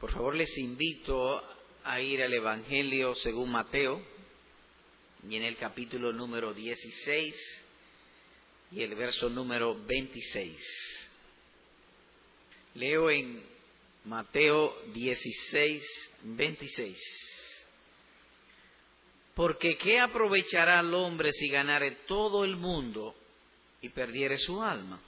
Por 0.00 0.12
favor, 0.12 0.36
les 0.36 0.56
invito 0.58 1.42
a 1.82 2.00
ir 2.00 2.22
al 2.22 2.32
Evangelio 2.32 3.16
según 3.16 3.50
Mateo 3.50 4.00
y 5.28 5.34
en 5.34 5.42
el 5.42 5.56
capítulo 5.56 6.12
número 6.12 6.54
16 6.54 7.64
y 8.70 8.82
el 8.82 8.94
verso 8.94 9.28
número 9.28 9.74
26. 9.74 10.56
Leo 12.74 13.10
en 13.10 13.42
Mateo 14.04 14.80
16, 14.94 16.10
26. 16.22 16.96
Porque 19.34 19.76
¿qué 19.78 19.98
aprovechará 19.98 20.78
el 20.78 20.94
hombre 20.94 21.32
si 21.32 21.48
ganare 21.48 21.90
todo 22.06 22.44
el 22.44 22.54
mundo 22.54 23.16
y 23.80 23.88
perdiere 23.88 24.38
su 24.38 24.62
alma? 24.62 25.00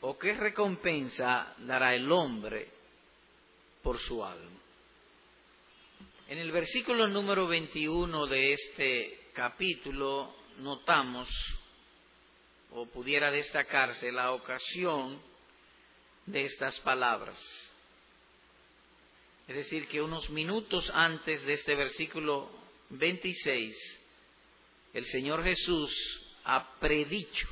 ¿O 0.00 0.16
qué 0.16 0.32
recompensa 0.32 1.56
dará 1.58 1.92
el 1.96 2.12
hombre 2.12 2.83
por 3.84 4.00
su 4.00 4.24
alma? 4.24 4.50
En 6.26 6.38
el 6.38 6.50
versículo 6.50 7.06
número 7.06 7.46
21 7.46 8.26
de 8.26 8.54
este 8.54 9.28
capítulo 9.34 10.34
notamos, 10.58 11.28
o 12.70 12.86
pudiera 12.86 13.30
destacarse, 13.30 14.10
la 14.10 14.32
ocasión 14.32 15.20
de 16.26 16.46
estas 16.46 16.80
palabras. 16.80 17.38
Es 19.46 19.54
decir, 19.54 19.86
que 19.86 20.00
unos 20.00 20.30
minutos 20.30 20.90
antes 20.94 21.44
de 21.44 21.52
este 21.52 21.74
versículo 21.74 22.50
26, 22.88 24.00
el 24.94 25.04
Señor 25.04 25.44
Jesús 25.44 25.92
ha 26.44 26.78
predicho 26.80 27.46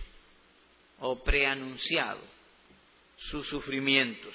o 1.00 1.22
preanunciado 1.22 2.22
sus 3.16 3.46
sufrimientos. 3.48 4.34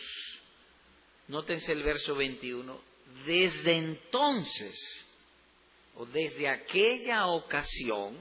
Nótense 1.28 1.72
el 1.72 1.84
verso 1.84 2.16
21. 2.16 2.80
Desde 3.26 3.74
entonces, 3.74 5.06
o 5.96 6.06
desde 6.06 6.48
aquella 6.48 7.28
ocasión, 7.28 8.18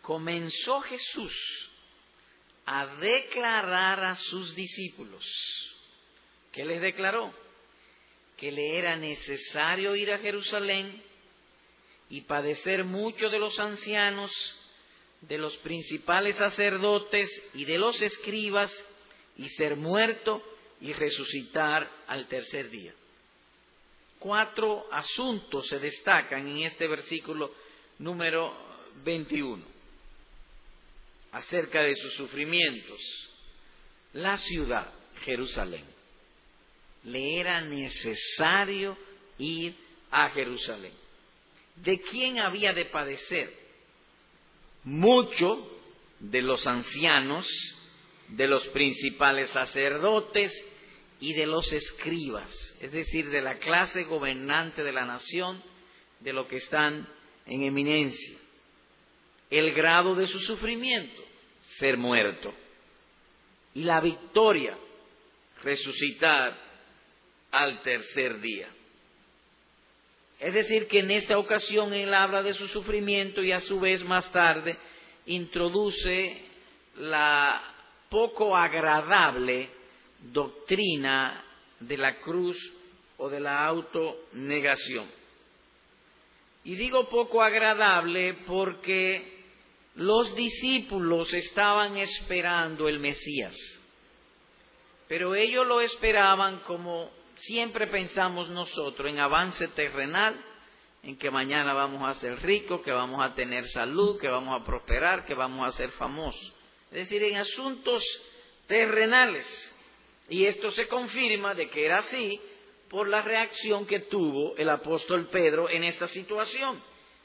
comenzó 0.00 0.80
Jesús 0.82 1.70
a 2.64 2.86
declarar 2.96 4.02
a 4.04 4.16
sus 4.16 4.54
discípulos. 4.54 5.24
¿Qué 6.52 6.64
les 6.64 6.80
declaró? 6.80 7.34
Que 8.36 8.50
le 8.50 8.78
era 8.78 8.96
necesario 8.96 9.94
ir 9.94 10.12
a 10.12 10.18
Jerusalén 10.18 11.02
y 12.08 12.22
padecer 12.22 12.84
mucho 12.84 13.28
de 13.30 13.38
los 13.38 13.58
ancianos, 13.58 14.30
de 15.22 15.38
los 15.38 15.56
principales 15.58 16.36
sacerdotes 16.36 17.30
y 17.54 17.64
de 17.64 17.78
los 17.78 18.00
escribas, 18.00 18.72
y 19.36 19.48
ser 19.50 19.76
muerto 19.76 20.42
y 20.82 20.92
resucitar 20.92 21.88
al 22.08 22.26
tercer 22.26 22.68
día. 22.68 22.92
Cuatro 24.18 24.84
asuntos 24.92 25.66
se 25.68 25.78
destacan 25.78 26.46
en 26.48 26.64
este 26.64 26.88
versículo 26.88 27.54
número 27.98 28.52
21 29.04 29.64
acerca 31.30 31.82
de 31.82 31.94
sus 31.94 32.14
sufrimientos. 32.14 32.98
La 34.12 34.36
ciudad, 34.36 34.92
Jerusalén. 35.24 35.84
Le 37.04 37.40
era 37.40 37.60
necesario 37.60 38.98
ir 39.38 39.74
a 40.10 40.30
Jerusalén. 40.30 40.92
¿De 41.76 42.00
quién 42.00 42.40
había 42.40 42.72
de 42.72 42.86
padecer? 42.86 43.56
Mucho 44.84 45.80
de 46.18 46.42
los 46.42 46.66
ancianos, 46.66 47.46
de 48.28 48.46
los 48.48 48.66
principales 48.68 49.48
sacerdotes 49.50 50.52
y 51.22 51.34
de 51.34 51.46
los 51.46 51.72
escribas, 51.72 52.50
es 52.80 52.90
decir, 52.90 53.30
de 53.30 53.40
la 53.40 53.58
clase 53.58 54.02
gobernante 54.02 54.82
de 54.82 54.90
la 54.90 55.04
nación, 55.04 55.62
de 56.18 56.32
lo 56.32 56.48
que 56.48 56.56
están 56.56 57.08
en 57.46 57.62
eminencia. 57.62 58.36
El 59.48 59.72
grado 59.72 60.16
de 60.16 60.26
su 60.26 60.40
sufrimiento, 60.40 61.22
ser 61.78 61.96
muerto. 61.96 62.52
Y 63.72 63.84
la 63.84 64.00
victoria, 64.00 64.76
resucitar 65.62 66.58
al 67.52 67.82
tercer 67.82 68.40
día. 68.40 68.68
Es 70.40 70.52
decir, 70.54 70.88
que 70.88 70.98
en 70.98 71.12
esta 71.12 71.38
ocasión 71.38 71.94
él 71.94 72.12
habla 72.14 72.42
de 72.42 72.52
su 72.52 72.66
sufrimiento 72.66 73.44
y 73.44 73.52
a 73.52 73.60
su 73.60 73.78
vez 73.78 74.02
más 74.02 74.28
tarde 74.32 74.76
introduce 75.26 76.46
la 76.96 77.62
poco 78.08 78.56
agradable 78.56 79.81
doctrina 80.22 81.44
de 81.80 81.96
la 81.96 82.20
cruz 82.20 82.56
o 83.18 83.28
de 83.28 83.40
la 83.40 83.66
autonegación. 83.66 85.08
Y 86.64 86.76
digo 86.76 87.08
poco 87.08 87.42
agradable 87.42 88.34
porque 88.46 89.44
los 89.96 90.34
discípulos 90.34 91.32
estaban 91.34 91.96
esperando 91.96 92.88
el 92.88 93.00
Mesías, 93.00 93.54
pero 95.08 95.34
ellos 95.34 95.66
lo 95.66 95.80
esperaban 95.80 96.60
como 96.60 97.10
siempre 97.36 97.88
pensamos 97.88 98.48
nosotros, 98.48 99.08
en 99.08 99.18
avance 99.18 99.68
terrenal, 99.68 100.42
en 101.02 101.18
que 101.18 101.30
mañana 101.30 101.72
vamos 101.72 102.08
a 102.08 102.14
ser 102.20 102.40
ricos, 102.42 102.80
que 102.82 102.92
vamos 102.92 103.20
a 103.24 103.34
tener 103.34 103.64
salud, 103.64 104.20
que 104.20 104.28
vamos 104.28 104.60
a 104.60 104.64
prosperar, 104.64 105.24
que 105.24 105.34
vamos 105.34 105.66
a 105.66 105.76
ser 105.76 105.90
famosos. 105.92 106.52
Es 106.90 107.08
decir, 107.08 107.22
en 107.24 107.36
asuntos 107.36 108.04
terrenales. 108.68 109.71
Y 110.32 110.46
esto 110.46 110.70
se 110.70 110.88
confirma 110.88 111.54
de 111.54 111.68
que 111.68 111.84
era 111.84 111.98
así 111.98 112.40
por 112.88 113.08
la 113.08 113.22
reacción 113.22 113.86
que 113.86 114.00
tuvo 114.00 114.56
el 114.56 114.68
apóstol 114.68 115.28
Pedro 115.28 115.68
en 115.68 115.84
esta 115.84 116.08
situación 116.08 116.82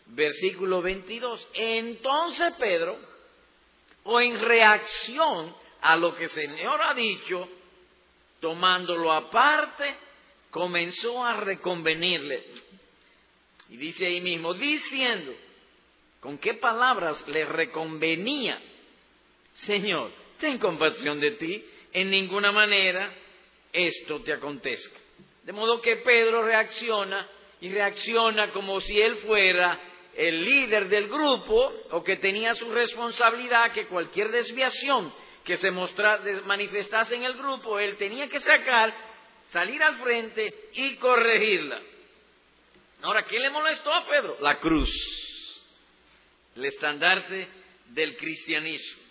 versículo 0.07 0.81
22. 0.81 1.47
Entonces 1.53 2.53
Pedro, 2.59 2.97
o 4.03 4.21
en 4.21 4.39
reacción 4.39 5.55
a 5.81 5.95
lo 5.95 6.15
que 6.15 6.23
el 6.23 6.29
Señor 6.29 6.81
ha 6.81 6.93
dicho, 6.93 7.47
tomándolo 8.39 9.11
aparte, 9.11 9.95
comenzó 10.51 11.23
a 11.23 11.37
reconvenirle. 11.41 12.43
Y 13.69 13.77
dice 13.77 14.05
ahí 14.05 14.21
mismo, 14.21 14.53
diciendo, 14.53 15.33
¿con 16.21 16.37
qué 16.37 16.53
palabras 16.53 17.27
le 17.27 17.45
reconvenía? 17.45 18.61
Señor, 19.55 20.11
ten 20.39 20.57
compasión 20.57 21.19
de 21.19 21.31
ti, 21.31 21.65
en 21.93 22.09
ninguna 22.09 22.51
manera 22.51 23.13
esto 23.71 24.21
te 24.21 24.33
acontezca. 24.33 24.99
De 25.43 25.53
modo 25.53 25.81
que 25.81 25.97
Pedro 25.97 26.43
reacciona 26.43 27.27
y 27.61 27.69
reacciona 27.69 28.51
como 28.51 28.79
si 28.81 28.99
él 28.99 29.17
fuera 29.17 29.79
el 30.15 30.43
líder 30.43 30.89
del 30.89 31.07
grupo 31.07 31.73
o 31.91 32.03
que 32.03 32.17
tenía 32.17 32.53
su 32.53 32.71
responsabilidad 32.71 33.71
que 33.71 33.87
cualquier 33.87 34.31
desviación 34.31 35.13
que 35.43 35.57
se 35.57 35.71
manifestase 35.71 37.15
en 37.15 37.23
el 37.23 37.35
grupo, 37.35 37.79
él 37.79 37.95
tenía 37.95 38.27
que 38.27 38.39
sacar, 38.39 38.93
salir 39.51 39.81
al 39.81 39.95
frente 39.97 40.53
y 40.73 40.95
corregirla. 40.95 41.81
Ahora, 43.03 43.23
¿qué 43.23 43.39
le 43.39 43.49
molestó 43.49 43.93
a 43.93 44.05
Pedro? 44.05 44.37
La 44.41 44.57
cruz, 44.57 44.89
el 46.55 46.65
estandarte 46.65 47.47
del 47.85 48.17
cristianismo. 48.17 49.03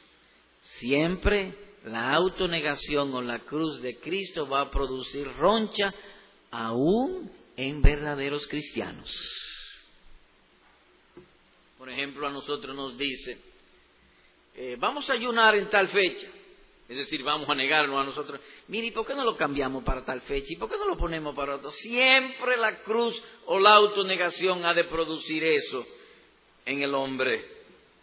Siempre 0.75 1.55
la 1.87 2.15
autonegación 2.15 3.15
o 3.15 3.23
la 3.23 3.39
cruz 3.41 3.81
de 3.81 3.99
Cristo 3.99 4.49
va 4.49 4.63
a 4.63 4.71
producir 4.71 5.27
roncha 5.37 5.95
aún 6.51 7.31
en 7.57 7.81
verdaderos 7.81 8.47
cristianos. 8.49 9.09
Por 11.79 11.89
ejemplo, 11.89 12.27
a 12.27 12.31
nosotros 12.31 12.75
nos 12.75 12.99
dice, 12.99 13.39
eh, 14.57 14.77
vamos 14.79 15.09
a 15.09 15.13
ayunar 15.13 15.55
en 15.55 15.71
tal 15.71 15.89
fecha. 15.89 16.27
Es 16.89 16.97
decir, 16.97 17.23
vamos 17.23 17.49
a 17.49 17.55
negarnos 17.55 18.01
a 18.01 18.05
nosotros. 18.05 18.41
Mire, 18.69 18.89
¿y 18.89 18.91
por 18.91 19.07
qué 19.07 19.15
no 19.15 19.25
lo 19.25 19.37
cambiamos 19.37 19.85
para 19.85 20.05
tal 20.05 20.21
fecha? 20.23 20.53
¿Y 20.53 20.57
por 20.57 20.69
qué 20.69 20.77
no 20.77 20.87
lo 20.87 20.97
ponemos 20.97 21.35
para 21.37 21.57
otro? 21.57 21.71
Siempre 21.71 22.57
la 22.57 22.79
cruz 22.83 23.21
o 23.47 23.61
la 23.61 23.75
autonegación 23.75 24.65
ha 24.65 24.75
de 24.75 24.85
producir 24.85 25.45
eso 25.45 25.87
en 26.65 26.83
el 26.83 26.95
hombre 26.95 27.45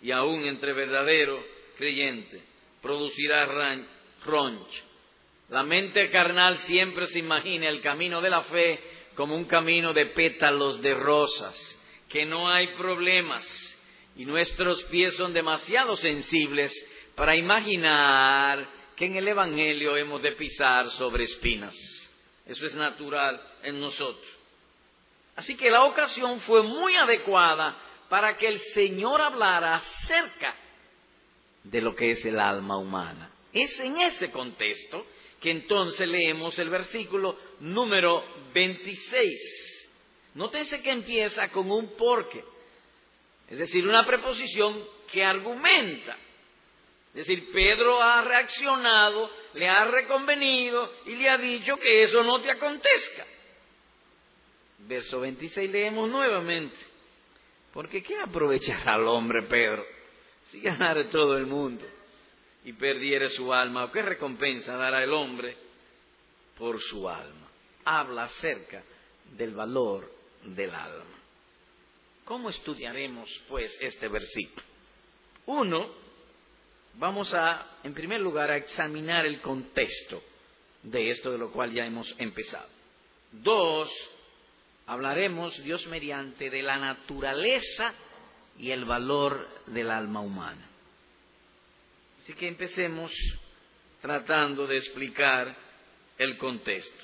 y 0.01 0.11
aún 0.11 0.45
entre 0.45 0.71
verdaderos 0.71 1.43
creyentes. 1.77 2.52
Producirá 2.83 3.45
roncha. 4.25 4.83
La 5.49 5.63
mente 5.63 6.11
carnal 6.11 6.57
siempre 6.59 7.07
se 7.07 7.19
imagina 7.19 7.69
el 7.69 7.81
camino 7.81 8.21
de 8.21 8.29
la 8.29 8.41
fe 8.43 8.79
como 9.15 9.35
un 9.35 9.45
camino 9.45 9.93
de 9.93 10.07
pétalos 10.07 10.81
de 10.81 10.93
rosas, 10.93 11.55
que 12.09 12.25
no 12.25 12.49
hay 12.49 12.67
problemas, 12.75 13.45
y 14.17 14.25
nuestros 14.25 14.83
pies 14.85 15.15
son 15.15 15.33
demasiado 15.33 15.95
sensibles 15.95 16.73
para 17.15 17.37
imaginar 17.37 18.67
que 18.97 19.05
en 19.05 19.15
el 19.15 19.29
Evangelio 19.29 19.95
hemos 19.95 20.21
de 20.21 20.33
pisar 20.33 20.89
sobre 20.91 21.23
espinas. 21.23 21.75
Eso 22.45 22.65
es 22.65 22.75
natural 22.75 23.41
en 23.63 23.79
nosotros. 23.79 24.27
Así 25.37 25.55
que 25.55 25.71
la 25.71 25.83
ocasión 25.83 26.41
fue 26.41 26.63
muy 26.63 26.95
adecuada 26.95 27.77
para 28.09 28.35
que 28.35 28.47
el 28.47 28.59
Señor 28.59 29.21
hablara 29.21 29.75
acerca 29.75 30.55
de 31.63 31.81
lo 31.81 31.95
que 31.95 32.11
es 32.11 32.25
el 32.25 32.39
alma 32.39 32.77
humana. 32.77 33.31
Es 33.51 33.79
en 33.79 34.01
ese 34.01 34.31
contexto 34.31 35.05
que 35.39 35.51
entonces 35.51 36.07
leemos 36.07 36.57
el 36.59 36.69
versículo 36.69 37.37
número 37.59 38.23
26. 38.53 40.31
Nótense 40.35 40.81
que 40.81 40.91
empieza 40.91 41.49
con 41.49 41.69
un 41.69 41.95
porque, 41.95 42.43
es 43.49 43.59
decir, 43.59 43.87
una 43.87 44.05
preposición 44.05 44.83
que 45.11 45.23
argumenta. 45.23 46.17
Es 47.09 47.27
decir, 47.27 47.51
Pedro 47.51 48.01
ha 48.01 48.23
reaccionado, 48.23 49.29
le 49.53 49.69
ha 49.69 49.85
reconvenido 49.85 50.91
y 51.05 51.15
le 51.15 51.29
ha 51.29 51.37
dicho 51.37 51.77
que 51.77 52.03
eso 52.03 52.23
no 52.23 52.41
te 52.41 52.49
acontezca. 52.49 53.25
Verso 54.79 55.19
26 55.19 55.69
leemos 55.69 56.09
nuevamente. 56.09 56.75
Porque 57.71 58.01
¿qué 58.01 58.17
aprovechará 58.19 58.95
al 58.95 59.07
hombre 59.07 59.43
Pedro 59.43 59.85
si 60.53 60.61
ganara 60.61 61.09
todo 61.09 61.35
el 61.35 61.47
mundo 61.47 61.83
y 62.63 62.73
perdiere 62.73 63.27
su 63.29 63.51
alma? 63.51 63.85
¿O 63.85 63.91
qué 63.91 64.03
recompensa 64.03 64.77
dará 64.77 65.03
el 65.03 65.11
hombre 65.11 65.57
por 66.59 66.79
su 66.79 67.09
alma? 67.09 67.49
Habla 67.83 68.25
acerca 68.25 68.83
del 69.35 69.55
valor 69.55 70.13
del 70.43 70.69
alma. 70.69 71.19
¿Cómo 72.23 72.51
estudiaremos 72.51 73.27
pues 73.49 73.75
este 73.81 74.07
versículo? 74.07 74.63
Uno, 75.47 75.91
vamos 76.93 77.33
a, 77.33 77.79
en 77.83 77.95
primer 77.95 78.21
lugar, 78.21 78.51
a 78.51 78.57
examinar 78.57 79.25
el 79.25 79.41
contexto 79.41 80.21
de 80.83 81.09
esto 81.09 81.31
de 81.31 81.39
lo 81.39 81.51
cual 81.51 81.71
ya 81.71 81.83
hemos 81.83 82.13
empezado. 82.19 82.69
Dos, 83.31 83.89
hablaremos, 84.85 85.61
Dios 85.63 85.87
mediante, 85.87 86.51
de 86.51 86.61
la 86.61 86.77
naturaleza 86.77 87.95
y 88.57 88.71
el 88.71 88.85
valor 88.85 89.47
del 89.67 89.89
alma 89.91 90.21
humana. 90.21 90.69
Así 92.21 92.33
que 92.33 92.47
empecemos 92.47 93.11
tratando 94.01 94.67
de 94.67 94.77
explicar 94.77 95.55
el 96.17 96.37
contexto. 96.37 97.03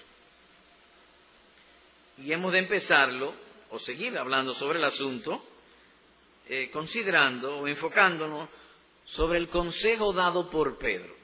Y 2.18 2.32
hemos 2.32 2.52
de 2.52 2.60
empezarlo, 2.60 3.34
o 3.72 3.80
seguir 3.80 4.18
hablando 4.18 4.54
sobre 4.54 4.80
el 4.80 4.86
asunto, 4.86 5.44
eh, 6.48 6.70
considerando 6.72 7.58
o 7.58 7.68
enfocándonos 7.68 8.50
sobre 9.06 9.38
el 9.38 9.48
consejo 9.50 10.14
dado 10.14 10.50
por 10.50 10.78
Pedro. 10.78 11.16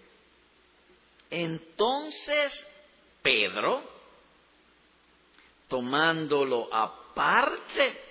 Entonces 1.29 2.67
Pedro, 3.21 3.83
tomándolo 5.67 6.73
aparte, 6.73 8.04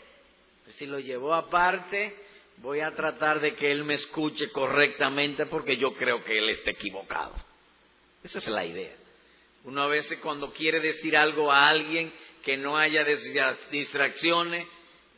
si 0.72 0.87
lo 0.87 0.99
llevó 0.99 1.34
aparte, 1.34 2.16
voy 2.58 2.81
a 2.81 2.94
tratar 2.94 3.40
de 3.40 3.55
que 3.55 3.70
él 3.70 3.84
me 3.84 3.94
escuche 3.94 4.50
correctamente 4.50 5.46
porque 5.46 5.76
yo 5.76 5.94
creo 5.94 6.22
que 6.25 6.38
él 6.38 6.50
está 6.50 6.70
equivocado. 6.70 7.34
Esa 8.22 8.38
es 8.38 8.49
la 8.49 8.64
idea. 8.64 8.96
Uno 9.64 9.82
a 9.82 9.88
veces 9.88 10.19
cuando 10.19 10.52
quiere 10.52 10.81
decir 10.81 11.16
algo 11.16 11.50
a 11.50 11.69
alguien 11.69 12.12
que 12.43 12.56
no 12.56 12.76
haya 12.76 13.05
distracciones, 13.70 14.66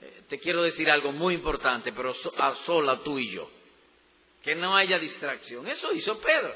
eh, 0.01 0.23
te 0.29 0.39
quiero 0.39 0.63
decir 0.63 0.91
algo 0.91 1.13
muy 1.13 1.35
importante, 1.35 1.93
pero 1.93 2.15
a 2.39 2.55
sola 2.67 3.01
tú 3.03 3.19
y 3.19 3.31
yo 3.31 3.51
que 4.47 4.55
no 4.55 4.77
haya 4.77 5.01
distracción. 5.01 5.67
Eso 5.67 5.93
hizo 5.93 6.21
Pedro. 6.21 6.55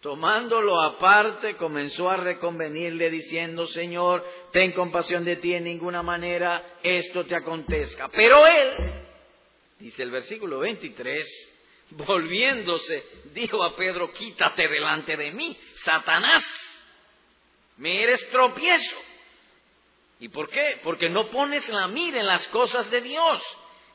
Tomándolo 0.00 0.80
aparte, 0.80 1.56
comenzó 1.56 2.08
a 2.08 2.16
reconvenirle 2.16 3.10
diciendo, 3.10 3.66
Señor, 3.66 4.24
ten 4.50 4.72
compasión 4.72 5.26
de 5.26 5.36
ti, 5.36 5.52
en 5.52 5.64
ninguna 5.64 6.02
manera 6.02 6.78
esto 6.82 7.26
te 7.26 7.36
acontezca. 7.36 8.08
Pero 8.08 8.46
él, 8.46 9.04
dice 9.78 10.02
el 10.02 10.10
versículo 10.10 10.60
23, 10.60 11.50
volviéndose, 11.90 13.04
dijo 13.34 13.62
a 13.62 13.76
Pedro, 13.76 14.10
quítate 14.10 14.68
delante 14.68 15.18
de 15.18 15.32
mí, 15.32 15.54
Satanás, 15.84 16.46
me 17.76 18.02
eres 18.02 18.26
tropiezo. 18.30 18.96
¿Y 20.18 20.30
por 20.30 20.48
qué? 20.48 20.80
Porque 20.82 21.10
no 21.10 21.30
pones 21.30 21.68
la 21.68 21.88
mira 21.88 22.20
en 22.20 22.26
las 22.26 22.48
cosas 22.48 22.90
de 22.90 23.02
Dios, 23.02 23.42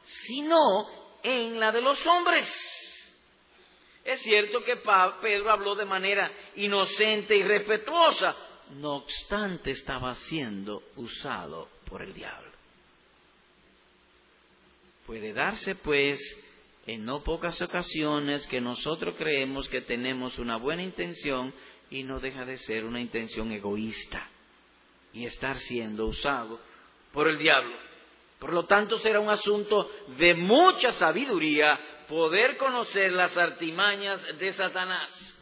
sino 0.03 0.87
en 1.23 1.59
la 1.59 1.71
de 1.71 1.81
los 1.81 2.05
hombres. 2.05 2.84
Es 4.05 4.21
cierto 4.21 4.63
que 4.63 4.77
Pedro 5.19 5.51
habló 5.51 5.73
de 5.73 5.85
manera 5.85 6.31
inocente 6.55 7.35
y 7.35 7.41
respetuosa, 7.41 8.35
no 8.75 8.97
obstante 8.97 9.71
estaba 9.71 10.13
siendo 10.13 10.83
usado 10.95 11.67
por 11.89 12.03
el 12.03 12.13
diablo. 12.13 12.51
Puede 15.07 15.33
darse, 15.33 15.73
pues, 15.73 16.19
en 16.85 17.03
no 17.03 17.23
pocas 17.23 17.59
ocasiones 17.63 18.45
que 18.45 18.61
nosotros 18.61 19.15
creemos 19.17 19.67
que 19.69 19.81
tenemos 19.81 20.37
una 20.37 20.57
buena 20.57 20.83
intención 20.83 21.51
y 21.89 22.03
no 22.03 22.19
deja 22.19 22.45
de 22.45 22.57
ser 22.57 22.85
una 22.85 22.99
intención 22.99 23.51
egoísta 23.51 24.29
y 25.13 25.25
estar 25.25 25.57
siendo 25.57 26.05
usado 26.05 26.59
por 27.11 27.27
el 27.27 27.39
diablo. 27.39 27.75
Por 28.37 28.53
lo 28.53 28.65
tanto, 28.65 28.99
será 28.99 29.19
un 29.19 29.29
asunto 29.29 29.89
de 30.19 30.35
mucha 30.35 30.91
sabiduría 30.91 31.79
poder 32.07 32.57
conocer 32.57 33.11
las 33.13 33.35
artimañas 33.37 34.21
de 34.37 34.51
Satanás. 34.53 35.37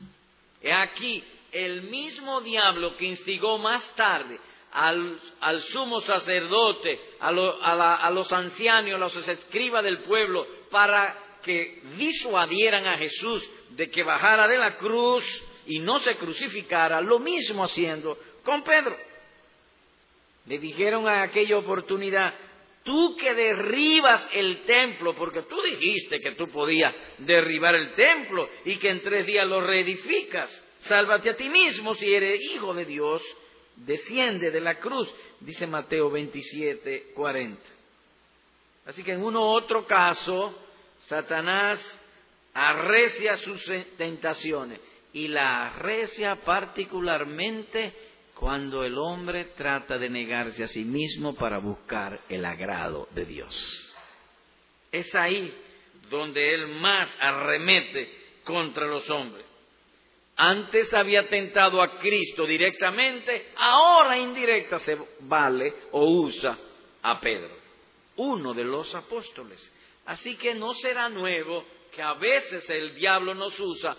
He 0.62 0.72
aquí, 0.72 1.24
el 1.52 1.84
mismo 1.84 2.42
diablo 2.42 2.96
que 2.96 3.06
instigó 3.06 3.58
más 3.58 3.84
tarde 3.96 4.40
al, 4.72 5.62
sumo 5.72 6.02
sacerdote, 6.02 7.00
a, 7.20 7.28
a 7.30 8.12
los 8.12 8.32
ancianos, 8.34 8.96
a 8.96 8.98
los 8.98 9.28
escribas 9.28 9.84
del 9.84 10.00
pueblo, 10.00 10.48
para 10.72 11.16
que 11.44 11.82
disuadieran 11.98 12.88
a 12.88 12.98
Jesús 12.98 13.48
de 13.72 13.90
que 13.90 14.04
bajara 14.04 14.48
de 14.48 14.58
la 14.58 14.76
cruz 14.78 15.24
y 15.68 15.80
no 15.80 16.00
se 16.00 16.16
crucificara, 16.16 17.02
lo 17.02 17.20
mismo 17.20 17.64
haciendo 17.64 18.18
con 18.44 18.64
Pedro. 18.64 18.98
Le 20.46 20.58
dijeron 20.58 21.08
a 21.08 21.24
aquella 21.24 21.58
oportunidad, 21.58 22.34
Tú 22.84 23.16
que 23.16 23.34
derribas 23.34 24.28
el 24.34 24.64
templo, 24.64 25.16
porque 25.16 25.44
tú 25.44 25.62
dijiste 25.62 26.20
que 26.20 26.34
tú 26.34 26.50
podías 26.50 26.94
derribar 27.20 27.76
el 27.76 27.94
templo 27.94 28.50
y 28.66 28.76
que 28.78 28.90
en 28.90 29.02
tres 29.02 29.26
días 29.26 29.48
lo 29.48 29.62
reedificas. 29.62 30.50
Sálvate 30.82 31.30
a 31.30 31.36
ti 31.38 31.48
mismo 31.50 31.96
si 31.96 32.14
eres 32.14 32.42
hijo 32.54 32.74
de 32.74 32.86
Dios. 32.86 33.22
Desciende 33.78 34.52
de 34.52 34.60
la 34.60 34.76
cruz, 34.80 35.10
dice 35.40 35.66
Mateo 35.66 36.12
27, 36.12 37.14
40. 37.16 37.62
Así 38.86 39.02
que 39.04 39.14
en 39.14 39.24
uno 39.24 39.42
u 39.42 39.56
otro 39.56 39.86
caso, 39.86 40.54
Satanás 41.08 41.80
arrecia 42.54 43.38
sus 43.38 43.64
tentaciones 43.98 44.80
y 45.14 45.28
la 45.28 45.68
arrecia 45.68 46.36
particularmente 46.44 47.94
cuando 48.44 48.84
el 48.84 48.98
hombre 48.98 49.54
trata 49.56 49.98
de 49.98 50.10
negarse 50.10 50.66
a 50.66 50.68
sí 50.68 50.84
mismo 50.84 51.34
para 51.34 51.60
buscar 51.60 52.26
el 52.28 52.44
agrado 52.44 53.08
de 53.12 53.24
Dios. 53.24 53.56
Es 54.92 55.16
ahí 55.16 55.56
donde 56.10 56.54
él 56.54 56.68
más 56.68 57.10
arremete 57.22 58.42
contra 58.44 58.86
los 58.86 59.10
hombres. 59.10 59.46
Antes 60.36 60.94
había 60.94 61.30
tentado 61.30 61.82
a 61.82 61.98
Cristo 62.00 62.46
directamente, 62.46 63.54
ahora 63.56 64.18
indirecta 64.18 64.78
se 64.80 64.98
vale 65.22 65.74
o 65.94 66.04
usa 66.04 66.60
a 67.02 67.22
Pedro, 67.22 67.56
uno 68.18 68.54
de 68.54 68.66
los 68.66 68.94
apóstoles. 68.94 69.72
Así 70.06 70.36
que 70.36 70.54
no 70.54 70.74
será 70.74 71.08
nuevo 71.08 71.64
que 71.96 72.02
a 72.02 72.16
veces 72.16 72.70
el 72.70 72.94
diablo 72.96 73.36
nos 73.36 73.58
usa 73.58 73.96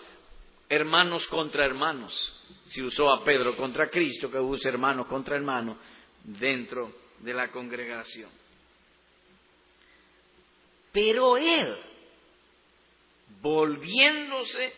hermanos 0.69 1.25
contra 1.27 1.65
hermanos. 1.65 2.13
Si 2.67 2.81
usó 2.81 3.11
a 3.11 3.23
Pedro 3.23 3.55
contra 3.55 3.89
Cristo, 3.89 4.31
que 4.31 4.39
use 4.39 4.67
hermanos 4.67 5.07
contra 5.07 5.35
hermanos 5.35 5.77
dentro 6.23 6.91
de 7.19 7.33
la 7.33 7.51
congregación. 7.51 8.29
Pero 10.91 11.37
él, 11.37 11.77
volviéndose, 13.41 14.73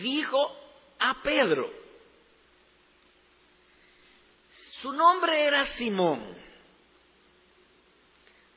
dijo 0.00 0.50
a 0.98 1.22
Pedro, 1.22 1.70
su 4.80 4.92
nombre 4.92 5.44
era 5.44 5.64
Simón. 5.66 6.36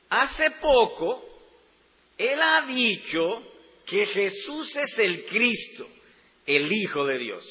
Hace 0.08 0.50
poco, 0.52 1.24
él 2.18 2.40
ha 2.42 2.66
dicho 2.66 3.20
que 3.86 4.06
Jesús 4.06 4.74
es 4.74 4.98
el 4.98 5.24
Cristo 5.26 5.86
el 6.46 6.72
Hijo 6.72 7.04
de 7.06 7.18
Dios, 7.18 7.44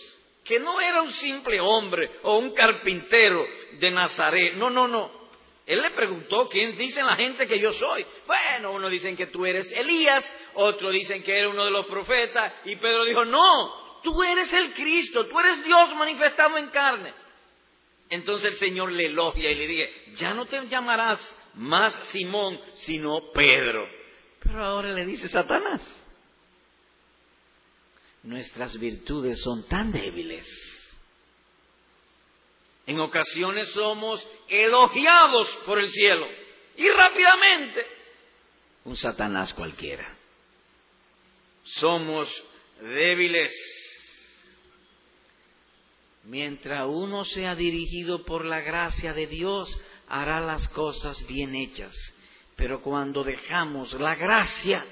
que 0.43 0.59
no 0.59 0.81
era 0.81 1.01
un 1.01 1.11
simple 1.13 1.59
hombre 1.59 2.09
o 2.23 2.37
un 2.37 2.53
carpintero 2.53 3.45
de 3.79 3.91
Nazaret, 3.91 4.55
no, 4.55 4.69
no, 4.69 4.87
no. 4.87 5.19
Él 5.65 5.81
le 5.83 5.91
preguntó, 5.91 6.49
¿quién 6.49 6.75
dicen 6.75 7.05
la 7.05 7.15
gente 7.15 7.45
que 7.45 7.59
yo 7.59 7.71
soy? 7.73 8.03
Bueno, 8.25 8.71
uno 8.71 8.89
dicen 8.89 9.15
que 9.15 9.27
tú 9.27 9.45
eres 9.45 9.71
Elías, 9.71 10.25
otros 10.55 10.91
dicen 10.91 11.21
que 11.21 11.37
eres 11.37 11.51
uno 11.51 11.65
de 11.65 11.71
los 11.71 11.85
profetas, 11.85 12.53
y 12.65 12.75
Pedro 12.77 13.05
dijo, 13.05 13.23
no, 13.23 14.01
tú 14.01 14.23
eres 14.23 14.51
el 14.51 14.73
Cristo, 14.73 15.27
tú 15.27 15.39
eres 15.39 15.63
Dios 15.63 15.95
manifestado 15.95 16.57
en 16.57 16.69
carne. 16.69 17.13
Entonces 18.09 18.53
el 18.53 18.57
Señor 18.57 18.91
le 18.91 19.05
elogia 19.05 19.51
y 19.51 19.55
le 19.55 19.67
dice, 19.67 19.93
ya 20.15 20.33
no 20.33 20.45
te 20.47 20.65
llamarás 20.65 21.19
más 21.53 21.93
Simón, 22.07 22.59
sino 22.73 23.31
Pedro. 23.31 23.87
Pero 24.39 24.65
ahora 24.65 24.91
le 24.93 25.05
dice 25.05 25.27
Satanás, 25.27 25.81
nuestras 28.23 28.77
virtudes 28.79 29.41
son 29.41 29.67
tan 29.67 29.91
débiles 29.91 30.47
En 32.85 32.99
ocasiones 32.99 33.69
somos 33.71 34.25
elogiados 34.47 35.47
por 35.65 35.79
el 35.79 35.89
cielo 35.89 36.27
y 36.75 36.89
rápidamente 36.89 37.99
un 38.89 38.95
Satanás 38.95 39.53
cualquiera. 39.53 40.17
Somos 41.63 42.27
débiles. 42.81 43.51
Mientras 46.23 46.87
uno 46.87 47.23
sea 47.25 47.55
dirigido 47.55 48.23
por 48.25 48.45
la 48.45 48.61
gracia 48.61 49.13
de 49.13 49.27
Dios, 49.27 49.69
hará 50.07 50.39
las 50.41 50.67
cosas 50.69 51.25
bien 51.27 51.55
hechas. 51.55 51.95
Pero 52.55 52.81
cuando 52.81 53.23
dejamos 53.23 53.93
la 53.93 54.15
gracia, 54.15 54.85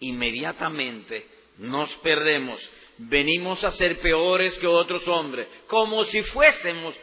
inmediatamente 0.00 1.26
nos 1.60 1.94
perdemos. 1.96 2.60
Venimos 2.98 3.62
a 3.64 3.70
ser 3.70 4.00
peores 4.00 4.58
que 4.58 4.66
otros 4.66 5.06
hombres, 5.08 5.48
como 5.66 6.04
si 6.04 6.22
fuésemos 6.22 6.94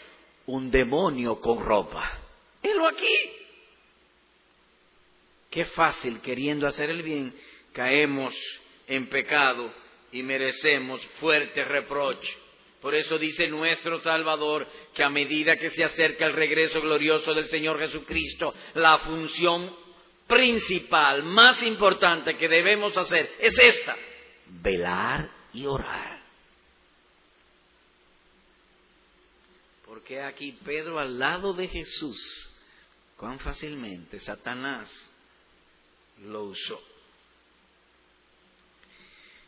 un 0.47 0.69
demonio 0.69 1.39
con 1.39 1.63
ropa. 1.63 2.19
Helo 2.61 2.87
aquí. 2.87 3.15
Qué 5.49 5.65
fácil, 5.65 6.19
queriendo 6.21 6.67
hacer 6.67 6.89
el 6.89 7.01
bien, 7.01 7.33
caemos 7.73 8.35
en 8.87 9.07
pecado 9.07 9.71
y 10.11 10.21
merecemos 10.23 11.03
fuerte 11.19 11.63
reproche. 11.63 12.29
Por 12.81 12.93
eso 12.93 13.17
dice 13.17 13.47
nuestro 13.47 13.99
Salvador 14.01 14.67
que 14.93 15.03
a 15.03 15.09
medida 15.09 15.57
que 15.57 15.69
se 15.71 15.83
acerca 15.83 16.25
el 16.25 16.33
regreso 16.33 16.79
glorioso 16.81 17.33
del 17.33 17.45
Señor 17.45 17.79
Jesucristo, 17.79 18.53
la 18.75 18.99
función 18.99 19.75
principal, 20.27 21.23
más 21.23 21.61
importante 21.63 22.37
que 22.37 22.47
debemos 22.47 22.95
hacer 22.97 23.31
es 23.39 23.57
esta, 23.57 23.95
velar 24.61 25.29
y 25.53 25.65
orar. 25.65 26.21
Porque 29.85 30.21
aquí 30.21 30.51
Pedro 30.65 30.99
al 30.99 31.17
lado 31.17 31.53
de 31.53 31.67
Jesús, 31.67 32.53
cuán 33.15 33.39
fácilmente 33.39 34.19
Satanás 34.19 34.89
lo 36.23 36.43
usó. 36.43 36.81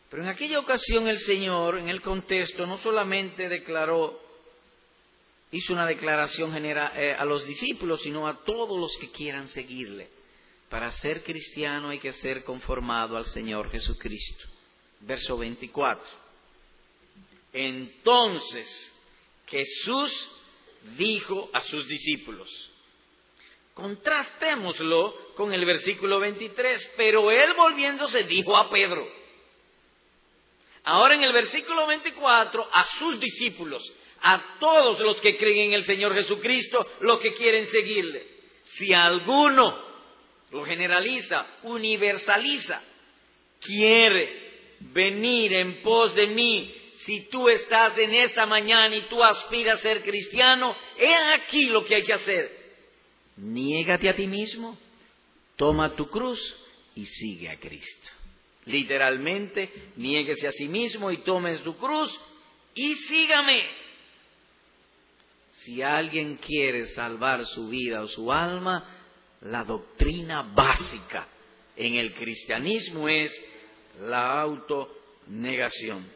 Pero 0.08 0.24
en 0.24 0.28
aquella 0.28 0.58
ocasión 0.58 1.06
el 1.06 1.18
Señor, 1.18 1.78
en 1.78 1.88
el 1.88 2.00
contexto, 2.00 2.66
no 2.66 2.78
solamente 2.78 3.48
declaró, 3.48 4.20
hizo 5.52 5.72
una 5.72 5.86
declaración 5.86 6.52
general, 6.52 6.92
eh, 6.96 7.14
a 7.14 7.24
los 7.24 7.46
discípulos, 7.46 8.00
sino 8.02 8.26
a 8.26 8.42
todos 8.42 8.78
los 8.78 8.96
que 9.00 9.10
quieran 9.12 9.48
seguirle. 9.48 10.10
Para 10.68 10.90
ser 10.90 11.22
cristiano 11.22 11.90
hay 11.90 12.00
que 12.00 12.12
ser 12.12 12.42
conformado 12.44 13.16
al 13.16 13.26
Señor 13.26 13.70
Jesucristo. 13.70 14.48
Verso 15.00 15.36
24. 15.38 16.04
Entonces 17.52 18.92
Jesús 19.46 20.30
dijo 20.96 21.50
a 21.52 21.60
sus 21.60 21.86
discípulos, 21.88 22.48
contrastémoslo 23.74 25.34
con 25.34 25.52
el 25.52 25.64
versículo 25.64 26.20
23, 26.20 26.92
pero 26.96 27.30
él 27.30 27.54
volviéndose 27.54 28.24
dijo 28.24 28.56
a 28.56 28.70
Pedro, 28.70 29.06
Ahora 30.84 31.14
en 31.14 31.22
el 31.22 31.32
versículo 31.32 31.86
24, 31.86 32.68
a 32.72 32.84
sus 32.84 33.20
discípulos, 33.20 33.82
a 34.22 34.58
todos 34.58 34.98
los 35.00 35.20
que 35.20 35.36
creen 35.36 35.68
en 35.68 35.72
el 35.74 35.84
Señor 35.84 36.14
Jesucristo, 36.14 36.86
los 37.00 37.20
que 37.20 37.32
quieren 37.34 37.66
seguirle. 37.66 38.26
Si 38.64 38.92
alguno 38.94 39.78
lo 40.50 40.64
generaliza, 40.64 41.46
universaliza, 41.64 42.82
quiere 43.60 44.49
venir 44.80 45.52
en 45.54 45.82
pos 45.82 46.14
de 46.14 46.26
mí, 46.28 46.74
si 47.06 47.28
tú 47.30 47.48
estás 47.48 47.96
en 47.98 48.14
esta 48.14 48.46
mañana 48.46 48.94
y 48.94 49.02
tú 49.02 49.22
aspiras 49.22 49.78
a 49.78 49.82
ser 49.82 50.02
cristiano, 50.02 50.76
he 50.98 51.14
aquí 51.34 51.66
lo 51.66 51.84
que 51.84 51.94
hay 51.96 52.04
que 52.04 52.12
hacer. 52.12 52.60
Niégate 53.36 54.08
a 54.08 54.16
ti 54.16 54.26
mismo, 54.26 54.78
toma 55.56 55.94
tu 55.94 56.08
cruz 56.08 56.40
y 56.94 57.06
sigue 57.06 57.48
a 57.48 57.58
Cristo 57.58 58.20
literalmente, 58.66 59.70
niéguese 59.96 60.48
a 60.48 60.52
sí 60.52 60.68
mismo 60.68 61.10
y 61.10 61.18
tome 61.18 61.56
su 61.58 61.76
cruz 61.76 62.18
y 62.74 62.94
sígame. 62.94 63.62
Si 65.64 65.82
alguien 65.82 66.36
quiere 66.36 66.86
salvar 66.86 67.44
su 67.44 67.68
vida 67.68 68.02
o 68.02 68.08
su 68.08 68.32
alma, 68.32 68.96
la 69.42 69.64
doctrina 69.64 70.42
básica 70.42 71.28
en 71.76 71.96
el 71.96 72.14
cristianismo 72.14 73.08
es 73.08 73.32
la 74.00 74.40
autonegación. 74.40 76.10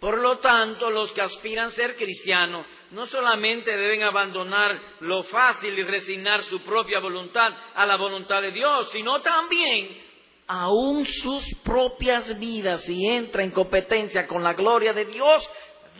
Por 0.00 0.18
lo 0.18 0.38
tanto, 0.38 0.90
los 0.90 1.12
que 1.12 1.22
aspiran 1.22 1.68
a 1.68 1.70
ser 1.72 1.96
cristianos 1.96 2.66
no 2.90 3.06
solamente 3.06 3.76
deben 3.76 4.02
abandonar 4.02 4.78
lo 5.00 5.24
fácil 5.24 5.76
y 5.76 5.82
resignar 5.82 6.42
su 6.44 6.60
propia 6.62 7.00
voluntad 7.00 7.52
a 7.74 7.86
la 7.86 7.96
voluntad 7.96 8.42
de 8.42 8.52
Dios, 8.52 8.90
sino 8.92 9.20
también 9.22 10.04
aún 10.46 11.06
sus 11.06 11.44
propias 11.64 12.38
vidas, 12.38 12.82
si 12.84 13.06
entra 13.06 13.42
en 13.42 13.50
competencia 13.50 14.26
con 14.26 14.42
la 14.42 14.54
gloria 14.54 14.92
de 14.92 15.06
Dios, 15.06 15.50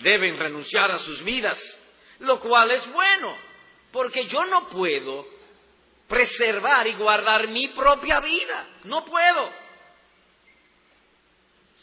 deben 0.03 0.39
renunciar 0.39 0.91
a 0.91 0.99
sus 0.99 1.25
vidas, 1.25 1.59
lo 2.21 2.39
cual 2.39 2.71
es 2.71 2.93
bueno, 2.93 3.37
porque 3.91 4.27
yo 4.27 4.45
no 4.45 4.69
puedo 4.69 5.27
preservar 6.07 6.87
y 6.87 6.95
guardar 6.95 7.49
mi 7.49 7.69
propia 7.69 8.21
vida, 8.21 8.69
no 8.85 9.05
puedo. 9.05 9.66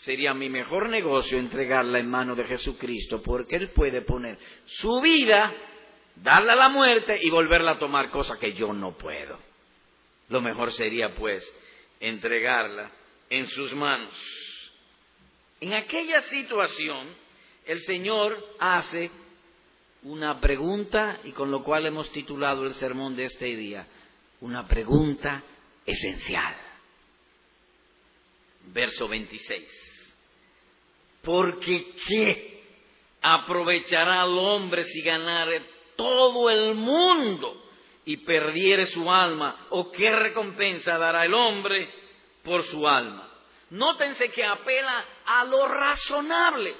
Sería 0.03 0.33
mi 0.33 0.49
mejor 0.49 0.89
negocio 0.89 1.39
entregarla 1.39 1.97
en 1.97 2.09
mano 2.09 2.35
de 2.35 2.43
Jesucristo, 2.43 3.21
porque 3.21 3.55
Él 3.55 3.69
puede 3.69 4.01
poner 4.01 4.37
su 4.65 4.99
vida, 4.99 5.55
darla 6.17 6.53
a 6.53 6.57
la 6.57 6.67
muerte 6.67 7.17
y 7.21 7.29
volverla 7.29 7.71
a 7.71 7.79
tomar, 7.79 8.09
cosa 8.09 8.37
que 8.37 8.51
yo 8.51 8.73
no 8.73 8.97
puedo. 8.97 9.39
Lo 10.27 10.41
mejor 10.41 10.73
sería, 10.73 11.15
pues, 11.15 11.49
entregarla 12.01 12.91
en 13.29 13.47
sus 13.47 13.73
manos. 13.75 14.13
En 15.61 15.73
aquella 15.73 16.19
situación, 16.23 17.07
el 17.65 17.79
Señor 17.83 18.37
hace 18.59 19.09
una 20.01 20.41
pregunta 20.41 21.21
y 21.23 21.31
con 21.31 21.49
lo 21.49 21.63
cual 21.63 21.85
hemos 21.85 22.11
titulado 22.11 22.65
el 22.65 22.73
sermón 22.73 23.15
de 23.15 23.23
este 23.23 23.55
día, 23.55 23.87
una 24.41 24.67
pregunta 24.67 25.41
esencial. 25.85 26.57
Verso 28.65 29.07
26. 29.07 29.92
Porque 31.23 31.95
¿qué 32.07 32.53
aprovechará 33.21 34.21
al 34.21 34.37
hombre 34.37 34.83
si 34.83 35.01
ganare 35.01 35.61
todo 35.95 36.49
el 36.49 36.75
mundo 36.75 37.63
y 38.05 38.17
perdiere 38.17 38.85
su 38.85 39.09
alma, 39.09 39.67
o 39.69 39.91
qué 39.91 40.11
recompensa 40.11 40.97
dará 40.97 41.25
el 41.25 41.33
hombre 41.33 41.89
por 42.43 42.63
su 42.63 42.85
alma. 42.87 43.29
Nótense 43.69 44.29
que 44.29 44.45
apela 44.45 45.05
a 45.25 45.45
lo 45.45 45.67
razonable. 45.67 46.75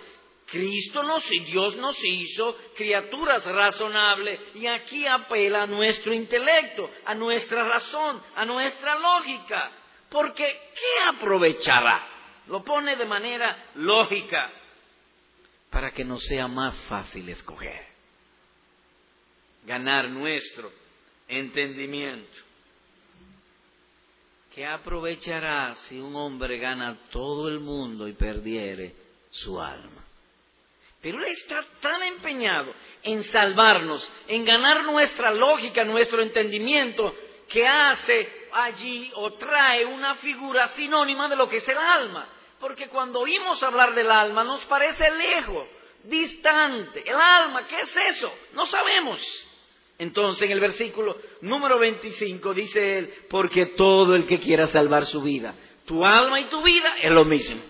Cristo 0.45 1.01
nos 1.03 1.31
y 1.31 1.39
Dios 1.45 1.77
nos 1.77 1.97
hizo 2.03 2.57
criaturas 2.75 3.45
razonables 3.45 4.39
y 4.55 4.67
aquí 4.67 5.07
apela 5.07 5.63
a 5.63 5.67
nuestro 5.67 6.13
intelecto, 6.13 6.91
a 7.05 7.15
nuestra 7.15 7.63
razón, 7.63 8.21
a 8.35 8.45
nuestra 8.45 8.99
lógica. 8.99 9.71
Porque 10.09 10.43
¿qué 10.43 11.05
aprovechará? 11.07 12.12
Lo 12.47 12.63
pone 12.63 12.95
de 12.95 13.05
manera 13.05 13.71
lógica 13.75 14.51
para 15.69 15.91
que 15.91 16.03
nos 16.03 16.23
sea 16.25 16.47
más 16.47 16.79
fácil 16.83 17.27
escoger. 17.29 17.85
Ganar 19.65 20.09
nuestro 20.09 20.71
entendimiento. 21.27 22.41
¿Qué 24.53 24.65
aprovechará 24.65 25.73
si 25.87 25.99
un 25.99 26.15
hombre 26.15 26.57
gana 26.59 26.95
todo 27.09 27.49
el 27.49 27.59
mundo 27.59 28.07
y 28.07 28.13
perdiere 28.13 28.93
su 29.31 29.59
alma? 29.59 30.05
Pero 31.01 31.17
él 31.17 31.25
está 31.25 31.65
tan 31.81 32.03
empeñado 32.03 32.73
en 33.01 33.23
salvarnos, 33.23 34.09
en 34.27 34.45
ganar 34.45 34.83
nuestra 34.83 35.31
lógica, 35.31 35.83
nuestro 35.83 36.21
entendimiento, 36.21 37.15
que 37.49 37.67
hace 37.67 38.42
allí 38.53 39.11
o 39.15 39.33
trae 39.33 39.85
una 39.85 40.15
figura 40.15 40.69
sinónima 40.69 41.27
de 41.27 41.35
lo 41.35 41.47
que 41.47 41.57
es 41.57 41.67
el 41.67 41.77
alma. 41.77 42.27
Porque 42.59 42.87
cuando 42.87 43.19
oímos 43.19 43.61
hablar 43.61 43.93
del 43.93 44.09
alma 44.09 44.43
nos 44.43 44.63
parece 44.65 45.09
lejos, 45.11 45.67
distante. 46.03 47.03
El 47.05 47.15
alma, 47.15 47.67
¿qué 47.67 47.81
es 47.81 47.95
eso? 47.95 48.33
No 48.53 48.65
sabemos. 48.65 49.21
Entonces 49.97 50.43
en 50.43 50.51
el 50.51 50.59
versículo 50.59 51.17
número 51.41 51.79
25 51.79 52.53
dice 52.53 52.97
él, 52.97 53.13
porque 53.29 53.67
todo 53.77 54.15
el 54.15 54.27
que 54.27 54.39
quiera 54.39 54.67
salvar 54.67 55.05
su 55.05 55.21
vida, 55.21 55.55
tu 55.85 56.05
alma 56.05 56.39
y 56.39 56.45
tu 56.45 56.61
vida 56.61 56.95
es 57.01 57.11
lo 57.11 57.25
mismo. 57.25 57.61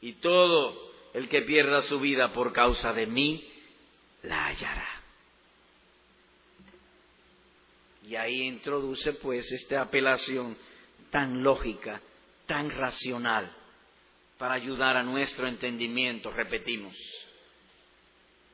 Y 0.00 0.14
todo 0.14 0.92
el 1.14 1.28
que 1.28 1.42
pierda 1.42 1.82
su 1.82 1.98
vida 2.00 2.32
por 2.32 2.52
causa 2.52 2.92
de 2.92 3.06
mí, 3.06 3.44
la 4.22 4.46
hallará. 4.46 4.97
Y 8.08 8.16
ahí 8.16 8.40
introduce 8.44 9.12
pues 9.12 9.52
esta 9.52 9.82
apelación 9.82 10.56
tan 11.10 11.42
lógica, 11.42 12.00
tan 12.46 12.70
racional, 12.70 13.54
para 14.38 14.54
ayudar 14.54 14.96
a 14.96 15.02
nuestro 15.02 15.46
entendimiento, 15.46 16.30
repetimos 16.30 16.96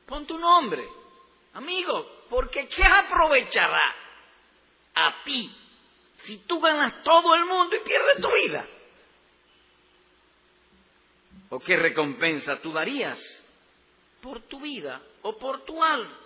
Pon 0.06 0.26
tu 0.26 0.36
nombre, 0.36 0.84
amigo, 1.52 2.24
porque 2.28 2.66
¿qué 2.66 2.82
aprovechará 2.82 3.94
a 4.92 5.22
ti 5.24 5.56
si 6.24 6.38
tú 6.38 6.60
ganas 6.60 7.04
todo 7.04 7.36
el 7.36 7.44
mundo 7.44 7.76
y 7.76 7.88
pierdes 7.88 8.20
tu 8.20 8.30
vida? 8.32 8.66
¿O 11.50 11.60
qué 11.60 11.76
recompensa 11.76 12.60
tú 12.60 12.72
darías 12.72 13.20
por 14.20 14.40
tu 14.48 14.58
vida 14.58 15.00
o 15.22 15.38
por 15.38 15.64
tu 15.64 15.80
alma? 15.80 16.23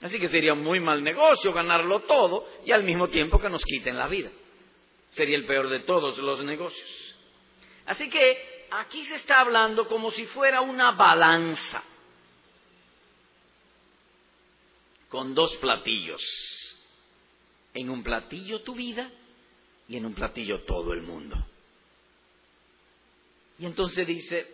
Así 0.00 0.20
que 0.20 0.28
sería 0.28 0.54
muy 0.54 0.78
mal 0.80 1.02
negocio 1.02 1.52
ganarlo 1.52 2.00
todo 2.00 2.48
y 2.64 2.72
al 2.72 2.84
mismo 2.84 3.08
tiempo 3.08 3.38
que 3.40 3.50
nos 3.50 3.64
quiten 3.64 3.98
la 3.98 4.06
vida. 4.06 4.30
Sería 5.10 5.36
el 5.36 5.46
peor 5.46 5.68
de 5.68 5.80
todos 5.80 6.18
los 6.18 6.44
negocios. 6.44 7.16
Así 7.86 8.08
que 8.08 8.66
aquí 8.70 9.04
se 9.06 9.16
está 9.16 9.40
hablando 9.40 9.88
como 9.88 10.10
si 10.10 10.26
fuera 10.26 10.60
una 10.60 10.92
balanza 10.92 11.82
con 15.08 15.34
dos 15.34 15.56
platillos. 15.56 16.22
En 17.74 17.90
un 17.90 18.02
platillo 18.02 18.62
tu 18.62 18.74
vida 18.74 19.10
y 19.88 19.96
en 19.96 20.06
un 20.06 20.14
platillo 20.14 20.62
todo 20.64 20.92
el 20.92 21.02
mundo. 21.02 21.36
Y 23.58 23.66
entonces 23.66 24.06
dice, 24.06 24.46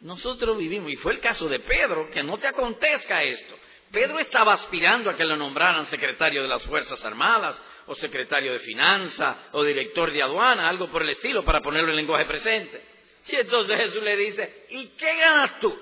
nosotros 0.00 0.58
vivimos, 0.58 0.92
y 0.92 0.96
fue 0.96 1.12
el 1.12 1.20
caso 1.20 1.48
de 1.48 1.60
Pedro, 1.60 2.10
que 2.10 2.22
no 2.22 2.38
te 2.38 2.48
acontezca 2.48 3.22
esto. 3.22 3.54
Pedro 3.90 4.18
estaba 4.18 4.52
aspirando 4.54 5.10
a 5.10 5.16
que 5.16 5.24
lo 5.24 5.36
nombraran 5.36 5.86
secretario 5.86 6.42
de 6.42 6.48
las 6.48 6.64
Fuerzas 6.66 7.02
Armadas, 7.04 7.60
o 7.86 7.94
secretario 7.94 8.52
de 8.52 8.58
Finanza, 8.60 9.48
o 9.52 9.64
director 9.64 10.12
de 10.12 10.22
aduana, 10.22 10.68
algo 10.68 10.90
por 10.90 11.02
el 11.02 11.08
estilo, 11.08 11.44
para 11.44 11.62
ponerlo 11.62 11.90
en 11.90 11.96
lenguaje 11.96 12.26
presente. 12.26 12.82
Y 13.28 13.36
entonces 13.36 13.76
Jesús 13.76 14.02
le 14.02 14.16
dice, 14.16 14.66
¿y 14.70 14.88
qué 14.88 15.16
ganas 15.16 15.58
tú? 15.60 15.74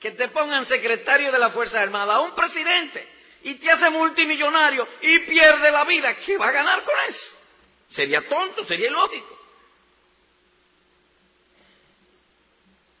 Que 0.00 0.12
te 0.12 0.28
pongan 0.28 0.66
secretario 0.66 1.30
de 1.30 1.38
la 1.38 1.50
Fuerza 1.50 1.80
Armada 1.80 2.14
a 2.14 2.20
un 2.20 2.34
presidente 2.34 3.06
y 3.42 3.54
te 3.54 3.70
hace 3.70 3.90
multimillonario 3.90 4.86
y 5.02 5.18
pierde 5.20 5.70
la 5.70 5.84
vida. 5.84 6.16
¿Qué 6.24 6.36
va 6.36 6.48
a 6.48 6.52
ganar 6.52 6.82
con 6.82 6.94
eso? 7.08 7.32
Sería 7.88 8.26
tonto, 8.28 8.64
sería 8.64 8.88
ilógico. 8.88 9.38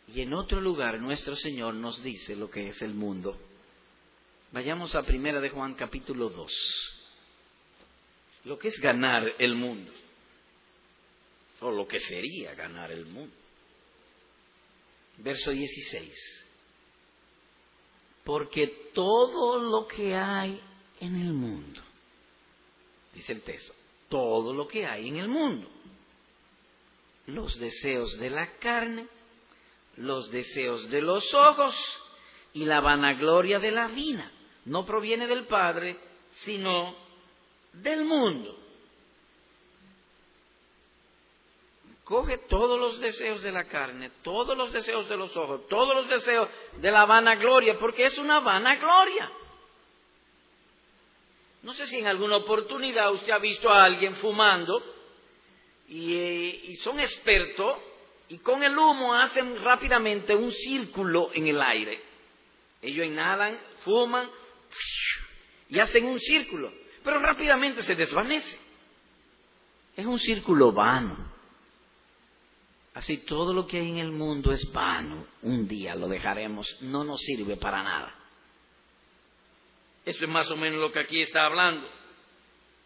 Y 0.08 0.22
en 0.22 0.34
otro 0.34 0.60
lugar 0.60 0.98
nuestro 0.98 1.36
Señor 1.36 1.74
nos 1.74 2.02
dice 2.02 2.34
lo 2.34 2.50
que 2.50 2.68
es 2.68 2.82
el 2.82 2.94
mundo. 2.94 3.38
Vayamos 4.52 4.96
a 4.96 5.04
Primera 5.04 5.40
de 5.40 5.50
Juan 5.50 5.74
capítulo 5.74 6.28
2. 6.28 6.52
Lo 8.46 8.58
que 8.58 8.66
es 8.66 8.80
ganar 8.80 9.22
el 9.38 9.54
mundo. 9.54 9.92
O 11.60 11.70
lo 11.70 11.86
que 11.86 12.00
sería 12.00 12.52
ganar 12.56 12.90
el 12.90 13.06
mundo. 13.06 13.32
Verso 15.18 15.52
16. 15.52 16.46
Porque 18.24 18.90
todo 18.92 19.60
lo 19.60 19.86
que 19.86 20.16
hay 20.16 20.60
en 20.98 21.14
el 21.14 21.32
mundo, 21.32 21.80
dice 23.14 23.32
el 23.32 23.42
texto, 23.42 23.72
todo 24.08 24.52
lo 24.52 24.66
que 24.66 24.84
hay 24.84 25.08
en 25.08 25.16
el 25.16 25.28
mundo, 25.28 25.68
los 27.26 27.56
deseos 27.58 28.18
de 28.18 28.30
la 28.30 28.58
carne, 28.58 29.06
los 29.96 30.28
deseos 30.32 30.90
de 30.90 31.02
los 31.02 31.32
ojos 31.34 31.76
y 32.52 32.64
la 32.64 32.80
vanagloria 32.80 33.60
de 33.60 33.70
la 33.70 33.86
vida. 33.86 34.30
No 34.64 34.84
proviene 34.84 35.26
del 35.26 35.46
Padre, 35.46 35.96
sino 36.42 36.94
del 37.72 38.04
mundo. 38.04 38.56
Coge 42.04 42.38
todos 42.38 42.78
los 42.78 43.00
deseos 43.00 43.40
de 43.42 43.52
la 43.52 43.64
carne, 43.64 44.10
todos 44.22 44.56
los 44.56 44.72
deseos 44.72 45.08
de 45.08 45.16
los 45.16 45.36
ojos, 45.36 45.68
todos 45.68 45.94
los 45.94 46.08
deseos 46.08 46.48
de 46.78 46.90
la 46.90 47.04
vanagloria, 47.04 47.78
porque 47.78 48.04
es 48.04 48.18
una 48.18 48.40
vanagloria. 48.40 49.30
No 51.62 51.72
sé 51.74 51.86
si 51.86 51.98
en 51.98 52.06
alguna 52.06 52.38
oportunidad 52.38 53.12
usted 53.12 53.30
ha 53.30 53.38
visto 53.38 53.70
a 53.70 53.84
alguien 53.84 54.16
fumando 54.16 54.82
y, 55.88 56.14
eh, 56.14 56.60
y 56.64 56.76
son 56.76 56.98
expertos 56.98 57.76
y 58.28 58.38
con 58.38 58.62
el 58.62 58.76
humo 58.76 59.14
hacen 59.14 59.62
rápidamente 59.62 60.34
un 60.34 60.50
círculo 60.50 61.30
en 61.34 61.48
el 61.48 61.60
aire. 61.60 62.00
Ellos 62.82 63.06
inhalan, 63.06 63.60
fuman 63.84 64.30
y 65.68 65.78
hacen 65.78 66.04
un 66.04 66.18
círculo, 66.18 66.72
pero 67.02 67.18
rápidamente 67.20 67.82
se 67.82 67.94
desvanece. 67.94 68.58
Es 69.96 70.06
un 70.06 70.18
círculo 70.18 70.72
vano. 70.72 71.30
Así 72.94 73.18
todo 73.18 73.52
lo 73.54 73.66
que 73.66 73.78
hay 73.78 73.88
en 73.88 73.98
el 73.98 74.10
mundo 74.10 74.52
es 74.52 74.70
vano. 74.72 75.26
Un 75.42 75.68
día 75.68 75.94
lo 75.94 76.08
dejaremos, 76.08 76.66
no 76.80 77.04
nos 77.04 77.20
sirve 77.20 77.56
para 77.56 77.82
nada. 77.82 78.14
Eso 80.04 80.24
es 80.24 80.30
más 80.30 80.50
o 80.50 80.56
menos 80.56 80.80
lo 80.80 80.90
que 80.90 81.00
aquí 81.00 81.22
está 81.22 81.46
hablando. 81.46 81.88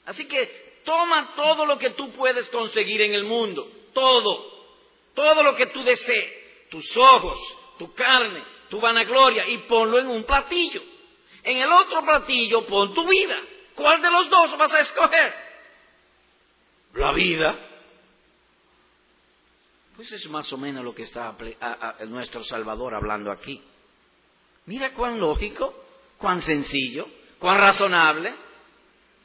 Así 0.05 0.27
que 0.27 0.81
toma 0.85 1.35
todo 1.35 1.65
lo 1.65 1.79
que 1.79 1.91
tú 1.91 2.13
puedes 2.13 2.49
conseguir 2.51 3.01
en 3.01 3.15
el 3.15 3.25
mundo, 3.25 3.67
todo, 3.95 4.67
todo 5.15 5.43
lo 5.43 5.57
que 5.57 5.67
tú 5.67 5.83
desees, 5.83 6.69
tus 6.71 6.97
ojos, 6.97 7.39
tu 7.79 7.95
carne, 7.95 8.45
tu 8.69 8.81
vanagloria, 8.81 9.49
y 9.49 9.59
ponlo 9.59 9.99
en 9.99 10.09
un 10.09 10.25
platillo. 10.25 10.83
En 11.45 11.59
el 11.59 11.71
otro 11.71 12.03
platillo 12.03 12.67
pon 12.67 12.95
tu 12.95 13.07
vida. 13.07 13.41
¿Cuál 13.75 14.01
de 14.01 14.11
los 14.11 14.31
dos 14.31 14.59
vas 14.59 14.73
a 14.73 14.81
escoger? 14.81 15.35
La 16.95 17.13
vida. 17.13 17.71
Pues 19.97 20.11
es 20.11 20.29
más 20.29 20.53
o 20.53 20.59
menos 20.59 20.85
lo 20.85 20.95
que 20.95 21.03
está 21.03 21.37
nuestro 22.07 22.43
Salvador 22.45 22.95
hablando 22.95 23.31
aquí. 23.31 23.63
Mira 24.67 24.93
cuán 24.95 25.21
lógico, 25.21 25.75
cuán 26.19 26.41
sencillo, 26.41 27.07
cuán 27.39 27.59
razonable, 27.59 28.35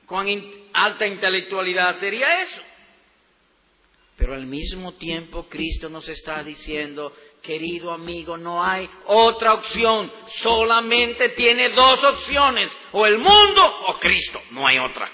cuán 0.06 0.28
alta 0.74 1.08
intelectualidad 1.08 1.96
sería 1.96 2.42
eso. 2.44 2.62
Pero 4.18 4.34
al 4.34 4.46
mismo 4.46 4.96
tiempo 4.96 5.48
Cristo 5.48 5.88
nos 5.88 6.08
está 6.10 6.44
diciendo, 6.44 7.16
querido 7.42 7.92
amigo, 7.92 8.38
no 8.38 8.64
hay 8.64 8.90
otra 9.06 9.54
opción, 9.54 10.12
solamente 10.42 11.30
tiene 11.30 11.70
dos 11.70 12.04
opciones, 12.04 12.78
o 12.92 13.06
el 13.06 13.18
mundo 13.18 13.64
o 13.88 14.00
Cristo, 14.00 14.42
no 14.52 14.68
hay 14.68 14.78
otra. 14.80 15.12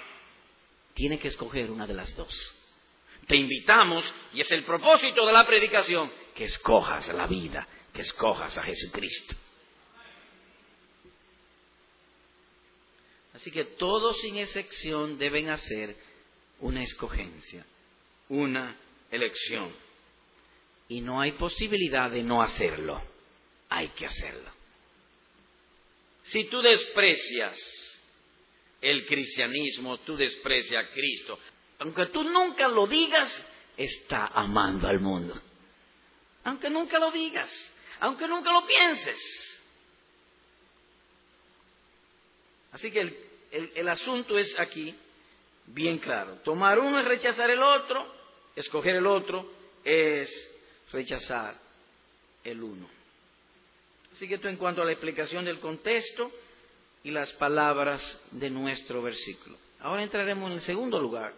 Tiene 0.93 1.19
que 1.19 1.27
escoger 1.27 1.71
una 1.71 1.85
de 1.85 1.93
las 1.93 2.15
dos. 2.15 2.33
Te 3.27 3.35
invitamos, 3.35 4.03
y 4.33 4.41
es 4.41 4.51
el 4.51 4.63
propósito 4.65 5.25
de 5.25 5.33
la 5.33 5.45
predicación, 5.45 6.11
que 6.33 6.45
escojas 6.45 7.07
la 7.09 7.27
vida, 7.27 7.67
que 7.93 8.01
escojas 8.01 8.57
a 8.57 8.63
Jesucristo. 8.63 9.35
Así 13.33 13.51
que 13.51 13.65
todos 13.65 14.17
sin 14.21 14.37
excepción 14.37 15.17
deben 15.17 15.49
hacer 15.49 15.95
una 16.59 16.81
escogencia, 16.81 17.65
una 18.29 18.77
elección. 19.11 19.75
Y 20.87 21.01
no 21.01 21.19
hay 21.19 21.33
posibilidad 21.33 22.11
de 22.11 22.23
no 22.23 22.41
hacerlo. 22.41 23.01
Hay 23.69 23.89
que 23.89 24.05
hacerlo. 24.05 24.51
Si 26.23 26.45
tú 26.45 26.61
desprecias 26.61 27.57
el 28.81 29.05
cristianismo, 29.05 29.99
tú 29.99 30.15
desprecias 30.15 30.85
a 30.85 30.89
Cristo, 30.89 31.39
aunque 31.79 32.07
tú 32.07 32.23
nunca 32.23 32.67
lo 32.67 32.87
digas, 32.87 33.45
está 33.77 34.27
amando 34.27 34.87
al 34.87 34.99
mundo. 34.99 35.39
Aunque 36.43 36.69
nunca 36.69 36.99
lo 36.99 37.11
digas, 37.11 37.49
aunque 37.99 38.27
nunca 38.27 38.51
lo 38.51 38.65
pienses. 38.65 39.17
Así 42.71 42.91
que 42.91 43.25
el, 43.51 43.87
asunto 43.87 44.37
es 44.37 44.59
aquí 44.59 44.93
bien 45.67 45.97
claro. 45.99 46.39
Tomar 46.43 46.79
uno 46.79 46.99
es 46.99 47.05
rechazar 47.05 47.49
el 47.49 47.63
otro, 47.63 48.13
Escoger 48.55 48.95
el 48.95 49.07
otro 49.07 49.51
es 49.83 50.29
rechazar 50.95 51.55
el 52.43 52.63
uno. 52.63 52.87
Así 54.13 54.27
que 54.27 54.35
esto 54.35 54.47
en 54.47 54.55
cuanto 54.55 54.81
a 54.81 54.85
la 54.85 54.93
explicación 54.93 55.43
del 55.43 55.59
contexto 55.59 56.31
y 57.03 57.11
las 57.11 57.33
palabras 57.33 58.01
de 58.31 58.49
nuestro 58.49 59.01
versículo. 59.01 59.57
Ahora 59.81 60.03
entraremos 60.03 60.49
en 60.49 60.55
el 60.55 60.61
segundo 60.61 60.99
lugar. 60.99 61.33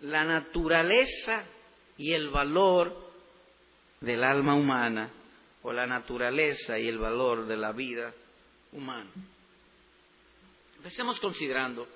La 0.00 0.24
naturaleza 0.24 1.44
y 1.96 2.12
el 2.12 2.30
valor 2.30 3.12
del 4.00 4.24
alma 4.24 4.54
humana 4.54 5.10
o 5.62 5.72
la 5.72 5.86
naturaleza 5.86 6.78
y 6.78 6.88
el 6.88 6.98
valor 6.98 7.46
de 7.46 7.56
la 7.56 7.72
vida 7.72 8.12
humana. 8.72 9.10
Empecemos 10.76 11.18
considerando 11.20 11.88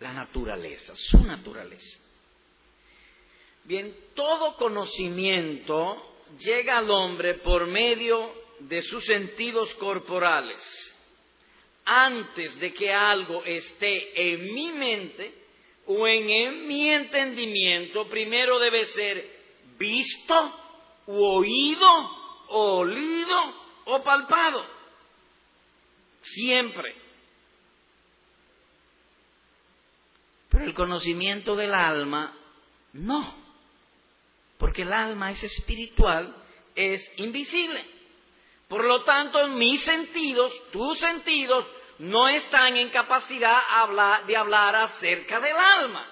la 0.00 0.12
naturaleza, 0.12 0.94
su 0.94 1.18
naturaleza. 1.24 1.98
Bien, 3.66 3.96
todo 4.14 4.54
conocimiento 4.54 6.00
llega 6.38 6.78
al 6.78 6.88
hombre 6.88 7.34
por 7.34 7.66
medio 7.66 8.32
de 8.60 8.80
sus 8.82 9.04
sentidos 9.04 9.74
corporales. 9.74 10.56
Antes 11.84 12.58
de 12.60 12.72
que 12.72 12.92
algo 12.92 13.42
esté 13.44 14.32
en 14.34 14.54
mi 14.54 14.70
mente 14.70 15.34
o 15.86 16.06
en, 16.06 16.66
mi 16.68 16.90
entendimiento, 16.90 18.08
primero 18.08 18.60
debe 18.60 18.86
ser 18.86 19.36
visto, 19.76 20.34
o 21.06 21.38
oído, 21.38 21.88
o 22.48 22.78
olido, 22.78 23.54
o 23.86 24.02
palpado. 24.04 24.64
Siempre. 26.22 26.94
Pero 30.50 30.64
el 30.64 30.74
conocimiento 30.74 31.56
del 31.56 31.74
alma, 31.74 32.32
no. 32.92 33.45
Porque 34.58 34.82
el 34.82 34.92
alma 34.92 35.30
es 35.30 35.42
espiritual, 35.42 36.34
es 36.74 37.02
invisible. 37.16 37.84
Por 38.68 38.84
lo 38.84 39.04
tanto, 39.04 39.46
mis 39.48 39.82
sentidos, 39.82 40.52
tus 40.72 40.98
sentidos, 40.98 41.66
no 41.98 42.28
están 42.28 42.76
en 42.76 42.90
capacidad 42.90 43.58
de 44.26 44.36
hablar 44.36 44.76
acerca 44.76 45.40
del 45.40 45.56
alma. 45.56 46.06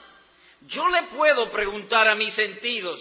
Yo 0.68 0.88
le 0.88 1.04
puedo 1.14 1.50
preguntar 1.50 2.09
a 2.09 2.14
mis 2.14 2.33
sentidos, 2.35 3.00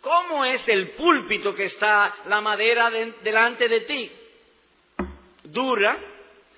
¿cómo 0.00 0.44
es 0.44 0.66
el 0.68 0.92
púlpito 0.92 1.54
que 1.54 1.64
está 1.64 2.14
la 2.26 2.40
madera 2.40 2.90
delante 2.90 3.68
de 3.68 3.80
ti? 3.82 4.12
Dura, 5.44 5.98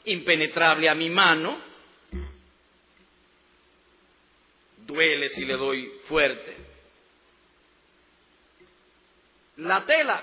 impenetrable 0.05 0.89
a 0.89 0.95
mi 0.95 1.11
mano, 1.11 1.59
duele 4.87 5.29
si 5.29 5.45
le 5.45 5.57
doy 5.57 5.93
fuerte. 6.09 6.66
La 9.57 9.85
tela, 9.85 10.23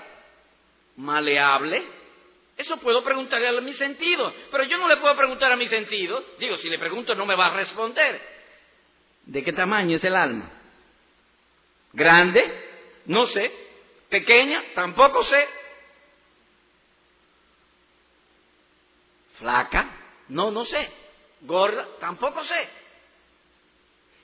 maleable, 0.96 1.82
eso 2.56 2.76
puedo 2.78 3.02
preguntarle 3.02 3.48
a 3.48 3.60
mi 3.60 3.72
sentido, 3.72 4.32
pero 4.50 4.64
yo 4.64 4.78
no 4.78 4.88
le 4.88 4.98
puedo 4.98 5.16
preguntar 5.16 5.50
a 5.50 5.56
mi 5.56 5.66
sentido, 5.66 6.24
digo, 6.38 6.56
si 6.58 6.68
le 6.68 6.78
pregunto 6.78 7.14
no 7.14 7.26
me 7.26 7.34
va 7.34 7.46
a 7.46 7.56
responder. 7.56 8.20
¿De 9.26 9.42
qué 9.42 9.52
tamaño 9.52 9.96
es 9.96 10.04
el 10.04 10.14
alma? 10.14 10.50
¿Grande? 11.92 12.42
No 13.06 13.26
sé. 13.26 13.52
¿Pequeña? 14.08 14.62
Tampoco 14.74 15.22
sé. 15.24 15.48
¿Flaca? 19.38 19.88
No, 20.28 20.50
no 20.50 20.64
sé. 20.64 20.92
¿Gorda? 21.40 21.88
Tampoco 21.98 22.44
sé. 22.44 22.68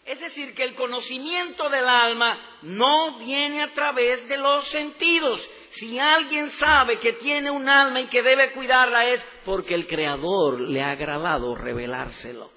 Es 0.05 0.19
decir, 0.19 0.55
que 0.55 0.65
el 0.65 0.75
conocimiento 0.75 1.69
del 1.69 1.87
alma 1.87 2.59
no 2.63 3.19
viene 3.19 3.63
a 3.63 3.73
través 3.73 4.27
de 4.29 4.39
los 4.39 4.67
sentidos. 4.69 5.41
Si 5.73 5.99
alguien 5.99 6.51
sabe 6.53 6.99
que 6.99 7.13
tiene 7.15 7.51
un 7.51 7.69
alma 7.69 8.01
y 8.01 8.09
que 8.09 8.23
debe 8.23 8.53
cuidarla 8.53 9.07
es 9.07 9.25
porque 9.45 9.75
el 9.75 9.87
Creador 9.87 10.61
le 10.61 10.83
ha 10.83 10.91
agradado 10.93 11.55
revelárselo. 11.55 12.51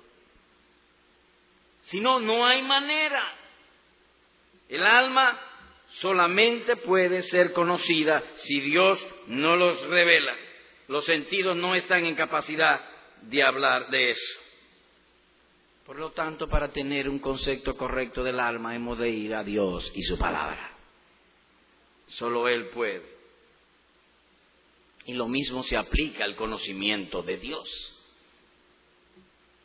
Si 1.81 1.99
no, 1.99 2.19
no 2.19 2.45
hay 2.45 2.61
manera. 2.63 3.23
El 4.69 4.83
alma 4.83 5.39
solamente 5.99 6.77
puede 6.77 7.21
ser 7.23 7.53
conocida 7.53 8.23
si 8.35 8.61
Dios 8.61 9.05
no 9.27 9.55
los 9.55 9.79
revela. 9.89 10.35
Los 10.87 11.05
sentidos 11.05 11.55
no 11.55 11.75
están 11.75 12.05
en 12.05 12.15
capacidad 12.15 12.81
de 13.21 13.43
hablar 13.43 13.89
de 13.89 14.11
eso. 14.11 14.42
Por 15.85 15.99
lo 15.99 16.11
tanto, 16.11 16.47
para 16.47 16.71
tener 16.71 17.09
un 17.09 17.19
concepto 17.19 17.75
correcto 17.75 18.23
del 18.23 18.39
alma 18.39 18.75
hemos 18.75 18.97
de 18.97 19.09
ir 19.09 19.35
a 19.35 19.43
Dios 19.43 19.91
y 19.93 20.01
su 20.03 20.17
palabra. 20.17 20.77
Solo 22.07 22.47
Él 22.47 22.69
puede. 22.69 23.03
Y 25.05 25.13
lo 25.13 25.27
mismo 25.27 25.61
se 25.63 25.75
aplica 25.75 26.23
al 26.23 26.37
conocimiento 26.37 27.21
de 27.21 27.37
Dios. 27.37 27.67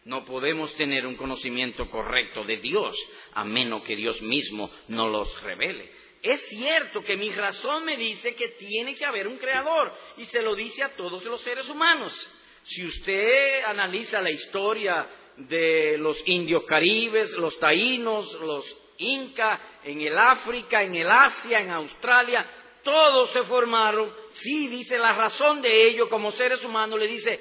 No 0.06 0.24
podemos 0.24 0.74
tener 0.74 1.06
un 1.06 1.14
conocimiento 1.14 1.88
correcto 1.88 2.42
de 2.42 2.56
Dios 2.56 2.96
a 3.34 3.44
menos 3.44 3.84
que 3.84 3.94
Dios 3.94 4.20
mismo 4.22 4.70
nos 4.88 5.12
los 5.12 5.42
revele. 5.42 5.88
Es 6.22 6.40
cierto 6.48 7.02
que 7.02 7.16
mi 7.16 7.30
razón 7.30 7.84
me 7.84 7.96
dice 7.96 8.34
que 8.34 8.48
tiene 8.58 8.96
que 8.96 9.04
haber 9.04 9.28
un 9.28 9.38
creador 9.38 9.94
y 10.16 10.24
se 10.24 10.42
lo 10.42 10.56
dice 10.56 10.82
a 10.82 10.96
todos 10.96 11.22
los 11.24 11.40
seres 11.42 11.68
humanos. 11.68 12.12
Si 12.64 12.84
usted 12.84 13.62
analiza 13.64 14.20
la 14.20 14.30
historia 14.30 15.08
de 15.38 15.96
los 15.98 16.20
indios 16.26 16.64
caribes, 16.64 17.32
los 17.36 17.58
taínos, 17.58 18.32
los 18.40 18.64
incas, 18.98 19.60
en 19.84 20.00
el 20.00 20.18
África, 20.18 20.82
en 20.82 20.94
el 20.96 21.10
Asia, 21.10 21.60
en 21.60 21.70
Australia, 21.70 22.46
todos 22.82 23.30
se 23.32 23.42
formaron, 23.44 24.12
sí 24.30 24.68
dice 24.68 24.98
la 24.98 25.12
razón 25.12 25.62
de 25.62 25.88
ello 25.88 26.08
como 26.08 26.32
seres 26.32 26.64
humanos, 26.64 26.98
le 26.98 27.06
dice, 27.06 27.40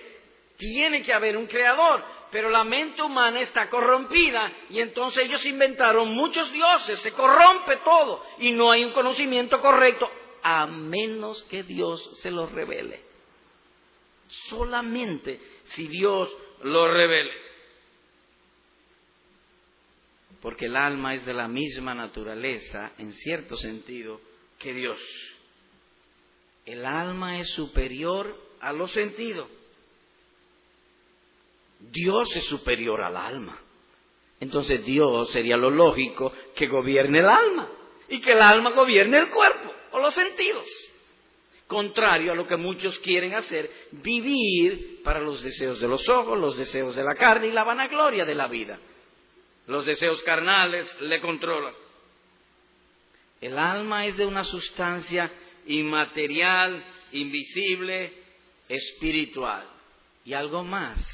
tiene 0.58 1.02
que 1.02 1.14
haber 1.14 1.38
un 1.38 1.48
creador 1.48 2.18
pero 2.32 2.50
la 2.50 2.64
mente 2.64 3.02
humana 3.02 3.42
está 3.42 3.70
corrompida 3.70 4.52
y 4.70 4.80
entonces 4.80 5.26
ellos 5.26 5.46
inventaron 5.46 6.14
muchos 6.14 6.52
dioses, 6.52 7.00
se 7.00 7.12
corrompe 7.12 7.78
todo 7.78 8.24
y 8.40 8.52
no 8.52 8.72
hay 8.72 8.84
un 8.84 8.92
conocimiento 8.92 9.62
correcto 9.62 10.10
a 10.44 10.66
menos 10.66 11.44
que 11.44 11.64
Dios 11.64 12.20
se 12.22 12.32
lo 12.32 12.48
revele. 12.48 13.02
Solamente 14.50 15.40
si 15.66 15.88
Dios 15.88 16.36
lo 16.64 16.88
revele. 16.88 17.47
Porque 20.42 20.66
el 20.66 20.76
alma 20.76 21.16
es 21.16 21.26
de 21.26 21.34
la 21.34 21.48
misma 21.48 21.94
naturaleza, 21.96 22.92
en 22.98 23.14
cierto 23.14 23.56
sentido, 23.56 24.22
que 24.60 24.74
Dios. 24.74 25.00
El 26.66 26.86
alma 26.86 27.40
es 27.40 27.50
superior 27.54 28.36
a 28.60 28.74
los 28.74 28.92
sentidos. 28.92 29.50
Dios 31.80 32.36
es 32.36 32.46
superior 32.46 33.02
al 33.02 33.18
alma. 33.18 33.60
Entonces 34.40 34.84
Dios 34.86 35.32
sería 35.32 35.58
lo 35.58 35.70
lógico 35.70 36.32
que 36.56 36.68
gobierne 36.68 37.20
el 37.20 37.30
alma 37.30 37.70
y 38.10 38.20
que 38.22 38.34
el 38.34 38.42
alma 38.42 38.72
gobierne 38.72 39.18
el 39.18 39.30
cuerpo 39.30 39.72
o 39.92 40.00
los 40.00 40.14
sentidos. 40.14 40.66
Contrario 41.68 42.32
a 42.32 42.36
lo 42.36 42.46
que 42.46 42.56
muchos 42.56 42.98
quieren 43.00 43.34
hacer, 43.34 43.70
vivir 43.92 45.02
para 45.04 45.20
los 45.20 45.44
deseos 45.44 45.80
de 45.82 45.88
los 45.88 46.08
ojos, 46.08 46.40
los 46.40 46.58
deseos 46.58 46.96
de 46.96 47.04
la 47.04 47.16
carne 47.16 47.48
y 47.48 47.52
la 47.52 47.64
vanagloria 47.64 48.24
de 48.24 48.36
la 48.36 48.48
vida. 48.48 48.80
Los 49.68 49.86
deseos 49.86 50.22
carnales 50.24 50.86
le 51.02 51.20
controlan. 51.20 51.74
El 53.42 53.58
alma 53.58 54.06
es 54.06 54.18
de 54.18 54.26
una 54.26 54.44
sustancia 54.44 55.32
inmaterial, 55.68 56.84
invisible, 57.12 58.14
espiritual. 58.70 59.68
Y 60.26 60.34
algo 60.34 60.64
más, 60.64 61.06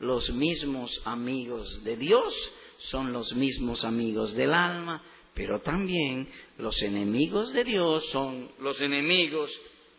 los 0.00 0.30
mismos 0.30 1.00
amigos 1.04 1.82
de 1.84 1.96
Dios 1.96 2.52
son 2.78 3.12
los 3.12 3.32
mismos 3.34 3.84
amigos 3.84 4.34
del 4.34 4.52
alma, 4.52 5.02
pero 5.34 5.60
también 5.60 6.28
los 6.58 6.80
enemigos 6.82 7.52
de 7.52 7.64
Dios 7.64 8.04
son 8.10 8.50
los 8.58 8.80
enemigos 8.80 9.50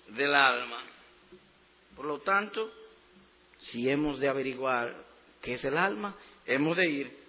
del 0.09 0.33
alma. 0.33 0.83
Por 1.95 2.05
lo 2.05 2.19
tanto, 2.19 2.71
si 3.59 3.89
hemos 3.89 4.19
de 4.19 4.27
averiguar 4.27 5.05
qué 5.41 5.53
es 5.53 5.65
el 5.65 5.77
alma, 5.77 6.15
hemos 6.45 6.77
de 6.77 6.89
ir 6.89 7.26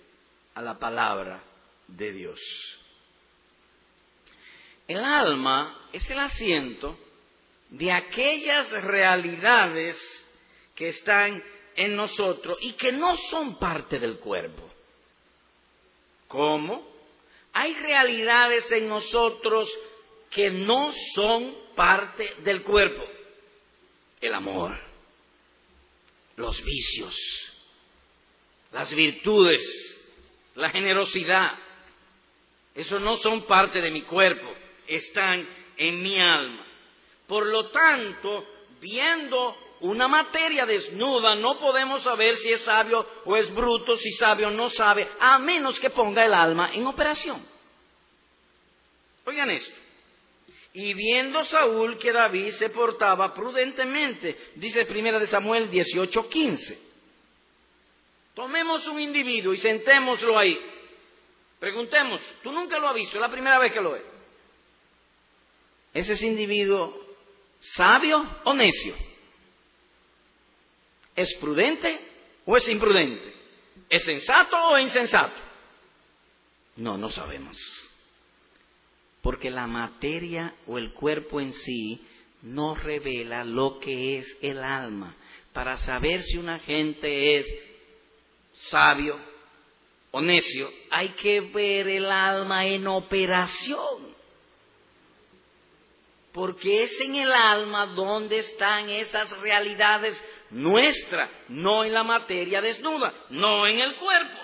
a 0.58 0.62
la 0.62 0.76
palabra 0.76 1.40
de 1.86 2.12
Dios. 2.12 2.40
El 4.88 4.98
alma 5.04 5.88
es 5.92 6.10
el 6.10 6.18
asiento 6.18 6.98
de 7.70 7.92
aquellas 7.92 8.68
realidades 8.68 9.96
que 10.74 10.88
están 10.88 11.40
en 11.76 11.94
nosotros 11.94 12.58
y 12.60 12.72
que 12.72 12.90
no 12.90 13.14
son 13.30 13.60
parte 13.60 14.00
del 14.00 14.18
cuerpo. 14.18 14.68
¿Cómo? 16.26 16.84
Hay 17.52 17.74
realidades 17.74 18.68
en 18.72 18.88
nosotros 18.88 19.70
que 20.28 20.50
no 20.50 20.90
son 21.14 21.56
parte 21.76 22.34
del 22.42 22.64
cuerpo. 22.64 23.04
El 24.20 24.34
amor, 24.34 24.76
los 26.34 26.60
vicios, 26.64 27.16
las 28.72 28.92
virtudes, 28.92 29.97
la 30.58 30.70
generosidad. 30.70 31.52
Eso 32.74 32.98
no 32.98 33.16
son 33.16 33.46
parte 33.46 33.80
de 33.80 33.90
mi 33.90 34.02
cuerpo, 34.02 34.52
están 34.86 35.48
en 35.76 36.02
mi 36.02 36.18
alma. 36.20 36.66
Por 37.26 37.46
lo 37.46 37.70
tanto, 37.70 38.44
viendo 38.80 39.56
una 39.80 40.08
materia 40.08 40.66
desnuda, 40.66 41.36
no 41.36 41.58
podemos 41.60 42.02
saber 42.02 42.34
si 42.36 42.52
es 42.52 42.62
sabio 42.62 43.06
o 43.24 43.36
es 43.36 43.52
bruto, 43.54 43.96
si 43.96 44.10
sabio 44.12 44.48
o 44.48 44.50
no 44.50 44.68
sabe, 44.70 45.08
a 45.20 45.38
menos 45.38 45.78
que 45.78 45.90
ponga 45.90 46.24
el 46.24 46.34
alma 46.34 46.70
en 46.72 46.86
operación. 46.86 47.46
Oigan 49.24 49.50
esto. 49.50 49.76
Y 50.72 50.94
viendo 50.94 51.44
Saúl 51.44 51.98
que 51.98 52.12
David 52.12 52.50
se 52.52 52.70
portaba 52.70 53.32
prudentemente, 53.32 54.36
dice 54.56 54.86
primera 54.86 55.18
de 55.18 55.26
Samuel 55.26 55.70
18:15. 55.70 56.87
Tomemos 58.38 58.86
un 58.86 59.00
individuo 59.00 59.52
y 59.52 59.58
sentémoslo 59.58 60.38
ahí. 60.38 60.56
Preguntemos, 61.58 62.20
¿tú 62.40 62.52
nunca 62.52 62.78
lo 62.78 62.88
has 62.88 62.94
visto? 62.94 63.16
Es 63.16 63.20
la 63.20 63.32
primera 63.32 63.58
vez 63.58 63.72
que 63.72 63.80
lo 63.80 63.90
ves. 63.90 64.04
¿Ese 65.92 66.12
es 66.12 66.22
individuo 66.22 67.04
sabio 67.58 68.24
o 68.44 68.54
necio? 68.54 68.94
¿Es 71.16 71.34
prudente 71.40 72.00
o 72.44 72.56
es 72.56 72.68
imprudente? 72.68 73.34
¿Es 73.90 74.04
sensato 74.04 74.56
o 74.56 74.78
insensato? 74.78 75.34
No, 76.76 76.96
no 76.96 77.10
sabemos. 77.10 77.56
Porque 79.20 79.50
la 79.50 79.66
materia 79.66 80.54
o 80.68 80.78
el 80.78 80.92
cuerpo 80.92 81.40
en 81.40 81.52
sí 81.54 82.06
nos 82.42 82.80
revela 82.84 83.42
lo 83.42 83.80
que 83.80 84.18
es 84.18 84.38
el 84.42 84.62
alma. 84.62 85.16
Para 85.52 85.76
saber 85.78 86.22
si 86.22 86.38
una 86.38 86.60
gente 86.60 87.38
es 87.38 87.67
sabio 88.70 89.18
o 90.10 90.20
necio, 90.20 90.70
hay 90.90 91.10
que 91.10 91.40
ver 91.40 91.88
el 91.88 92.10
alma 92.10 92.66
en 92.66 92.86
operación. 92.86 94.16
Porque 96.32 96.84
es 96.84 97.00
en 97.00 97.16
el 97.16 97.32
alma 97.32 97.86
donde 97.86 98.38
están 98.38 98.88
esas 98.90 99.30
realidades 99.38 100.22
nuestras, 100.50 101.30
no 101.48 101.84
en 101.84 101.92
la 101.92 102.04
materia 102.04 102.60
desnuda, 102.60 103.12
no 103.30 103.66
en 103.66 103.80
el 103.80 103.96
cuerpo. 103.96 104.38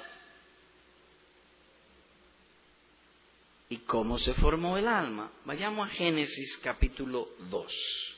¿Y 3.69 3.79
cómo 3.79 4.19
se 4.19 4.35
formó 4.35 4.77
el 4.77 4.87
alma? 4.87 5.33
Vayamos 5.45 5.89
a 5.89 5.93
Génesis 5.93 6.59
capítulo 6.59 7.29
2, 7.51 8.17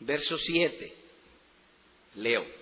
verso 0.00 0.38
7. 0.38 0.96
Leo. 2.16 2.59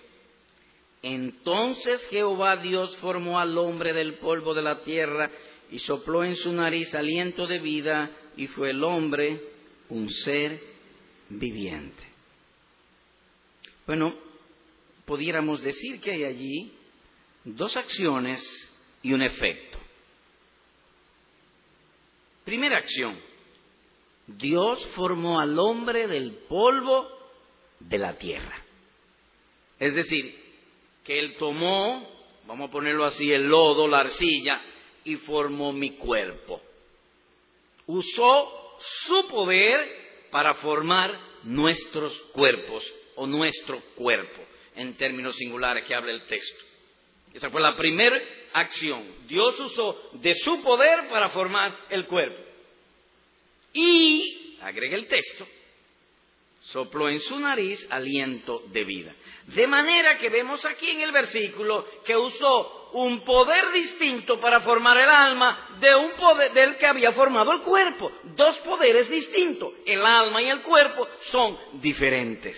Entonces 1.01 2.01
Jehová 2.09 2.57
Dios 2.57 2.95
formó 2.97 3.39
al 3.39 3.57
hombre 3.57 3.93
del 3.93 4.15
polvo 4.15 4.53
de 4.53 4.61
la 4.61 4.83
tierra 4.83 5.31
y 5.71 5.79
sopló 5.79 6.23
en 6.23 6.35
su 6.35 6.51
nariz 6.51 6.93
aliento 6.93 7.47
de 7.47 7.59
vida 7.59 8.11
y 8.35 8.47
fue 8.47 8.71
el 8.71 8.83
hombre 8.83 9.41
un 9.89 10.09
ser 10.09 10.59
viviente. 11.29 12.03
Bueno, 13.87 14.13
pudiéramos 15.05 15.61
decir 15.61 15.99
que 16.01 16.11
hay 16.11 16.23
allí 16.25 16.73
dos 17.43 17.75
acciones 17.77 18.41
y 19.01 19.13
un 19.13 19.21
efecto. 19.21 19.79
Primera 22.43 22.77
acción, 22.77 23.17
Dios 24.27 24.85
formó 24.95 25.39
al 25.39 25.57
hombre 25.57 26.07
del 26.07 26.33
polvo 26.47 27.07
de 27.79 27.97
la 27.97 28.17
tierra. 28.17 28.63
Es 29.79 29.95
decir, 29.95 30.48
que 31.09 31.17
Él 31.17 31.37
tomó, 31.39 32.07
vamos 32.45 32.69
a 32.69 32.71
ponerlo 32.71 33.03
así, 33.03 33.31
el 33.31 33.47
lodo, 33.47 33.87
la 33.87 34.01
arcilla, 34.01 34.61
y 35.03 35.15
formó 35.15 35.73
mi 35.73 35.93
cuerpo. 35.93 36.61
Usó 37.87 38.77
su 39.07 39.27
poder 39.27 40.27
para 40.29 40.53
formar 40.53 41.19
nuestros 41.45 42.15
cuerpos 42.31 42.83
o 43.15 43.25
nuestro 43.25 43.81
cuerpo, 43.95 44.39
en 44.75 44.95
términos 44.97 45.35
singulares 45.35 45.83
que 45.85 45.95
habla 45.95 46.11
el 46.11 46.27
texto. 46.27 46.63
Esa 47.33 47.49
fue 47.49 47.59
la 47.59 47.75
primera 47.75 48.21
acción. 48.53 49.03
Dios 49.27 49.59
usó 49.59 50.11
de 50.13 50.35
su 50.35 50.61
poder 50.61 51.09
para 51.09 51.31
formar 51.31 51.75
el 51.89 52.05
cuerpo. 52.05 52.39
Y, 53.73 54.59
agrega 54.61 54.95
el 54.95 55.07
texto, 55.07 55.47
sopló 56.71 57.09
en 57.09 57.19
su 57.19 57.39
nariz 57.39 57.85
aliento 57.89 58.63
de 58.67 58.83
vida. 58.83 59.15
De 59.47 59.67
manera 59.67 60.17
que 60.17 60.29
vemos 60.29 60.63
aquí 60.65 60.89
en 60.89 61.01
el 61.01 61.11
versículo 61.11 61.85
que 62.05 62.15
usó 62.15 62.89
un 62.93 63.23
poder 63.23 63.71
distinto 63.71 64.39
para 64.39 64.61
formar 64.61 64.97
el 64.97 65.09
alma 65.09 65.77
de 65.79 65.95
un 65.95 66.11
poder 66.11 66.53
del 66.53 66.77
que 66.77 66.87
había 66.87 67.11
formado 67.13 67.51
el 67.51 67.61
cuerpo. 67.61 68.11
Dos 68.35 68.57
poderes 68.59 69.09
distintos. 69.09 69.73
El 69.85 70.05
alma 70.05 70.41
y 70.41 70.49
el 70.49 70.61
cuerpo 70.61 71.07
son 71.31 71.57
diferentes. 71.81 72.57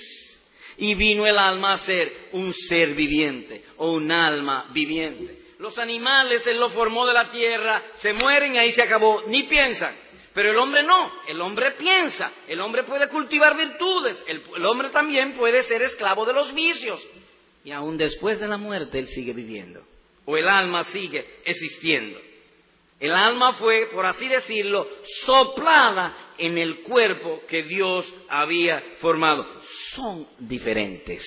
Y 0.78 0.96
vino 0.96 1.26
el 1.26 1.38
alma 1.38 1.74
a 1.74 1.78
ser 1.78 2.30
un 2.34 2.54
ser 2.54 2.94
viviente 2.94 3.66
o 3.78 3.92
un 3.92 4.12
alma 4.12 4.68
viviente. 4.72 5.42
Los 5.60 5.78
animales 5.78 6.46
Él 6.48 6.58
lo 6.58 6.72
formó 6.72 7.06
de 7.06 7.14
la 7.14 7.30
tierra, 7.30 7.84
se 7.96 8.14
mueren 8.14 8.56
y 8.56 8.58
ahí 8.58 8.72
se 8.72 8.82
acabó, 8.82 9.24
ni 9.28 9.44
piensan. 9.44 9.96
Pero 10.34 10.52
el 10.52 10.58
hombre 10.58 10.84
no, 10.84 11.12
el 11.28 11.42
hombre 11.42 11.72
piensa, 11.72 12.32
el 12.48 12.62
hombre 12.62 12.84
puede 12.84 13.10
cultivar 13.10 13.58
virtudes, 13.58 14.24
el, 14.28 14.66
hombre 14.66 14.90
también 14.90 15.34
puede 15.34 15.62
ser 15.64 15.82
esclavo 15.82 16.26
de 16.26 16.34
los 16.34 16.54
vicios. 16.54 17.06
Y 17.66 17.72
aún 17.72 17.98
después 17.98 18.40
de 18.40 18.48
la 18.48 18.58
muerte 18.58 18.98
él 18.98 19.08
sigue 19.08 19.34
viviendo, 19.34 19.84
o 20.26 20.38
el 20.38 20.48
alma 20.48 20.84
sigue 20.86 21.26
existiendo. 21.44 22.20
El 23.00 23.12
alma 23.12 23.54
fue, 23.54 23.90
por 23.92 24.06
así 24.06 24.28
decirlo, 24.28 24.88
soplada 25.26 26.34
en 26.38 26.58
el 26.58 26.82
cuerpo 26.82 27.42
que 27.48 27.64
Dios 27.64 28.06
había 28.30 28.80
formado. 29.00 29.46
Son 29.96 30.28
diferentes. 30.40 31.24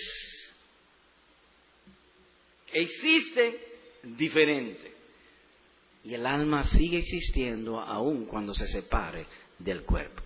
Existen 2.72 3.56
diferentes 4.02 4.93
y 6.04 6.14
el 6.14 6.26
alma 6.26 6.64
sigue 6.64 6.98
existiendo 6.98 7.80
aún 7.80 8.26
cuando 8.26 8.54
se 8.54 8.68
separe 8.68 9.26
del 9.58 9.82
cuerpo. 9.82 10.22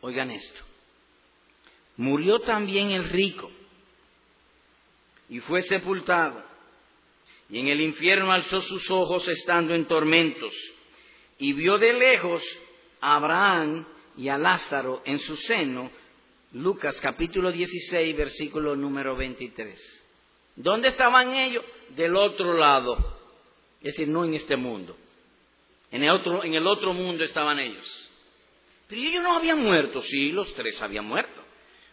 Oigan 0.00 0.30
esto. 0.30 0.60
Murió 1.96 2.38
también 2.40 2.92
el 2.92 3.08
rico 3.08 3.50
y 5.28 5.40
fue 5.40 5.62
sepultado. 5.62 6.44
Y 7.50 7.58
en 7.58 7.66
el 7.66 7.80
infierno 7.80 8.30
alzó 8.30 8.60
sus 8.60 8.88
ojos 8.90 9.26
estando 9.26 9.74
en 9.74 9.88
tormentos 9.88 10.54
y 11.38 11.52
vio 11.54 11.78
de 11.78 11.92
lejos 11.94 12.42
a 13.00 13.16
Abraham 13.16 13.86
y 14.16 14.28
a 14.28 14.38
Lázaro 14.38 15.02
en 15.04 15.18
su 15.18 15.34
seno. 15.36 15.90
Lucas 16.52 17.00
capítulo 17.00 17.50
16, 17.50 18.16
versículo 18.16 18.76
número 18.76 19.16
23. 19.16 20.02
¿Dónde 20.54 20.88
estaban 20.88 21.34
ellos? 21.34 21.64
Del 21.90 22.16
otro 22.16 22.54
lado. 22.54 22.96
Es 23.80 23.94
decir, 23.94 24.08
no 24.08 24.24
en 24.24 24.34
este 24.34 24.56
mundo. 24.56 24.96
En 25.90 26.02
el 26.02 26.10
otro, 26.10 26.44
en 26.44 26.54
el 26.54 26.66
otro 26.66 26.92
mundo 26.92 27.24
estaban 27.24 27.58
ellos. 27.58 28.10
Pero 28.88 29.00
ellos 29.00 29.22
no 29.22 29.36
habían 29.36 29.62
muerto. 29.62 30.02
Sí, 30.02 30.32
los 30.32 30.52
tres 30.54 30.80
habían 30.82 31.06
muerto. 31.06 31.42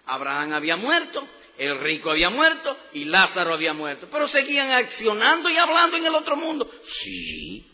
Abraham 0.08 0.54
había 0.54 0.76
muerto, 0.76 1.28
el 1.58 1.80
rico 1.80 2.12
había 2.12 2.30
muerto 2.30 2.78
y 2.94 3.06
Lázaro 3.06 3.54
había 3.54 3.74
muerto. 3.74 4.08
Pero 4.12 4.28
seguían 4.28 4.72
accionando 4.72 5.50
y 5.50 5.58
hablando 5.58 5.98
en 5.98 6.06
el 6.06 6.16
otro 6.16 6.36
mundo. 6.36 6.70
Sí. 6.84 7.66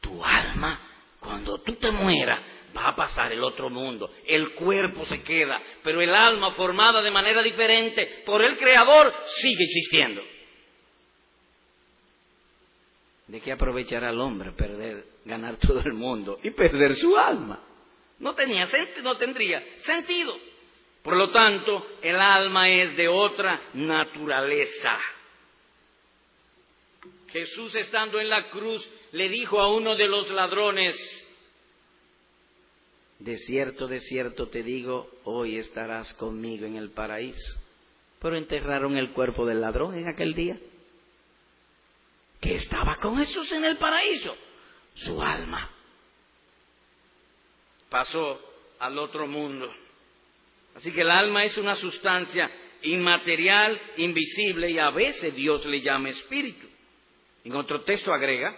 Tu 0.00 0.24
alma, 0.24 0.80
cuando 1.18 1.58
tú 1.62 1.74
te 1.74 1.90
mueras, 1.90 2.40
va 2.76 2.88
a 2.88 2.96
pasar 2.96 3.32
el 3.32 3.42
otro 3.42 3.70
mundo, 3.70 4.10
el 4.26 4.52
cuerpo 4.52 5.04
se 5.06 5.22
queda, 5.22 5.60
pero 5.82 6.00
el 6.00 6.14
alma 6.14 6.52
formada 6.52 7.02
de 7.02 7.10
manera 7.10 7.42
diferente 7.42 8.22
por 8.24 8.42
el 8.42 8.56
Creador 8.58 9.12
sigue 9.40 9.64
existiendo. 9.64 10.22
¿De 13.26 13.40
qué 13.40 13.52
aprovechará 13.52 14.10
el 14.10 14.20
hombre 14.20 14.52
perder, 14.52 15.04
ganar 15.24 15.56
todo 15.56 15.80
el 15.80 15.94
mundo 15.94 16.38
y 16.42 16.50
perder 16.50 16.94
su 16.96 17.16
alma? 17.16 17.60
No, 18.18 18.34
tenía, 18.34 18.68
no 19.02 19.16
tendría 19.16 19.62
sentido. 19.78 20.36
Por 21.02 21.16
lo 21.16 21.30
tanto, 21.30 21.86
el 22.02 22.16
alma 22.16 22.68
es 22.68 22.96
de 22.96 23.08
otra 23.08 23.60
naturaleza. 23.74 24.98
Jesús 27.28 27.74
estando 27.74 28.20
en 28.20 28.30
la 28.30 28.48
cruz 28.48 28.88
le 29.12 29.28
dijo 29.28 29.60
a 29.60 29.72
uno 29.72 29.96
de 29.96 30.08
los 30.08 30.30
ladrones, 30.30 30.94
de 33.18 33.38
cierto, 33.38 33.88
de 33.88 34.00
cierto 34.00 34.48
te 34.48 34.62
digo, 34.62 35.08
hoy 35.24 35.56
estarás 35.56 36.12
conmigo 36.14 36.66
en 36.66 36.76
el 36.76 36.90
paraíso. 36.90 37.54
Pero 38.20 38.36
enterraron 38.36 38.96
el 38.96 39.12
cuerpo 39.12 39.46
del 39.46 39.60
ladrón 39.60 39.94
en 39.94 40.08
aquel 40.08 40.34
día. 40.34 40.58
Que 42.40 42.54
estaba 42.54 42.96
con 42.96 43.18
Jesús 43.18 43.50
en 43.52 43.64
el 43.64 43.76
paraíso. 43.76 44.36
Su 44.94 45.20
alma. 45.20 45.70
Pasó 47.88 48.40
al 48.78 48.98
otro 48.98 49.26
mundo. 49.26 49.72
Así 50.74 50.92
que 50.92 51.00
el 51.00 51.10
alma 51.10 51.44
es 51.44 51.56
una 51.56 51.74
sustancia 51.76 52.50
inmaterial, 52.82 53.80
invisible 53.96 54.70
y 54.70 54.78
a 54.78 54.90
veces 54.90 55.34
Dios 55.34 55.64
le 55.66 55.80
llama 55.80 56.10
espíritu. 56.10 56.66
En 57.44 57.54
otro 57.54 57.82
texto 57.82 58.12
agrega, 58.12 58.56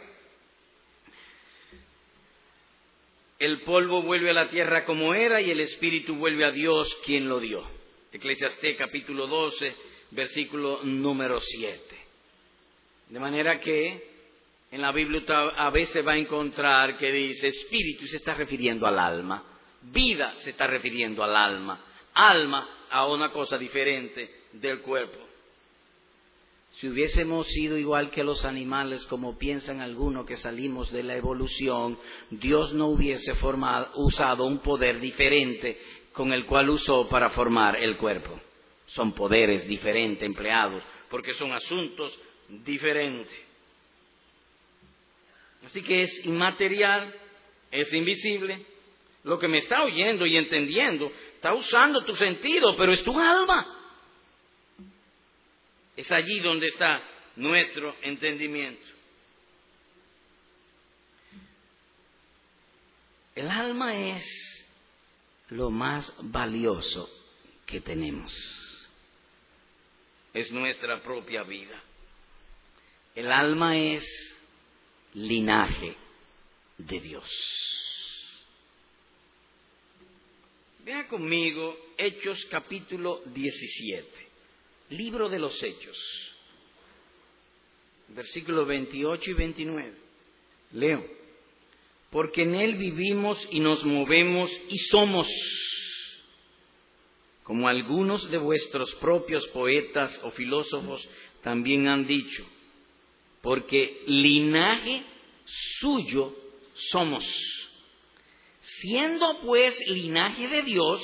el 3.39 3.61
polvo 3.63 4.03
vuelve 4.03 4.31
a 4.31 4.35
la 4.35 4.51
tierra 4.51 4.85
como 4.85 5.15
era 5.15 5.41
y 5.41 5.51
el 5.51 5.61
espíritu 5.61 6.17
vuelve 6.17 6.45
a 6.45 6.51
Dios 6.51 6.93
quien 7.05 7.29
lo 7.29 7.39
dio. 7.39 7.65
Eclesiastés 8.11 8.77
capítulo 8.77 9.27
12, 9.27 9.77
versículo 10.11 10.81
número 10.83 11.39
7. 11.39 12.08
De 13.09 13.19
manera 13.19 13.59
que 13.61 14.09
en 14.71 14.83
la 14.83 14.93
Biblia 14.93 15.23
a 15.57 15.71
veces 15.71 16.07
va 16.07 16.13
a 16.13 16.19
encontrar 16.19 16.99
que 16.99 17.11
dice 17.11 17.49
espíritu 17.49 18.07
se 18.07 18.19
está 18.19 18.35
refiriendo 18.35 18.87
al 18.87 18.99
alma, 18.99 19.43
vida 19.83 20.35
se 20.39 20.51
está 20.51 20.67
refiriendo 20.67 21.23
al 21.25 21.35
alma, 21.35 21.85
alma 22.15 22.69
a 22.91 23.07
una 23.07 23.31
cosa 23.31 23.57
diferente 23.57 24.31
del 24.53 24.81
cuerpo. 24.81 25.29
Si 26.73 26.89
hubiésemos 26.89 27.49
sido 27.49 27.77
igual 27.79 28.11
que 28.11 28.23
los 28.23 28.45
animales, 28.45 29.05
como 29.07 29.39
piensan 29.39 29.81
algunos 29.81 30.27
que 30.27 30.37
salimos 30.37 30.93
de 30.93 31.03
la 31.03 31.17
evolución, 31.17 31.99
Dios 32.31 32.73
no 32.75 32.89
hubiese 32.89 33.33
usado 33.95 34.45
un 34.45 34.59
poder 34.59 35.01
diferente 35.01 35.81
con 36.13 36.33
el 36.33 36.47
cual 36.47 36.69
usó 36.71 37.09
para 37.09 37.31
formar 37.31 37.77
el 37.83 37.97
cuerpo. 37.97 38.39
Son 38.87 39.13
poderes 39.13 39.67
diferentes 39.67 40.25
empleados, 40.25 40.83
porque 41.11 41.35
son 41.35 41.53
asuntos 41.53 42.17
diferentes. 42.49 43.37
Así 45.65 45.83
que 45.83 46.03
es 46.03 46.25
inmaterial, 46.25 47.15
es 47.71 47.93
invisible 47.93 48.65
lo 49.25 49.39
que 49.39 49.49
me 49.49 49.59
está 49.59 49.83
oyendo 49.83 50.25
y 50.27 50.37
entendiendo, 50.37 51.13
está 51.35 51.53
usando 51.55 52.05
tu 52.05 52.15
sentido, 52.15 52.77
pero 52.77 52.93
es 52.93 53.03
tu 53.05 53.19
alma. 53.19 53.75
Es 55.97 56.11
allí 56.13 56.41
donde 56.41 56.69
está 56.69 57.03
nuestro 57.37 57.95
entendimiento. 58.03 58.87
El 63.35 63.49
alma 63.49 63.95
es 63.95 64.25
lo 65.51 65.71
más 65.71 66.13
valioso 66.21 67.09
que 67.67 67.81
tenemos. 67.81 68.33
Es 70.33 70.51
nuestra 70.53 71.03
propia 71.03 71.43
vida. 71.43 71.83
El 73.15 73.33
alma 73.33 73.77
es 73.77 74.05
linaje 75.15 75.97
de 76.79 77.01
Dios. 77.01 77.29
Vea 80.85 81.07
conmigo 81.09 81.77
Hechos 81.99 82.47
capítulo 82.51 83.23
17, 83.27 84.09
libro 84.91 85.29
de 85.29 85.39
los 85.39 85.63
Hechos, 85.63 85.99
versículos 88.09 88.67
28 88.67 89.31
y 89.31 89.35
29. 89.35 89.95
Leo, 90.73 91.05
porque 92.11 92.43
en 92.43 92.55
Él 92.55 92.77
vivimos 92.77 93.47
y 93.51 93.61
nos 93.61 93.85
movemos 93.85 94.51
y 94.69 94.79
somos, 94.91 95.27
como 97.43 97.69
algunos 97.69 98.31
de 98.31 98.39
vuestros 98.39 98.95
propios 98.97 99.47
poetas 99.49 100.19
o 100.23 100.31
filósofos 100.31 101.07
también 101.43 101.89
han 101.89 102.07
dicho, 102.07 102.47
porque 103.49 104.03
linaje 104.05 105.05
suyo 105.81 106.35
somos. 106.75 107.25
Siendo 108.61 109.41
pues 109.41 109.75
linaje 109.89 110.49
de 110.49 110.61
Dios, 110.61 111.01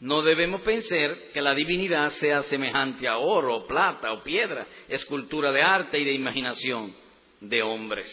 no 0.00 0.22
debemos 0.22 0.62
pensar 0.62 1.14
que 1.34 1.42
la 1.42 1.54
divinidad 1.54 2.08
sea 2.08 2.42
semejante 2.44 3.06
a 3.06 3.18
oro, 3.18 3.66
plata 3.66 4.10
o 4.14 4.22
piedra, 4.22 4.66
escultura 4.88 5.52
de 5.52 5.60
arte 5.60 5.98
y 5.98 6.06
de 6.06 6.14
imaginación 6.14 6.96
de 7.42 7.62
hombres. 7.62 8.10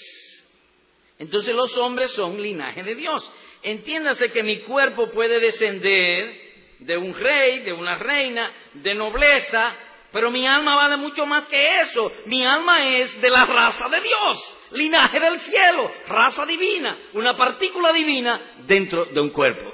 Entonces 1.20 1.56
los 1.56 1.78
hombres 1.78 2.12
son 2.12 2.42
linaje 2.42 2.84
de 2.84 2.96
Dios. 2.96 3.32
Entiéndase 3.62 4.34
que 4.34 4.44
mi 4.44 4.58
cuerpo 4.58 5.10
puede 5.12 5.40
descender 5.40 6.42
de 6.80 6.98
un 6.98 7.14
rey, 7.14 7.62
de 7.62 7.72
una 7.72 7.98
reina, 8.00 8.52
de 8.74 8.96
nobleza, 8.96 9.78
pero 10.14 10.30
mi 10.30 10.46
alma 10.46 10.76
vale 10.76 10.96
mucho 10.96 11.26
más 11.26 11.48
que 11.48 11.82
eso. 11.82 12.12
Mi 12.28 12.46
alma 12.46 12.88
es 12.88 13.20
de 13.20 13.30
la 13.32 13.46
raza 13.46 13.90
de 13.90 14.00
Dios, 14.00 14.58
linaje 14.74 15.20
del 15.20 15.40
cielo, 15.40 15.92
raza 16.06 16.46
divina, 16.46 16.96
una 17.14 17.36
partícula 17.36 17.92
divina 17.92 18.58
dentro 18.68 19.06
de 19.06 19.20
un 19.20 19.32
cuerpo. 19.32 19.74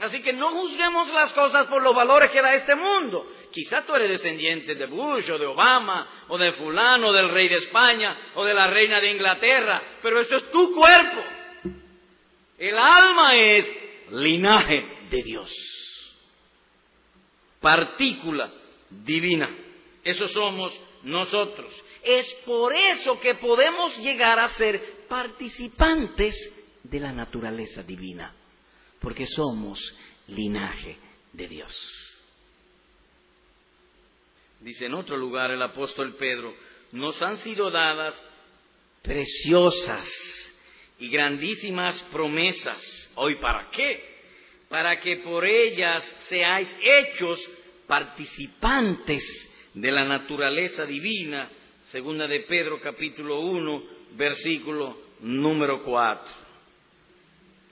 Así 0.00 0.22
que 0.22 0.32
no 0.32 0.50
juzguemos 0.52 1.12
las 1.12 1.32
cosas 1.32 1.66
por 1.66 1.82
los 1.82 1.94
valores 1.94 2.30
que 2.30 2.40
da 2.40 2.54
este 2.54 2.76
mundo. 2.76 3.26
Quizá 3.50 3.84
tú 3.84 3.96
eres 3.96 4.10
descendiente 4.10 4.76
de 4.76 4.86
Bush 4.86 5.28
o 5.32 5.36
de 5.36 5.46
Obama 5.46 6.24
o 6.28 6.38
de 6.38 6.52
fulano, 6.52 7.08
o 7.08 7.12
del 7.12 7.30
rey 7.30 7.48
de 7.48 7.56
España 7.56 8.16
o 8.36 8.44
de 8.44 8.54
la 8.54 8.68
reina 8.68 9.00
de 9.00 9.10
Inglaterra, 9.10 9.82
pero 10.00 10.20
eso 10.20 10.36
es 10.36 10.50
tu 10.52 10.72
cuerpo. 10.72 11.20
El 12.58 12.78
alma 12.78 13.34
es 13.34 13.70
linaje 14.10 15.08
de 15.10 15.22
Dios 15.24 15.79
partícula 17.60 18.52
divina. 18.90 19.48
Eso 20.02 20.26
somos 20.28 20.72
nosotros. 21.02 21.72
Es 22.02 22.32
por 22.46 22.74
eso 22.74 23.18
que 23.20 23.34
podemos 23.34 23.96
llegar 23.98 24.38
a 24.38 24.48
ser 24.50 25.06
participantes 25.08 26.34
de 26.82 27.00
la 27.00 27.12
naturaleza 27.12 27.82
divina, 27.82 28.34
porque 29.00 29.26
somos 29.26 29.78
linaje 30.28 30.96
de 31.32 31.48
Dios. 31.48 32.10
Dice 34.60 34.86
en 34.86 34.94
otro 34.94 35.16
lugar 35.16 35.50
el 35.50 35.62
apóstol 35.62 36.16
Pedro, 36.16 36.54
nos 36.92 37.20
han 37.22 37.38
sido 37.38 37.70
dadas 37.70 38.14
preciosas 39.02 40.06
y 40.98 41.08
grandísimas 41.08 42.00
promesas. 42.12 43.10
¿Hoy 43.14 43.36
para 43.36 43.70
qué? 43.70 44.09
Para 44.70 45.00
que 45.00 45.16
por 45.16 45.44
ellas 45.44 46.00
seáis 46.28 46.68
hechos 46.80 47.38
participantes 47.88 49.20
de 49.74 49.90
la 49.90 50.04
naturaleza 50.04 50.86
divina, 50.86 51.50
segunda 51.86 52.28
de 52.28 52.40
Pedro 52.42 52.80
capítulo 52.80 53.40
1, 53.40 53.82
versículo 54.12 54.96
número 55.22 55.82
4. 55.82 56.24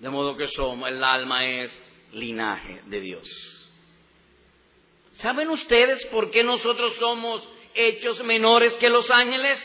De 0.00 0.10
modo 0.10 0.36
que 0.36 0.48
somos, 0.48 0.88
el 0.88 1.02
alma 1.02 1.46
es 1.46 1.82
linaje 2.14 2.82
de 2.86 3.00
Dios. 3.00 3.28
¿Saben 5.12 5.50
ustedes 5.50 6.04
por 6.06 6.32
qué 6.32 6.42
nosotros 6.42 6.96
somos 6.96 7.48
hechos 7.74 8.24
menores 8.24 8.76
que 8.78 8.90
los 8.90 9.08
ángeles? 9.08 9.58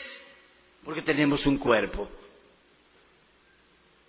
Porque 0.84 1.02
tenemos 1.02 1.44
un 1.46 1.58
cuerpo. 1.58 2.08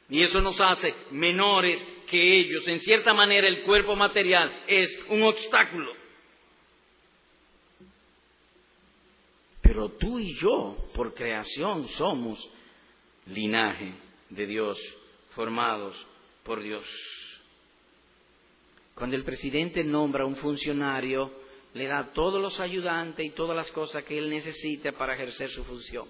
Y 0.09 0.21
eso 0.21 0.39
nos 0.41 0.59
hace 0.61 0.93
menores 1.11 1.83
que 2.07 2.39
ellos. 2.39 2.67
En 2.67 2.79
cierta 2.81 3.13
manera 3.13 3.47
el 3.47 3.63
cuerpo 3.63 3.95
material 3.95 4.63
es 4.67 4.97
un 5.09 5.23
obstáculo. 5.23 5.93
Pero 9.61 9.89
tú 9.89 10.19
y 10.19 10.35
yo, 10.35 10.77
por 10.93 11.13
creación, 11.15 11.87
somos 11.89 12.39
linaje 13.25 13.93
de 14.29 14.45
Dios, 14.45 14.77
formados 15.31 15.95
por 16.43 16.61
Dios. 16.61 16.85
Cuando 18.93 19.15
el 19.15 19.23
presidente 19.23 19.83
nombra 19.83 20.25
un 20.25 20.35
funcionario, 20.35 21.31
le 21.73 21.87
da 21.87 22.13
todos 22.13 22.41
los 22.41 22.59
ayudantes 22.59 23.25
y 23.25 23.31
todas 23.31 23.55
las 23.55 23.71
cosas 23.71 24.03
que 24.03 24.17
él 24.17 24.29
necesita 24.29 24.91
para 24.93 25.15
ejercer 25.15 25.49
su 25.49 25.63
función. 25.65 26.07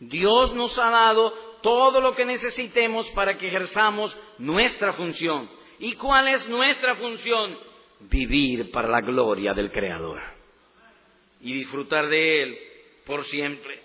Dios 0.00 0.54
nos 0.54 0.78
ha 0.78 0.90
dado 0.90 1.32
todo 1.62 2.00
lo 2.00 2.14
que 2.14 2.24
necesitemos 2.24 3.06
para 3.10 3.38
que 3.38 3.48
ejerzamos 3.48 4.16
nuestra 4.38 4.92
función. 4.92 5.48
¿Y 5.78 5.94
cuál 5.94 6.28
es 6.28 6.48
nuestra 6.48 6.94
función? 6.96 7.58
Vivir 8.00 8.70
para 8.70 8.88
la 8.88 9.00
gloria 9.00 9.54
del 9.54 9.72
Creador 9.72 10.20
y 11.40 11.52
disfrutar 11.52 12.08
de 12.08 12.42
Él 12.42 12.58
por 13.04 13.24
siempre. 13.24 13.80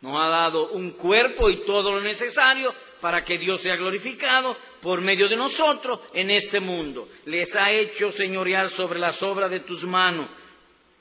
Nos 0.00 0.16
ha 0.16 0.28
dado 0.28 0.70
un 0.72 0.92
cuerpo 0.92 1.48
y 1.48 1.64
todo 1.64 1.92
lo 1.92 2.00
necesario 2.00 2.72
para 3.00 3.24
que 3.24 3.38
Dios 3.38 3.60
sea 3.62 3.76
glorificado 3.76 4.56
por 4.80 5.00
medio 5.00 5.28
de 5.28 5.36
nosotros 5.36 6.00
en 6.12 6.30
este 6.30 6.60
mundo. 6.60 7.08
Les 7.24 7.54
ha 7.54 7.70
hecho 7.72 8.10
señorear 8.12 8.70
sobre 8.70 8.98
las 8.98 9.22
obras 9.22 9.50
de 9.50 9.60
tus 9.60 9.84
manos. 9.84 10.28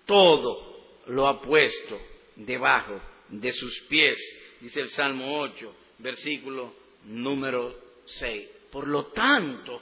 Todo 0.05 0.77
lo 1.07 1.27
ha 1.27 1.41
puesto 1.41 1.99
debajo 2.35 2.99
de 3.31 3.51
sus 3.53 3.81
pies, 3.81 4.19
dice 4.59 4.81
el 4.81 4.89
Salmo 4.89 5.39
8, 5.41 5.75
versículo 5.99 6.73
número 7.05 7.75
6. 8.05 8.49
Por 8.71 8.87
lo 8.87 9.07
tanto, 9.07 9.81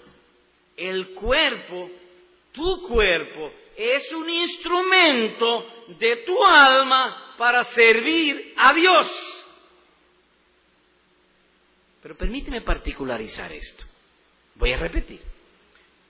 el 0.77 1.09
cuerpo, 1.09 1.89
tu 2.51 2.87
cuerpo, 2.87 3.51
es 3.75 4.11
un 4.13 4.29
instrumento 4.29 5.85
de 5.99 6.17
tu 6.17 6.43
alma 6.43 7.35
para 7.37 7.63
servir 7.65 8.53
a 8.57 8.73
Dios. 8.73 9.45
Pero 12.01 12.15
permíteme 12.15 12.61
particularizar 12.61 13.51
esto. 13.51 13.85
Voy 14.55 14.73
a 14.73 14.77
repetir. 14.77 15.21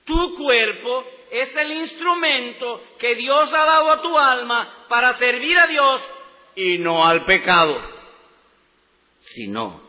Tu 0.06 0.36
cuerpo 0.36 1.06
es 1.32 1.56
el 1.56 1.71
instrumento 1.73 2.84
que 2.97 3.15
Dios 3.15 3.49
ha 3.54 3.65
dado 3.65 3.91
a 3.91 4.02
tu 4.02 4.17
alma 4.17 4.86
para 4.88 5.13
servir 5.17 5.58
a 5.58 5.67
Dios 5.67 6.02
y 6.60 6.77
no 6.77 7.05
al 7.05 7.23
pecado, 7.23 7.81
sino 9.21 9.81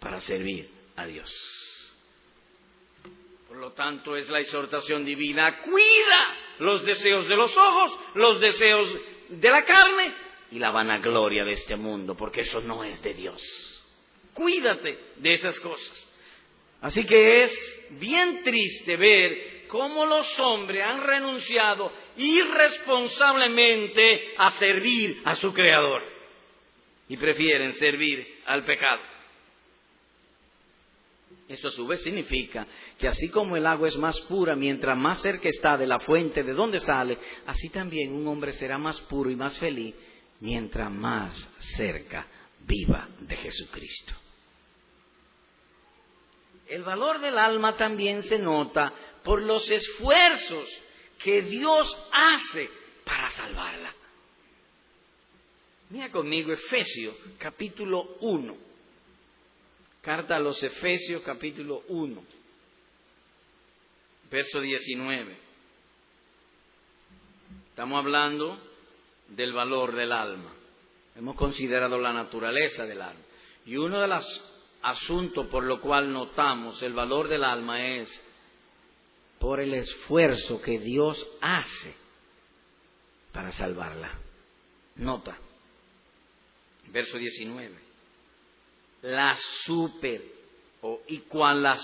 para 0.00 0.20
servir 0.20 0.68
a 0.96 1.06
Dios. 1.06 1.32
Por 3.46 3.58
lo 3.58 3.72
tanto, 3.72 4.16
es 4.16 4.28
la 4.28 4.40
exhortación 4.40 5.04
divina, 5.04 5.60
cuida 5.60 6.36
los 6.58 6.84
deseos 6.84 7.28
de 7.28 7.36
los 7.36 7.56
ojos, 7.56 7.98
los 8.14 8.40
deseos 8.40 8.88
de 9.28 9.50
la 9.50 9.64
carne 9.64 10.14
y 10.50 10.58
la 10.58 10.70
vanagloria 10.70 11.44
de 11.44 11.52
este 11.52 11.76
mundo, 11.76 12.16
porque 12.16 12.40
eso 12.40 12.60
no 12.62 12.82
es 12.82 13.00
de 13.02 13.14
Dios. 13.14 13.40
Cuídate 14.34 14.98
de 15.16 15.32
esas 15.32 15.58
cosas. 15.60 16.08
Así 16.80 17.04
que 17.04 17.42
es 17.42 17.86
bien 17.90 18.42
triste 18.42 18.96
ver 18.96 19.57
cómo 19.68 20.06
los 20.06 20.26
hombres 20.40 20.82
han 20.84 21.02
renunciado 21.02 21.92
irresponsablemente 22.16 24.34
a 24.36 24.50
servir 24.52 25.20
a 25.24 25.34
su 25.34 25.52
Creador 25.52 26.02
y 27.08 27.16
prefieren 27.16 27.72
servir 27.74 28.40
al 28.46 28.64
pecado. 28.64 29.02
Eso 31.48 31.68
a 31.68 31.70
su 31.70 31.86
vez 31.86 32.02
significa 32.02 32.66
que 32.98 33.08
así 33.08 33.30
como 33.30 33.56
el 33.56 33.66
agua 33.66 33.88
es 33.88 33.96
más 33.96 34.20
pura 34.22 34.54
mientras 34.54 34.98
más 34.98 35.22
cerca 35.22 35.48
está 35.48 35.78
de 35.78 35.86
la 35.86 35.98
fuente 35.98 36.42
de 36.42 36.52
donde 36.52 36.78
sale, 36.78 37.18
así 37.46 37.70
también 37.70 38.12
un 38.12 38.26
hombre 38.26 38.52
será 38.52 38.76
más 38.76 39.00
puro 39.02 39.30
y 39.30 39.36
más 39.36 39.58
feliz 39.58 39.94
mientras 40.40 40.92
más 40.92 41.34
cerca 41.76 42.26
viva 42.66 43.08
de 43.20 43.36
Jesucristo. 43.36 44.12
El 46.66 46.82
valor 46.82 47.18
del 47.20 47.38
alma 47.38 47.78
también 47.78 48.24
se 48.24 48.38
nota 48.38 48.92
por 49.28 49.42
los 49.42 49.70
esfuerzos 49.70 50.66
que 51.22 51.42
Dios 51.42 51.86
hace 52.10 52.70
para 53.04 53.28
salvarla. 53.28 53.94
Mira 55.90 56.10
conmigo 56.10 56.50
Efesios 56.50 57.14
capítulo 57.36 58.16
1. 58.20 58.56
Carta 60.00 60.36
a 60.36 60.38
los 60.38 60.62
Efesios 60.62 61.20
capítulo 61.24 61.82
1, 61.88 62.24
verso 64.30 64.62
19. 64.62 65.36
Estamos 67.68 67.98
hablando 67.98 68.58
del 69.28 69.52
valor 69.52 69.94
del 69.94 70.12
alma. 70.12 70.54
Hemos 71.14 71.36
considerado 71.36 71.98
la 71.98 72.14
naturaleza 72.14 72.86
del 72.86 73.02
alma. 73.02 73.24
Y 73.66 73.76
uno 73.76 74.00
de 74.00 74.08
los 74.08 74.24
asuntos 74.80 75.48
por 75.48 75.64
lo 75.64 75.82
cual 75.82 76.14
notamos 76.14 76.82
el 76.82 76.94
valor 76.94 77.28
del 77.28 77.44
alma 77.44 77.88
es 77.88 78.24
por 79.38 79.60
el 79.60 79.74
esfuerzo 79.74 80.60
que 80.60 80.78
Dios 80.78 81.26
hace 81.40 81.94
para 83.32 83.52
salvarla. 83.52 84.18
Nota, 84.96 85.36
verso 86.90 87.18
19. 87.18 87.74
La 89.02 89.36
super, 89.64 90.22
o, 90.80 91.00
y 91.06 91.18
cual 91.20 91.62
la 91.62 91.78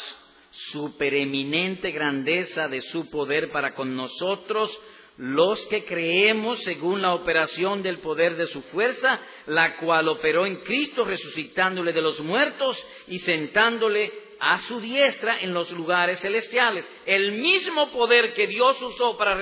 supereminente 0.50 1.90
grandeza 1.90 2.68
de 2.68 2.80
su 2.80 3.08
poder 3.08 3.50
para 3.50 3.74
con 3.74 3.94
nosotros, 3.94 4.76
los 5.16 5.64
que 5.66 5.84
creemos 5.84 6.60
según 6.64 7.02
la 7.02 7.14
operación 7.14 7.82
del 7.82 7.98
poder 7.98 8.36
de 8.36 8.46
su 8.46 8.62
fuerza, 8.62 9.20
la 9.46 9.76
cual 9.76 10.08
operó 10.08 10.44
en 10.44 10.56
Cristo 10.56 11.04
resucitándole 11.04 11.92
de 11.92 12.02
los 12.02 12.20
muertos 12.20 12.76
y 13.06 13.18
sentándole 13.18 14.12
a 14.40 14.58
su 14.58 14.80
diestra 14.80 15.40
en 15.40 15.52
los 15.52 15.70
lugares 15.70 16.20
celestiales. 16.20 16.86
El 17.06 17.32
mismo 17.32 17.90
poder 17.90 18.34
que 18.34 18.46
Dios 18.46 18.80
usó 18.82 19.16
para 19.16 19.34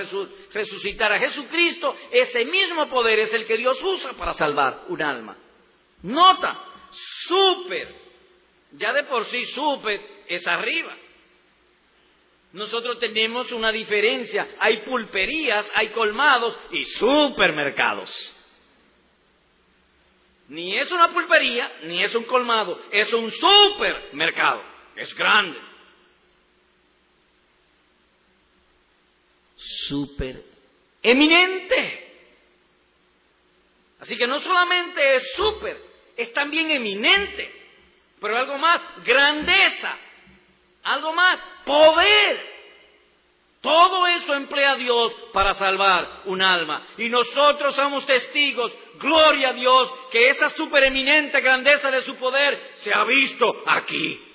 resucitar 0.53 1.13
a 1.13 1.19
Jesucristo, 1.19 1.95
ese 2.11 2.45
mismo 2.45 2.89
poder 2.89 3.19
es 3.19 3.33
el 3.33 3.45
que 3.45 3.57
Dios 3.57 3.81
usa 3.83 4.13
para 4.13 4.33
salvar 4.33 4.85
un 4.89 5.01
alma. 5.01 5.37
Nota, 6.03 6.59
súper. 7.27 7.95
Ya 8.73 8.93
de 8.93 9.03
por 9.03 9.25
sí 9.25 9.43
súper 9.45 10.01
es 10.27 10.47
arriba. 10.47 10.95
Nosotros 12.53 12.99
tenemos 12.99 13.51
una 13.51 13.71
diferencia. 13.71 14.47
Hay 14.59 14.77
pulperías, 14.81 15.65
hay 15.73 15.89
colmados 15.89 16.57
y 16.71 16.85
supermercados. 16.85 18.11
Ni 20.49 20.77
es 20.77 20.91
una 20.91 21.11
pulpería, 21.11 21.71
ni 21.83 22.03
es 22.03 22.13
un 22.13 22.25
colmado, 22.25 22.79
es 22.91 23.11
un 23.13 23.31
supermercado. 23.31 24.72
Es 24.95 25.13
grande. 25.15 25.59
Super 29.55 30.53
eminente. 31.03 31.99
Así 33.99 34.17
que 34.17 34.27
no 34.27 34.41
solamente 34.41 35.15
es 35.15 35.33
super, 35.35 35.81
es 36.17 36.33
también 36.33 36.71
eminente, 36.71 37.51
pero 38.19 38.37
algo 38.37 38.57
más, 38.57 38.81
grandeza, 39.05 39.97
algo 40.83 41.13
más, 41.13 41.39
poder. 41.65 42.53
Todo 43.61 44.05
eso 44.07 44.33
emplea 44.33 44.75
Dios 44.75 45.13
para 45.31 45.53
salvar 45.53 46.23
un 46.25 46.41
alma. 46.41 46.85
Y 46.97 47.07
nosotros 47.07 47.75
somos 47.75 48.05
testigos, 48.05 48.73
gloria 48.95 49.49
a 49.49 49.53
Dios, 49.53 49.93
que 50.11 50.27
esa 50.31 50.49
supereminente 50.49 51.39
grandeza 51.39 51.89
de 51.89 52.03
su 52.03 52.17
poder 52.17 52.73
se 52.75 52.93
ha 52.93 53.05
visto 53.05 53.63
aquí. 53.67 54.32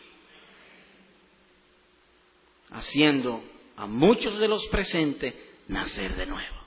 Haciendo 2.71 3.43
a 3.77 3.87
muchos 3.87 4.39
de 4.39 4.49
los 4.49 4.67
presentes 4.69 5.35
nacer 5.69 6.17
de 6.17 6.27
nuevo. 6.27 6.59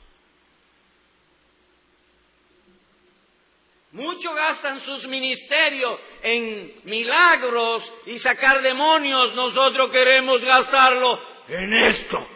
Muchos 3.91 4.33
gastan 4.33 4.81
sus 4.81 5.05
ministerios 5.07 5.99
en 6.23 6.73
milagros 6.85 7.83
y 8.05 8.17
sacar 8.19 8.61
demonios. 8.61 9.35
Nosotros 9.35 9.91
queremos 9.91 10.41
gastarlo 10.43 11.19
en 11.49 11.73
esto. 11.73 12.27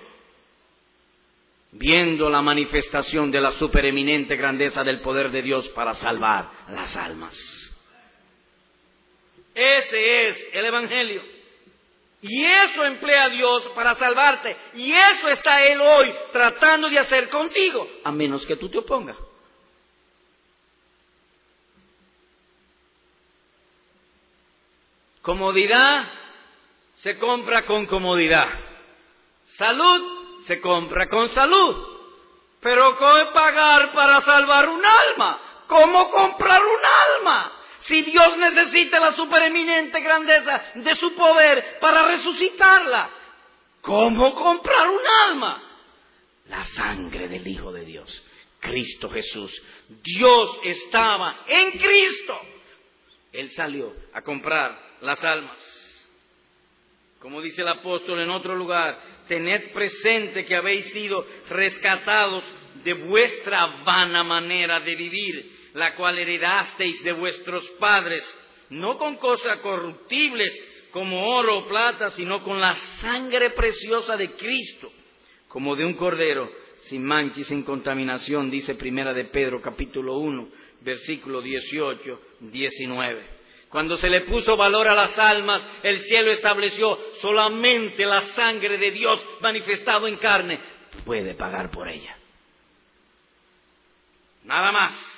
Viendo 1.71 2.29
la 2.29 2.41
manifestación 2.41 3.31
de 3.31 3.39
la 3.39 3.51
supereminente 3.53 4.35
grandeza 4.35 4.83
del 4.83 4.99
poder 4.99 5.31
de 5.31 5.41
Dios 5.41 5.67
para 5.69 5.93
salvar 5.93 6.49
las 6.69 6.95
almas. 6.97 7.33
Ese 9.53 10.27
es 10.27 10.49
el 10.51 10.65
Evangelio. 10.65 11.34
Y 12.27 12.43
eso 12.43 12.83
emplea 12.83 13.29
Dios 13.29 13.63
para 13.75 13.93
salvarte. 13.95 14.57
Y 14.73 14.91
eso 14.91 15.27
está 15.29 15.63
Él 15.63 15.79
hoy 15.79 16.11
tratando 16.31 16.89
de 16.89 16.97
hacer 16.97 17.29
contigo, 17.29 17.87
a 18.03 18.11
menos 18.11 18.43
que 18.47 18.55
tú 18.55 18.67
te 18.67 18.79
opongas. 18.79 19.15
Comodidad 25.21 26.07
se 26.95 27.17
compra 27.19 27.63
con 27.65 27.85
comodidad. 27.85 28.47
Salud 29.57 30.41
se 30.47 30.59
compra 30.61 31.07
con 31.07 31.27
salud. 31.27 31.75
Pero 32.59 32.97
¿cómo 32.97 33.33
pagar 33.33 33.93
para 33.93 34.21
salvar 34.21 34.67
un 34.67 34.81
alma? 34.83 35.39
¿Cómo 35.67 36.09
comprar 36.09 36.59
un 36.59 37.19
alma? 37.19 37.54
Si 37.87 38.01
Dios 38.01 38.37
necesita 38.37 38.99
la 38.99 39.11
supereminente 39.11 39.99
grandeza 39.99 40.63
de 40.75 40.95
su 40.95 41.13
poder 41.15 41.77
para 41.79 42.07
resucitarla, 42.07 43.11
¿cómo 43.81 44.33
comprar 44.33 44.89
un 44.89 45.01
alma? 45.29 45.63
La 46.45 46.65
sangre 46.65 47.27
del 47.27 47.47
Hijo 47.47 47.71
de 47.71 47.85
Dios, 47.85 48.25
Cristo 48.59 49.09
Jesús. 49.09 49.51
Dios 50.01 50.59
estaba 50.63 51.43
en 51.47 51.71
Cristo. 51.73 52.39
Él 53.31 53.51
salió 53.51 53.93
a 54.13 54.21
comprar 54.21 54.79
las 55.01 55.23
almas. 55.23 55.57
Como 57.19 57.41
dice 57.41 57.61
el 57.61 57.67
apóstol 57.67 58.19
en 58.19 58.29
otro 58.31 58.55
lugar, 58.55 58.99
tened 59.27 59.73
presente 59.73 60.45
que 60.45 60.55
habéis 60.55 60.91
sido 60.91 61.25
rescatados 61.49 62.43
de 62.83 62.93
vuestra 62.93 63.83
vana 63.83 64.23
manera 64.23 64.79
de 64.79 64.95
vivir, 64.95 65.64
la 65.75 65.95
cual 65.95 66.17
heredasteis 66.17 67.03
de 67.03 67.11
vuestros 67.11 67.63
padres, 67.79 68.23
no 68.69 68.97
con 68.97 69.17
cosas 69.17 69.59
corruptibles 69.59 70.51
como 70.91 71.27
oro 71.35 71.59
o 71.59 71.67
plata, 71.67 72.09
sino 72.11 72.41
con 72.41 72.59
la 72.59 72.75
sangre 73.01 73.51
preciosa 73.51 74.15
de 74.15 74.31
Cristo, 74.31 74.91
como 75.47 75.75
de 75.75 75.85
un 75.85 75.93
cordero, 75.93 76.49
sin 76.79 77.03
mancha 77.03 77.41
y 77.41 77.43
sin 77.43 77.63
contaminación, 77.63 78.49
dice 78.49 78.75
Primera 78.75 79.13
de 79.13 79.25
Pedro 79.25 79.61
capítulo 79.61 80.17
1, 80.17 80.47
versículo 80.81 81.41
18, 81.41 82.21
19. 82.39 83.35
Cuando 83.69 83.97
se 83.97 84.09
le 84.09 84.21
puso 84.21 84.55
valor 84.55 84.87
a 84.87 84.95
las 84.95 85.19
almas, 85.19 85.61
el 85.83 85.99
cielo 86.01 86.31
estableció 86.31 86.97
solamente 87.21 88.05
la 88.05 88.21
sangre 88.27 88.77
de 88.77 88.91
Dios 88.91 89.19
manifestado 89.41 90.07
en 90.07 90.17
carne 90.17 90.59
puede 91.03 91.33
pagar 91.33 91.69
por 91.71 91.89
ella. 91.89 92.17
Nada 94.45 94.71
más. 94.71 95.14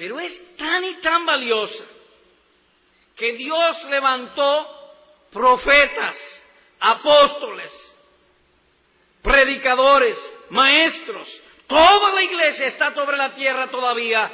Pero 0.00 0.18
es 0.18 0.56
tan 0.56 0.82
y 0.82 0.94
tan 1.02 1.26
valiosa 1.26 1.84
que 3.16 3.34
Dios 3.34 3.84
levantó 3.90 4.66
profetas, 5.30 6.16
apóstoles, 6.80 7.70
predicadores, 9.20 10.18
maestros, 10.48 11.28
Toda 11.70 12.12
la 12.14 12.22
iglesia 12.24 12.66
está 12.66 12.92
sobre 12.94 13.16
la 13.16 13.32
tierra 13.36 13.70
todavía 13.70 14.28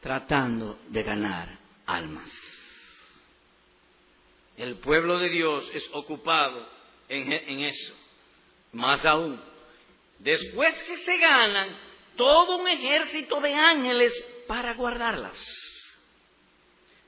tratando 0.00 0.78
de 0.88 1.02
ganar 1.02 1.58
almas. 1.84 2.32
El 4.56 4.76
pueblo 4.76 5.18
de 5.18 5.28
Dios 5.28 5.70
es 5.74 5.86
ocupado 5.92 6.66
en, 7.10 7.60
eso. 7.60 7.94
Más 8.72 9.04
aún, 9.04 9.38
después 10.18 10.72
que 10.84 10.96
se 10.96 11.18
ganan 11.18 11.76
todo 12.16 12.56
un 12.56 12.68
ejército 12.68 13.38
de 13.42 13.52
ángeles 13.54 14.31
para 14.52 14.74
guardarlas. 14.74 15.38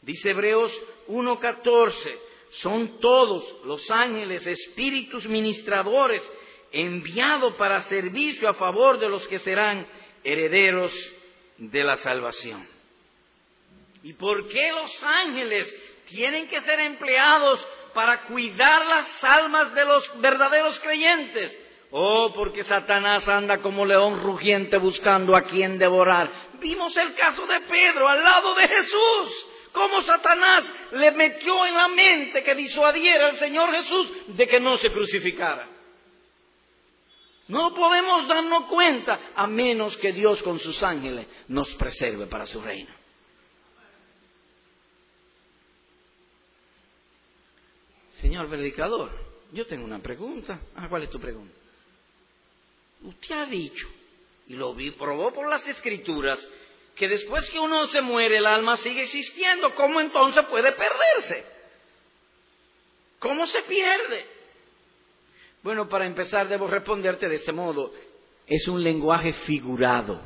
Dice 0.00 0.30
Hebreos 0.30 0.72
1.14, 1.08 2.18
son 2.62 3.00
todos 3.00 3.44
los 3.66 3.90
ángeles, 3.90 4.46
espíritus 4.46 5.28
ministradores 5.28 6.22
enviado 6.72 7.54
para 7.58 7.82
servicio 7.82 8.48
a 8.48 8.54
favor 8.54 8.98
de 8.98 9.10
los 9.10 9.28
que 9.28 9.40
serán 9.40 9.86
herederos 10.24 10.90
de 11.58 11.84
la 11.84 11.96
salvación. 11.96 12.66
¿Y 14.02 14.14
por 14.14 14.48
qué 14.48 14.72
los 14.72 15.02
ángeles 15.02 15.70
tienen 16.08 16.48
que 16.48 16.62
ser 16.62 16.80
empleados 16.80 17.62
para 17.92 18.22
cuidar 18.22 18.86
las 18.86 19.22
almas 19.22 19.74
de 19.74 19.84
los 19.84 20.20
verdaderos 20.22 20.80
creyentes? 20.80 21.58
Oh, 21.96 22.32
porque 22.34 22.64
Satanás 22.64 23.28
anda 23.28 23.58
como 23.58 23.86
león 23.86 24.20
rugiente 24.20 24.78
buscando 24.78 25.36
a 25.36 25.42
quien 25.42 25.78
devorar. 25.78 26.28
Vimos 26.58 26.96
el 26.96 27.14
caso 27.14 27.46
de 27.46 27.60
Pedro 27.60 28.08
al 28.08 28.20
lado 28.20 28.52
de 28.56 28.66
Jesús, 28.66 29.46
cómo 29.70 30.02
Satanás 30.02 30.64
le 30.90 31.12
metió 31.12 31.64
en 31.66 31.74
la 31.74 31.86
mente 31.86 32.42
que 32.42 32.56
disuadiera 32.56 33.28
al 33.28 33.36
Señor 33.36 33.70
Jesús 33.70 34.36
de 34.36 34.48
que 34.48 34.58
no 34.58 34.76
se 34.78 34.90
crucificara. 34.90 35.68
No 37.46 37.72
podemos 37.72 38.26
darnos 38.26 38.64
cuenta 38.64 39.30
a 39.36 39.46
menos 39.46 39.96
que 39.98 40.12
Dios 40.12 40.42
con 40.42 40.58
sus 40.58 40.82
ángeles 40.82 41.28
nos 41.46 41.72
preserve 41.76 42.26
para 42.26 42.44
su 42.44 42.60
reino. 42.60 42.92
Señor 48.14 48.48
predicador, 48.48 49.12
yo 49.52 49.64
tengo 49.64 49.84
una 49.84 50.00
pregunta. 50.00 50.58
Ah, 50.74 50.88
¿cuál 50.88 51.04
es 51.04 51.10
tu 51.10 51.20
pregunta? 51.20 51.62
Usted 53.04 53.34
ha 53.34 53.46
dicho, 53.46 53.86
y 54.48 54.54
lo 54.54 54.74
vi, 54.74 54.90
probó 54.92 55.32
por 55.32 55.48
las 55.48 55.66
escrituras, 55.68 56.50
que 56.96 57.06
después 57.06 57.48
que 57.50 57.58
uno 57.58 57.86
se 57.88 58.00
muere 58.00 58.38
el 58.38 58.46
alma 58.46 58.76
sigue 58.78 59.02
existiendo. 59.02 59.74
¿Cómo 59.74 60.00
entonces 60.00 60.44
puede 60.46 60.72
perderse? 60.72 61.44
¿Cómo 63.18 63.46
se 63.46 63.62
pierde? 63.62 64.26
Bueno, 65.62 65.88
para 65.88 66.06
empezar 66.06 66.48
debo 66.48 66.66
responderte 66.66 67.28
de 67.28 67.36
este 67.36 67.52
modo. 67.52 67.92
Es 68.46 68.68
un 68.68 68.82
lenguaje 68.82 69.32
figurado. 69.44 70.20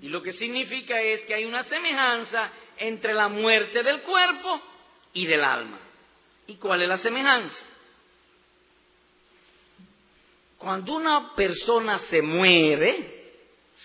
Y 0.00 0.08
lo 0.08 0.22
que 0.22 0.32
significa 0.32 1.00
es 1.00 1.24
que 1.26 1.34
hay 1.34 1.44
una 1.44 1.64
semejanza 1.64 2.52
entre 2.78 3.14
la 3.14 3.28
muerte 3.28 3.82
del 3.82 4.02
cuerpo 4.02 4.62
y 5.14 5.26
del 5.26 5.42
alma. 5.42 5.80
¿Y 6.46 6.56
cuál 6.56 6.82
es 6.82 6.88
la 6.88 6.98
semejanza? 6.98 7.75
Cuando 10.58 10.94
una 10.94 11.34
persona 11.34 11.98
se 11.98 12.22
muere, 12.22 13.32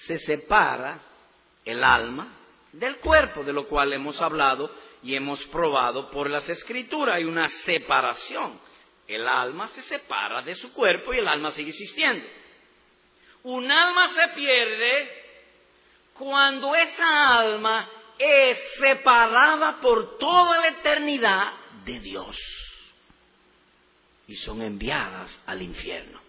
se 0.08 0.18
separa 0.20 1.00
el 1.66 1.84
alma 1.84 2.28
del 2.72 2.98
cuerpo, 2.98 3.44
de 3.44 3.54
lo 3.54 3.68
cual 3.68 3.94
hemos 3.94 4.22
hablado 4.22 4.72
y 5.04 5.16
hemos 5.16 5.44
probado 5.48 6.10
por 6.10 6.30
las 6.30 6.48
escrituras. 6.48 7.16
Hay 7.16 7.26
una 7.26 7.48
separación. 7.48 8.60
El 9.08 9.28
alma 9.28 9.68
se 9.70 9.82
separa 9.82 10.42
de 10.42 10.56
su 10.56 10.72
cuerpo 10.74 11.14
y 11.14 11.18
el 11.18 11.28
alma 11.28 11.52
sigue 11.52 11.72
existiendo. 11.72 12.26
Un 13.44 13.70
alma 13.70 14.10
se 14.14 14.28
pierde 14.36 15.10
cuando 16.14 16.74
esa 16.76 17.40
alma 17.40 17.90
es 18.18 18.58
separada 18.80 19.82
por 19.82 20.18
toda 20.18 20.60
la 20.60 20.68
eternidad 20.68 21.54
de 21.84 22.00
Dios 22.00 22.38
y 24.28 24.36
son 24.36 24.62
enviadas 24.62 25.44
al 25.48 25.62
infierno. 25.62 26.22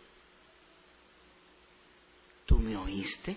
¿Tú 2.53 2.59
me 2.59 2.76
oíste? 2.76 3.34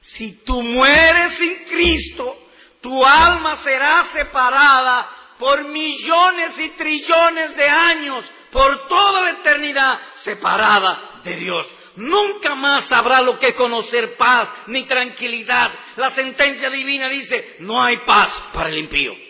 Si 0.00 0.44
tú 0.44 0.62
mueres 0.62 1.32
sin 1.38 1.56
Cristo, 1.64 2.38
tu 2.80 3.04
alma 3.04 3.58
será 3.64 4.06
separada 4.14 5.10
por 5.40 5.64
millones 5.64 6.56
y 6.56 6.68
trillones 6.76 7.56
de 7.56 7.68
años, 7.68 8.24
por 8.52 8.86
toda 8.86 9.22
la 9.22 9.30
eternidad, 9.30 9.98
separada 10.22 11.20
de 11.24 11.34
Dios. 11.34 11.66
Nunca 11.96 12.54
más 12.54 12.92
habrá 12.92 13.22
lo 13.22 13.40
que 13.40 13.54
conocer 13.54 14.16
paz 14.16 14.50
ni 14.68 14.84
tranquilidad. 14.84 15.72
La 15.96 16.14
sentencia 16.14 16.70
divina 16.70 17.08
dice, 17.08 17.56
no 17.58 17.82
hay 17.82 17.96
paz 18.06 18.50
para 18.52 18.68
el 18.68 18.78
impío. 18.78 19.25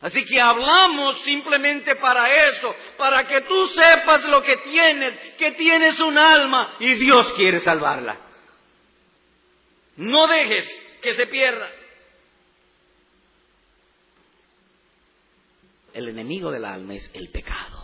Así 0.00 0.24
que 0.24 0.40
hablamos 0.40 1.20
simplemente 1.22 1.94
para 1.96 2.32
eso, 2.48 2.74
para 2.96 3.26
que 3.26 3.42
tú 3.42 3.66
sepas 3.68 4.24
lo 4.24 4.42
que 4.42 4.56
tienes, 4.56 5.34
que 5.36 5.52
tienes 5.52 6.00
un 6.00 6.16
alma 6.16 6.76
y 6.80 6.94
Dios 6.94 7.32
quiere 7.34 7.60
salvarla. 7.60 8.18
No 9.96 10.26
dejes 10.26 10.86
que 11.02 11.14
se 11.14 11.26
pierda. 11.26 11.70
El 15.92 16.08
enemigo 16.08 16.50
del 16.50 16.64
alma 16.64 16.94
es 16.94 17.10
el 17.12 17.28
pecado. 17.28 17.80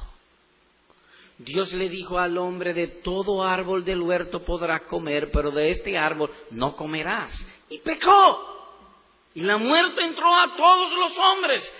Dios 1.38 1.70
le 1.74 1.90
dijo 1.90 2.18
al 2.18 2.38
hombre, 2.38 2.72
de 2.72 2.86
todo 2.86 3.44
árbol 3.44 3.84
del 3.84 4.00
huerto 4.00 4.42
podrás 4.42 4.82
comer, 4.82 5.30
pero 5.30 5.50
de 5.50 5.70
este 5.70 5.98
árbol 5.98 6.30
no 6.50 6.76
comerás. 6.76 7.46
Y 7.68 7.78
pecó. 7.80 8.54
Y 9.34 9.42
la 9.42 9.58
muerte 9.58 10.02
entró 10.02 10.34
a 10.34 10.56
todos 10.56 10.92
los 10.92 11.18
hombres. 11.18 11.74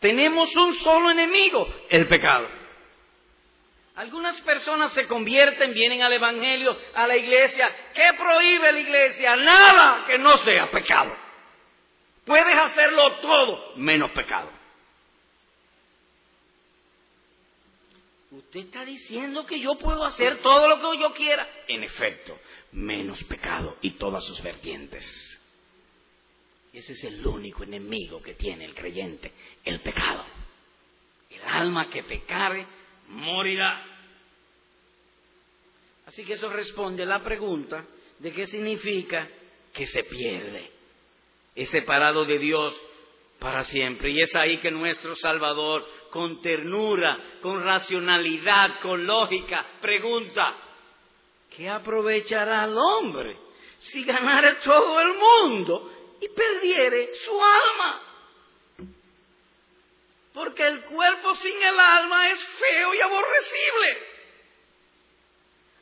Tenemos 0.00 0.54
un 0.56 0.74
solo 0.76 1.10
enemigo, 1.10 1.66
el 1.88 2.06
pecado. 2.08 2.48
Algunas 3.96 4.38
personas 4.42 4.92
se 4.92 5.06
convierten, 5.06 5.72
vienen 5.72 6.02
al 6.02 6.12
Evangelio, 6.12 6.76
a 6.94 7.06
la 7.06 7.16
iglesia. 7.16 7.74
¿Qué 7.94 8.10
prohíbe 8.18 8.72
la 8.72 8.80
iglesia? 8.80 9.36
Nada 9.36 10.04
que 10.06 10.18
no 10.18 10.36
sea 10.38 10.70
pecado. 10.70 11.16
Puedes 12.26 12.54
hacerlo 12.54 13.12
todo 13.22 13.76
menos 13.76 14.10
pecado. 14.10 14.50
Usted 18.32 18.60
está 18.60 18.84
diciendo 18.84 19.46
que 19.46 19.60
yo 19.60 19.76
puedo 19.76 20.04
hacer 20.04 20.42
todo 20.42 20.68
lo 20.68 20.78
que 20.78 21.00
yo 21.00 21.14
quiera. 21.14 21.48
En 21.68 21.82
efecto, 21.82 22.38
menos 22.72 23.22
pecado 23.24 23.78
y 23.80 23.92
todas 23.92 24.24
sus 24.26 24.42
vertientes. 24.42 25.35
Ese 26.76 26.92
es 26.92 27.04
el 27.04 27.26
único 27.26 27.62
enemigo 27.62 28.20
que 28.20 28.34
tiene 28.34 28.66
el 28.66 28.74
creyente, 28.74 29.32
el 29.64 29.80
pecado. 29.80 30.26
El 31.30 31.40
alma 31.48 31.88
que 31.88 32.02
pecare 32.02 32.66
morirá. 33.08 33.82
Así 36.04 36.22
que 36.26 36.34
eso 36.34 36.50
responde 36.50 37.04
a 37.04 37.06
la 37.06 37.24
pregunta 37.24 37.82
de 38.18 38.30
qué 38.30 38.46
significa 38.46 39.26
que 39.72 39.86
se 39.86 40.04
pierde. 40.04 40.70
Es 41.54 41.70
separado 41.70 42.26
de 42.26 42.38
Dios 42.38 42.78
para 43.38 43.64
siempre. 43.64 44.10
Y 44.10 44.20
es 44.20 44.34
ahí 44.34 44.58
que 44.58 44.70
nuestro 44.70 45.16
Salvador, 45.16 45.82
con 46.10 46.42
ternura, 46.42 47.38
con 47.40 47.64
racionalidad, 47.64 48.80
con 48.80 49.06
lógica, 49.06 49.64
pregunta, 49.80 50.54
¿qué 51.56 51.70
aprovechará 51.70 52.66
el 52.66 52.76
hombre 52.76 53.38
si 53.78 54.04
ganara 54.04 54.60
todo 54.60 55.00
el 55.00 55.14
mundo 55.14 55.95
y 56.20 56.28
perdiere 56.28 57.14
su 57.24 57.32
alma. 57.32 58.02
Porque 60.32 60.66
el 60.66 60.82
cuerpo 60.82 61.34
sin 61.36 61.62
el 61.62 61.80
alma 61.80 62.28
es 62.30 62.38
feo 62.58 62.94
y 62.94 63.00
aborrecible. 63.00 64.16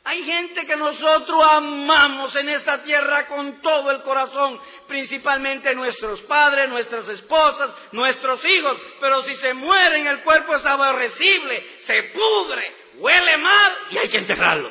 Hay 0.07 0.22
gente 0.22 0.66
que 0.66 0.76
nosotros 0.76 1.43
amamos 1.49 2.37
en 2.37 2.51
esta 2.51 2.82
tierra 2.85 3.26
con 3.26 3.62
todo 3.62 3.91
el 3.91 4.03
corazón, 4.03 4.61
principalmente 4.87 5.74
nuestros 5.74 6.20
padres, 6.22 6.68
nuestras 6.68 7.09
esposas, 7.09 7.70
nuestros 7.93 8.45
hijos, 8.45 8.76
pero 9.01 9.22
si 9.22 9.35
se 9.37 9.55
mueren 9.55 10.07
el 10.07 10.22
cuerpo 10.22 10.57
es 10.57 10.66
aborrecible, 10.66 11.78
se 11.87 12.03
pudre, 12.14 12.76
huele 12.99 13.39
mal 13.39 13.72
y 13.91 13.99
hay 13.99 14.11
que 14.11 14.18
enterrarlo. 14.18 14.70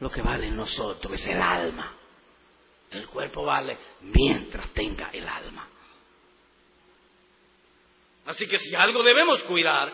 Lo 0.00 0.10
que 0.10 0.20
vale 0.20 0.48
en 0.48 0.56
nosotros 0.56 1.12
es 1.12 1.28
el 1.28 1.40
alma. 1.40 1.96
El 2.92 3.06
cuerpo 3.06 3.44
vale 3.44 3.78
mientras 4.00 4.72
tenga 4.72 5.10
el 5.10 5.26
alma. 5.26 5.68
Así 8.26 8.46
que 8.46 8.58
si 8.58 8.74
algo 8.74 9.02
debemos 9.02 9.42
cuidar, 9.42 9.92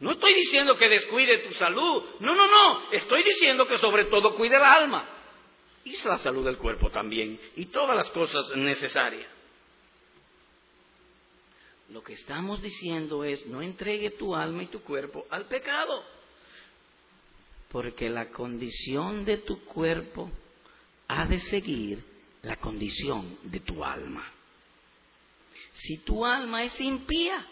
no 0.00 0.12
estoy 0.12 0.34
diciendo 0.34 0.76
que 0.76 0.88
descuide 0.88 1.38
tu 1.48 1.54
salud, 1.54 2.04
no, 2.20 2.34
no, 2.34 2.46
no, 2.46 2.92
estoy 2.92 3.22
diciendo 3.22 3.66
que 3.66 3.78
sobre 3.78 4.04
todo 4.04 4.34
cuide 4.34 4.56
el 4.56 4.62
alma. 4.62 5.08
Y 5.84 5.96
la 6.04 6.18
salud 6.18 6.44
del 6.44 6.58
cuerpo 6.58 6.90
también. 6.90 7.40
Y 7.54 7.66
todas 7.66 7.96
las 7.96 8.10
cosas 8.10 8.54
necesarias. 8.56 9.30
Lo 11.90 12.02
que 12.02 12.14
estamos 12.14 12.60
diciendo 12.60 13.22
es 13.22 13.46
no 13.46 13.62
entregue 13.62 14.10
tu 14.10 14.34
alma 14.34 14.64
y 14.64 14.66
tu 14.66 14.82
cuerpo 14.82 15.24
al 15.30 15.46
pecado, 15.46 16.02
porque 17.70 18.10
la 18.10 18.30
condición 18.30 19.24
de 19.24 19.38
tu 19.38 19.64
cuerpo 19.64 20.30
ha 21.06 21.26
de 21.26 21.38
seguir 21.38 22.04
la 22.46 22.56
condición 22.56 23.38
de 23.42 23.58
tu 23.60 23.84
alma. 23.84 24.32
Si 25.74 25.98
tu 25.98 26.24
alma 26.24 26.62
es 26.62 26.80
impía, 26.80 27.44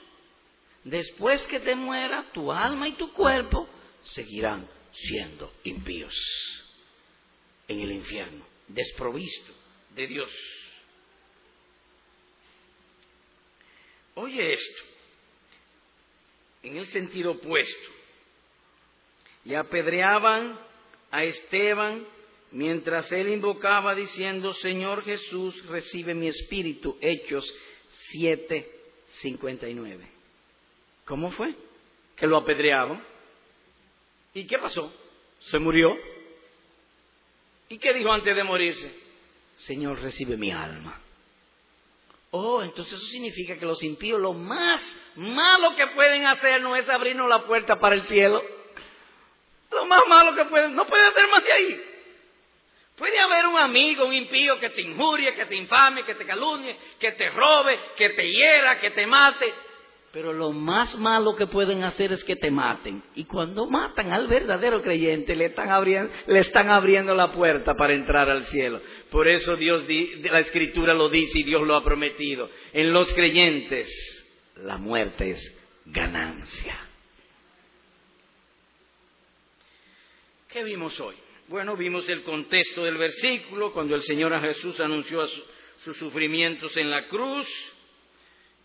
después 0.85 1.45
que 1.49 1.59
te 1.59 1.75
muera, 1.75 2.31
tu 2.33 2.53
alma 2.53 2.89
y 2.89 2.93
tu 2.93 3.13
cuerpo 3.13 3.69
seguirán 4.03 4.69
siendo 4.93 5.53
impíos 5.65 6.15
en 7.67 7.81
el 7.81 7.91
infierno, 7.91 8.47
desprovisto 8.69 9.53
de 9.97 10.07
Dios. 10.07 10.31
Oye 14.15 14.53
esto, 14.53 14.83
en 16.63 16.77
el 16.77 16.87
sentido 16.87 17.33
opuesto, 17.33 17.91
y 19.45 19.55
apedreaban 19.55 20.57
a 21.11 21.25
Esteban 21.25 22.07
mientras 22.55 23.11
él 23.13 23.29
invocaba 23.29 23.95
diciendo, 23.95 24.55
Señor 24.55 25.05
Jesús, 25.05 25.67
recibe 25.67 26.15
mi 26.15 26.29
espíritu. 26.29 26.97
Hechos 27.01 27.45
7, 28.11 28.71
59. 29.21 30.09
¿Cómo 31.05 31.31
fue? 31.33 31.55
Que 32.17 32.27
lo 32.27 32.39
apedreaban. 32.39 33.05
¿Y 34.33 34.47
qué 34.47 34.59
pasó? 34.59 34.93
Se 35.41 35.59
murió. 35.59 35.97
¿Y 37.69 37.79
qué 37.79 37.93
dijo 37.93 38.13
antes 38.13 38.35
de 38.35 38.45
morirse? 38.45 38.95
Señor, 39.57 40.01
recibe 40.01 40.37
mi 40.37 40.51
alma. 40.51 41.01
Oh, 42.31 42.63
entonces 42.63 42.95
eso 42.95 43.07
significa 43.07 43.57
que 43.57 43.67
los 43.67 43.83
impíos 43.83 44.21
lo 44.21 44.33
más 44.33 44.81
malo 45.17 45.75
que 45.77 45.87
pueden 45.89 46.25
hacer 46.27 46.61
no 46.63 46.75
es 46.77 46.89
abrirnos 46.89 47.29
la 47.29 47.47
puerta 47.47 47.79
para 47.79 47.97
el 47.97 48.03
cielo. 48.03 48.43
Lo 49.71 49.87
más 49.87 50.03
malo 50.09 50.35
que 50.37 50.45
pueden, 50.45 50.75
no 50.75 50.87
pueden 50.87 51.07
hacer 51.07 51.29
más 51.29 51.45
de 51.45 51.53
ahí. 51.53 51.94
Puede 52.97 53.19
haber 53.19 53.47
un 53.47 53.59
amigo, 53.59 54.07
un 54.07 54.15
impío 54.15 54.59
que 54.59 54.71
te 54.71 54.83
injurie, 54.83 55.35
que 55.35 55.47
te 55.47 55.57
infame, 55.57 56.05
que 56.05 56.15
te 56.15 56.25
calumnie, 56.25 56.77
que 56.99 57.13
te 57.13 57.29
robe, 57.31 57.79
que 57.97 58.11
te 58.11 58.31
hiera, 58.31 58.79
que 58.79 58.91
te 58.91 59.07
mate. 59.07 59.53
Pero 60.13 60.33
lo 60.33 60.53
más 60.53 60.97
malo 60.97 61.35
que 61.35 61.49
pueden 61.49 61.83
hacer 61.83 62.13
es 62.13 62.23
que 62.23 62.37
te 62.37 62.53
maten. 62.53 63.03
Y 63.17 63.25
cuando 63.25 63.67
matan 63.67 64.13
al 64.13 64.29
verdadero 64.29 64.81
creyente, 64.81 65.35
le 65.35 65.47
están 65.47 65.71
abriendo, 65.71 66.13
le 66.29 66.39
están 66.39 66.71
abriendo 66.71 67.17
la 67.17 67.33
puerta 67.33 67.75
para 67.75 67.95
entrar 67.95 68.31
al 68.31 68.45
cielo. 68.45 68.81
Por 69.11 69.27
eso 69.27 69.57
Dios, 69.57 69.85
la 70.23 70.39
Escritura 70.39 70.95
lo 70.95 71.09
dice 71.09 71.41
y 71.41 71.43
Dios 71.43 71.63
lo 71.63 71.75
ha 71.75 71.83
prometido. 71.83 72.49
En 72.73 72.93
los 72.93 73.13
creyentes, 73.13 73.89
la 74.55 74.79
muerte 74.79 75.31
es 75.31 75.61
ganancia. 75.87 76.79
¿Qué 80.49 80.63
vimos 80.63 81.01
hoy? 81.01 81.24
Bueno, 81.49 81.77
vimos 81.77 82.09
el 82.09 82.23
contexto 82.23 82.85
del 82.85 82.97
versículo, 82.97 83.71
cuando 83.75 83.95
el 83.95 84.01
Señor 84.01 84.41
Jesús 84.41 84.81
anunció 84.81 85.27
sus 85.81 85.95
sufrimientos 85.99 86.75
en 86.79 86.91
la 86.91 87.07
cruz, 87.07 87.47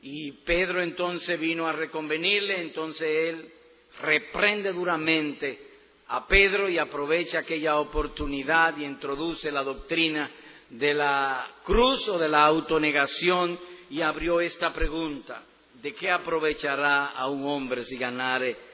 y 0.02 0.32
Pedro 0.46 0.82
entonces 0.82 1.38
vino 1.38 1.68
a 1.68 1.74
reconvenirle, 1.74 2.62
entonces 2.62 3.06
él 3.06 3.54
reprende 4.02 4.72
duramente 4.72 5.60
a 6.08 6.26
Pedro 6.26 6.70
y 6.70 6.78
aprovecha 6.78 7.40
aquella 7.40 7.76
oportunidad 7.80 8.78
y 8.78 8.86
introduce 8.86 9.52
la 9.52 9.64
doctrina 9.64 10.32
de 10.70 10.94
la 10.94 11.52
cruz 11.66 12.08
o 12.08 12.18
de 12.18 12.30
la 12.30 12.46
autonegación 12.46 13.60
y 13.90 14.02
abrió 14.02 14.40
esta 14.40 14.72
pregunta, 14.72 15.44
¿de 15.82 15.94
qué 15.94 16.10
aprovechará 16.10 17.08
a 17.08 17.28
un 17.28 17.46
hombre 17.46 17.84
si 17.84 17.98
ganare 17.98 18.69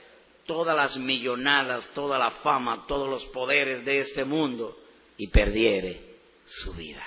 todas 0.45 0.75
las 0.75 0.97
millonadas, 0.97 1.87
toda 1.93 2.17
la 2.17 2.31
fama, 2.31 2.85
todos 2.87 3.09
los 3.09 3.25
poderes 3.27 3.85
de 3.85 3.99
este 3.99 4.23
mundo 4.23 4.77
y 5.17 5.27
perdiere 5.27 6.17
su 6.45 6.73
vida? 6.73 7.05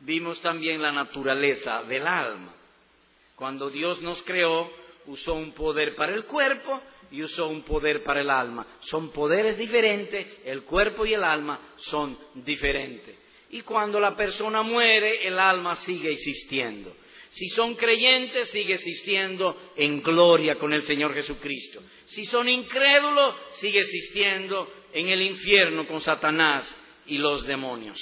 Vimos 0.00 0.40
también 0.40 0.80
la 0.80 0.92
naturaleza 0.92 1.82
del 1.84 2.06
alma. 2.06 2.54
Cuando 3.34 3.70
Dios 3.70 4.00
nos 4.02 4.22
creó, 4.22 4.70
usó 5.06 5.34
un 5.34 5.52
poder 5.52 5.94
para 5.96 6.14
el 6.14 6.24
cuerpo 6.24 6.80
y 7.10 7.22
usó 7.22 7.48
un 7.48 7.62
poder 7.62 8.02
para 8.02 8.20
el 8.20 8.30
alma. 8.30 8.66
Son 8.80 9.10
poderes 9.10 9.58
diferentes, 9.58 10.26
el 10.44 10.62
cuerpo 10.62 11.06
y 11.06 11.14
el 11.14 11.24
alma 11.24 11.60
son 11.76 12.18
diferentes. 12.34 13.16
Y 13.50 13.62
cuando 13.62 14.00
la 14.00 14.16
persona 14.16 14.62
muere, 14.62 15.26
el 15.26 15.38
alma 15.38 15.76
sigue 15.76 16.10
existiendo. 16.10 16.94
Si 17.36 17.50
son 17.50 17.74
creyentes, 17.74 18.48
sigue 18.48 18.72
existiendo 18.72 19.72
en 19.76 20.02
gloria 20.02 20.58
con 20.58 20.72
el 20.72 20.84
Señor 20.84 21.12
Jesucristo. 21.12 21.82
Si 22.06 22.24
son 22.24 22.48
incrédulos, 22.48 23.36
sigue 23.60 23.80
existiendo 23.80 24.72
en 24.90 25.10
el 25.10 25.20
infierno 25.20 25.86
con 25.86 26.00
Satanás 26.00 26.64
y 27.04 27.18
los 27.18 27.44
demonios. 27.44 28.00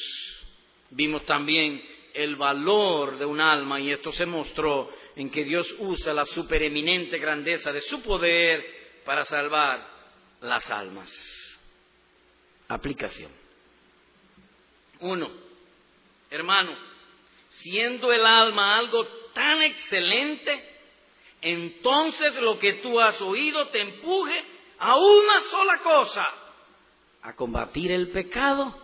Vimos 0.90 1.24
también 1.24 1.82
el 2.14 2.36
valor 2.36 3.18
de 3.18 3.24
un 3.24 3.40
alma 3.40 3.80
y 3.80 3.90
esto 3.90 4.12
se 4.12 4.24
mostró 4.24 4.88
en 5.16 5.28
que 5.30 5.42
Dios 5.42 5.66
usa 5.80 6.14
la 6.14 6.24
supereminente 6.26 7.18
grandeza 7.18 7.72
de 7.72 7.80
su 7.80 8.02
poder 8.02 8.64
para 9.04 9.24
salvar 9.24 9.84
las 10.42 10.70
almas. 10.70 11.10
Aplicación. 12.68 13.32
Uno, 15.00 15.28
hermano, 16.30 16.78
siendo 17.48 18.12
el 18.12 18.24
alma 18.24 18.78
algo 18.78 19.23
tan 19.34 19.62
excelente, 19.62 20.64
entonces 21.42 22.34
lo 22.40 22.58
que 22.58 22.74
tú 22.74 22.98
has 23.00 23.20
oído 23.20 23.68
te 23.68 23.80
empuje 23.80 24.44
a 24.78 24.96
una 24.96 25.40
sola 25.50 25.78
cosa, 25.78 26.26
a 27.22 27.34
combatir 27.34 27.92
el 27.92 28.08
pecado 28.10 28.80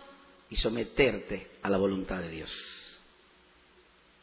y 0.49 0.55
someterte 0.57 1.49
a 1.63 1.69
la 1.69 1.77
voluntad 1.77 2.17
de 2.17 2.29
Dios 2.29 2.81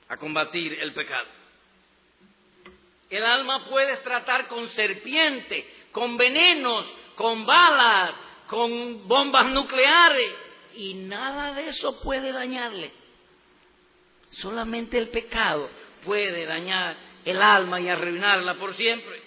a 0.09 0.17
combatir 0.17 0.73
el 0.81 0.93
pecado. 0.95 1.27
El 3.11 3.25
alma 3.25 3.67
puedes 3.69 4.03
tratar 4.03 4.49
con 4.49 4.69
serpiente, 4.71 5.67
con 5.93 6.17
venenos, 6.17 6.87
con 7.15 7.47
balas, 7.47 8.15
con 8.47 9.07
bombas 9.07 9.51
nucleares 9.53 10.35
y 10.77 10.95
nada 10.95 11.55
de 11.55 11.69
eso 11.69 12.01
puede 12.01 12.33
dañarle. 12.33 12.93
Solamente 14.31 14.99
el 14.99 15.09
pecado 15.09 15.71
puede 16.05 16.47
dañar 16.47 16.97
el 17.25 17.41
alma 17.43 17.81
y 17.81 17.89
arruinarla 17.89 18.55
por 18.55 18.75
siempre. 18.75 19.21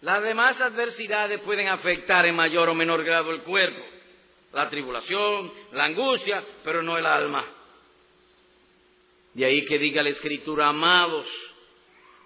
Las 0.00 0.22
demás 0.22 0.60
adversidades 0.60 1.40
pueden 1.40 1.68
afectar 1.68 2.24
en 2.26 2.36
mayor 2.36 2.68
o 2.68 2.74
menor 2.74 3.02
grado 3.04 3.30
el 3.32 3.42
cuerpo, 3.42 3.84
la 4.52 4.68
tribulación, 4.68 5.52
la 5.72 5.84
angustia, 5.84 6.44
pero 6.62 6.82
no 6.82 6.96
el 6.96 7.06
alma. 7.06 7.44
De 9.34 9.44
ahí 9.44 9.64
que 9.66 9.78
diga 9.78 10.02
la 10.02 10.10
Escritura, 10.10 10.68
amados, 10.68 11.26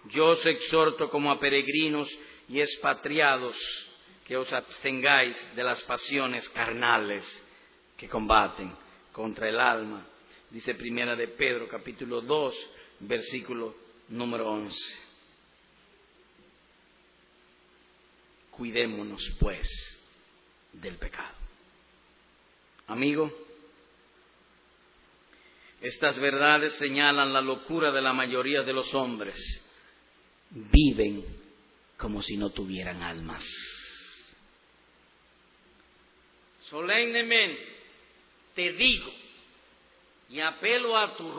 yo 0.06 0.28
os 0.28 0.46
exhorto 0.46 1.08
como 1.08 1.30
a 1.30 1.40
peregrinos 1.40 2.08
y 2.48 2.60
expatriados 2.60 3.56
que 4.26 4.36
os 4.36 4.52
abstengáis 4.52 5.36
de 5.54 5.64
las 5.64 5.82
pasiones 5.84 6.48
carnales 6.50 7.24
que 7.96 8.08
combaten 8.08 8.72
contra 9.12 9.48
el 9.48 9.58
alma. 9.58 10.06
Dice 10.53 10.74
Primera 10.74 11.16
de 11.16 11.28
Pedro, 11.28 11.66
capítulo 11.66 12.20
2, 12.20 12.55
versículo 13.00 13.74
número 14.09 14.50
11. 14.50 14.76
Cuidémonos, 18.50 19.22
pues, 19.40 19.66
del 20.74 20.98
pecado. 20.98 21.34
Amigo, 22.86 23.32
estas 25.80 26.18
verdades 26.18 26.74
señalan 26.74 27.32
la 27.32 27.40
locura 27.40 27.90
de 27.90 28.03
la 28.03 28.12
mayoría 28.12 28.61
de 28.61 28.74
los 28.74 28.92
hombres. 28.92 29.40
Viven 30.50 31.24
como 31.96 32.20
si 32.20 32.36
no 32.36 32.50
tuvieran 32.50 33.03
almas. 33.03 33.42
Solemnemente 36.68 37.74
te 38.55 38.72
digo 38.74 39.22
y 40.33 40.41
apelo 40.41 40.97
a 40.97 41.14
tu 41.14 41.30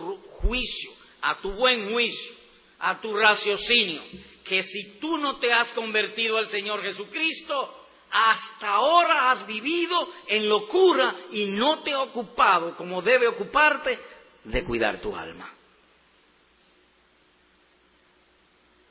juicio, 0.41 0.91
a 1.19 1.41
tu 1.41 1.51
buen 1.53 1.91
juicio, 1.91 2.31
a 2.77 3.01
tu 3.01 3.15
raciocinio, 3.15 4.03
que 4.45 4.61
si 4.61 4.99
tú 4.99 5.17
no 5.17 5.39
te 5.39 5.51
has 5.51 5.71
convertido 5.71 6.37
al 6.37 6.45
Señor 6.47 6.83
Jesucristo, 6.83 7.87
hasta 8.11 8.69
ahora 8.69 9.31
has 9.31 9.47
vivido 9.47 9.97
en 10.27 10.47
locura 10.47 11.15
y 11.31 11.45
no 11.45 11.81
te 11.81 11.91
ha 11.91 12.01
ocupado 12.01 12.75
como 12.77 13.01
debe 13.01 13.27
ocuparte 13.27 13.97
de 14.43 14.63
cuidar 14.63 15.01
tu 15.01 15.15
alma. 15.15 15.51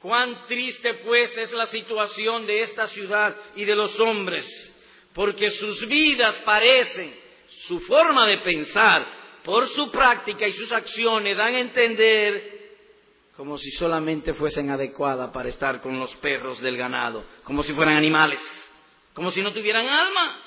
Cuán 0.01 0.49
triste 0.49 0.95
pues 0.95 1.39
es 1.39 1.53
la 1.53 1.67
situación 1.67 2.45
de 2.45 2.63
esta 2.63 2.89
ciudad 2.89 3.37
y 3.55 3.65
de 3.65 3.77
los 3.77 3.97
hombres, 4.01 4.45
porque 5.15 5.53
sus 5.53 5.87
vidas 5.87 6.35
parecen, 6.41 7.17
su 7.69 7.79
forma 7.83 8.27
de 8.27 8.39
pensar, 8.39 9.22
por 9.45 9.67
su 9.69 9.91
práctica 9.91 10.47
y 10.47 10.53
sus 10.53 10.71
acciones, 10.73 11.37
dan 11.37 11.55
a 11.55 11.61
entender 11.61 12.63
como 13.37 13.57
si 13.59 13.71
solamente 13.73 14.35
fuesen 14.35 14.71
adecuadas 14.71 15.31
para 15.31 15.49
estar 15.49 15.81
con 15.81 15.99
los 15.99 16.15
perros 16.17 16.61
del 16.61 16.77
ganado, 16.77 17.25
como 17.45 17.63
si 17.63 17.73
fueran 17.73 17.97
animales, 17.97 18.41
como 19.15 19.31
si 19.31 19.43
no 19.43 19.53
tuvieran 19.53 19.89
alma. 19.89 20.39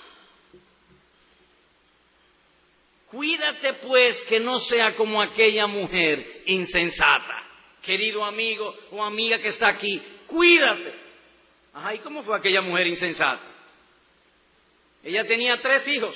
Cuídate 3.08 3.74
pues 3.86 4.16
que 4.26 4.40
no 4.40 4.60
sea 4.60 4.96
como 4.96 5.22
aquella 5.22 5.68
mujer 5.68 6.44
insensata. 6.46 7.44
Querido 7.82 8.24
amigo 8.24 8.74
o 8.92 9.04
amiga 9.04 9.40
que 9.40 9.50
está 9.50 9.68
aquí, 9.70 10.02
cuídate. 10.28 10.94
Ajá, 11.74 11.96
¿y 11.96 12.00
cómo 12.00 12.24
fue 12.24 12.38
aquella 12.38 12.62
mujer 12.62 12.88
insensata? 12.88 13.44
Ella 15.04 15.26
tenía 15.26 15.60
tres 15.62 15.88
hijos 15.88 16.16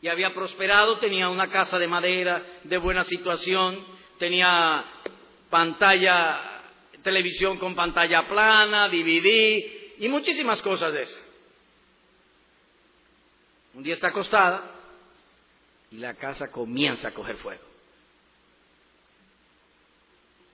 y 0.00 0.08
había 0.08 0.32
prosperado, 0.32 0.98
tenía 0.98 1.28
una 1.28 1.50
casa 1.50 1.78
de 1.78 1.88
madera 1.88 2.42
de 2.64 2.78
buena 2.78 3.04
situación, 3.04 3.84
tenía 4.18 4.84
pantalla, 5.50 6.62
televisión 7.02 7.58
con 7.58 7.74
pantalla 7.74 8.28
plana, 8.28 8.88
DVD 8.88 9.96
y 9.98 10.08
muchísimas 10.08 10.62
cosas 10.62 10.92
de 10.92 11.02
esas. 11.02 11.24
Un 13.74 13.82
día 13.82 13.94
está 13.94 14.08
acostada 14.08 14.74
y 15.90 15.98
la 15.98 16.14
casa 16.14 16.50
comienza 16.50 17.08
a 17.08 17.14
coger 17.14 17.36
fuego. 17.36 17.62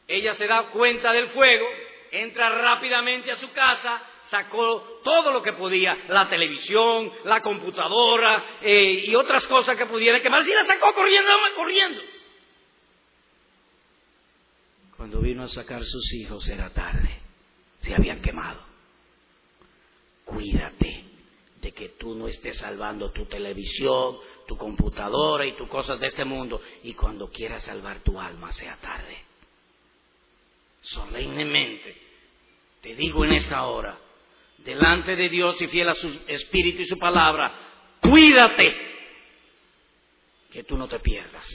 Ella 0.07 0.35
se 0.35 0.47
da 0.47 0.65
cuenta 0.71 1.13
del 1.13 1.29
fuego, 1.29 1.67
entra 2.11 2.51
rápidamente 2.51 3.31
a 3.31 3.37
su 3.37 3.51
casa, 3.53 4.03
sacó 4.35 5.01
todo 5.05 5.31
lo 5.31 5.43
que 5.43 5.53
podía, 5.53 5.97
la 6.09 6.29
televisión, 6.29 7.13
la 7.25 7.41
computadora 7.41 8.59
eh, 8.63 9.05
y 9.07 9.15
otras 9.15 9.47
cosas 9.47 9.77
que 9.77 9.87
pudiera 9.87 10.21
quemar, 10.21 10.43
y 10.43 10.53
la 10.53 10.65
sacó 10.65 10.93
corriendo, 10.93 11.31
corriendo. 11.55 12.03
Cuando 14.97 15.21
vino 15.21 15.45
a 15.45 15.49
sacar 15.49 15.85
sus 15.85 16.13
hijos 16.15 16.49
era 16.49 16.71
tarde, 16.71 17.21
se 17.79 17.95
habían 17.95 18.21
quemado. 18.21 18.61
Cuídate 20.25 21.05
de 21.61 21.73
que 21.73 21.91
tú 21.91 22.17
no 22.17 22.27
estés 22.27 22.59
salvando 22.59 23.13
tu 23.13 23.27
televisión, 23.27 24.19
tu 24.49 24.57
computadora 24.57 25.47
y 25.47 25.57
tus 25.57 25.69
cosas 25.69 26.01
de 26.01 26.09
este 26.09 26.25
mundo, 26.25 26.61
y 26.83 26.95
cuando 26.95 27.31
quieras 27.31 27.63
salvar 27.63 28.01
tu 28.01 28.19
alma 28.19 28.51
sea 28.51 28.77
tarde. 28.79 29.17
Solemnemente, 30.81 31.97
te 32.81 32.97
digo 32.97 33.25
en 33.25 33.35
esta 33.35 33.65
hora, 33.67 33.99
delante 34.59 35.17
de 35.17 35.29
Dios 35.29 35.61
y 35.61 35.69
fiel 35.69 35.89
a 35.89 35.95
su 35.95 36.09
espíritu 36.27 36.83
y 36.83 36.87
su 36.87 36.99
palabra, 36.99 37.99
cuídate 38.01 38.77
que 40.51 40.65
tú 40.65 40.77
no 40.77 40.89
te 40.89 41.01
pierdas. 41.01 41.47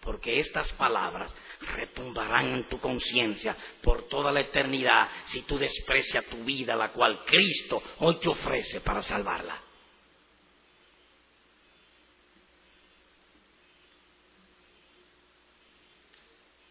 Porque 0.00 0.38
estas 0.38 0.72
palabras 0.72 1.32
retumbarán 1.60 2.54
en 2.54 2.68
tu 2.68 2.80
conciencia 2.80 3.56
por 3.82 4.08
toda 4.08 4.32
la 4.32 4.40
eternidad 4.40 5.08
si 5.26 5.42
tú 5.42 5.58
desprecias 5.58 6.24
tu 6.26 6.42
vida, 6.42 6.74
la 6.74 6.90
cual 6.92 7.24
Cristo 7.24 7.80
hoy 8.00 8.16
te 8.16 8.28
ofrece 8.28 8.80
para 8.80 9.00
salvarla. 9.02 9.62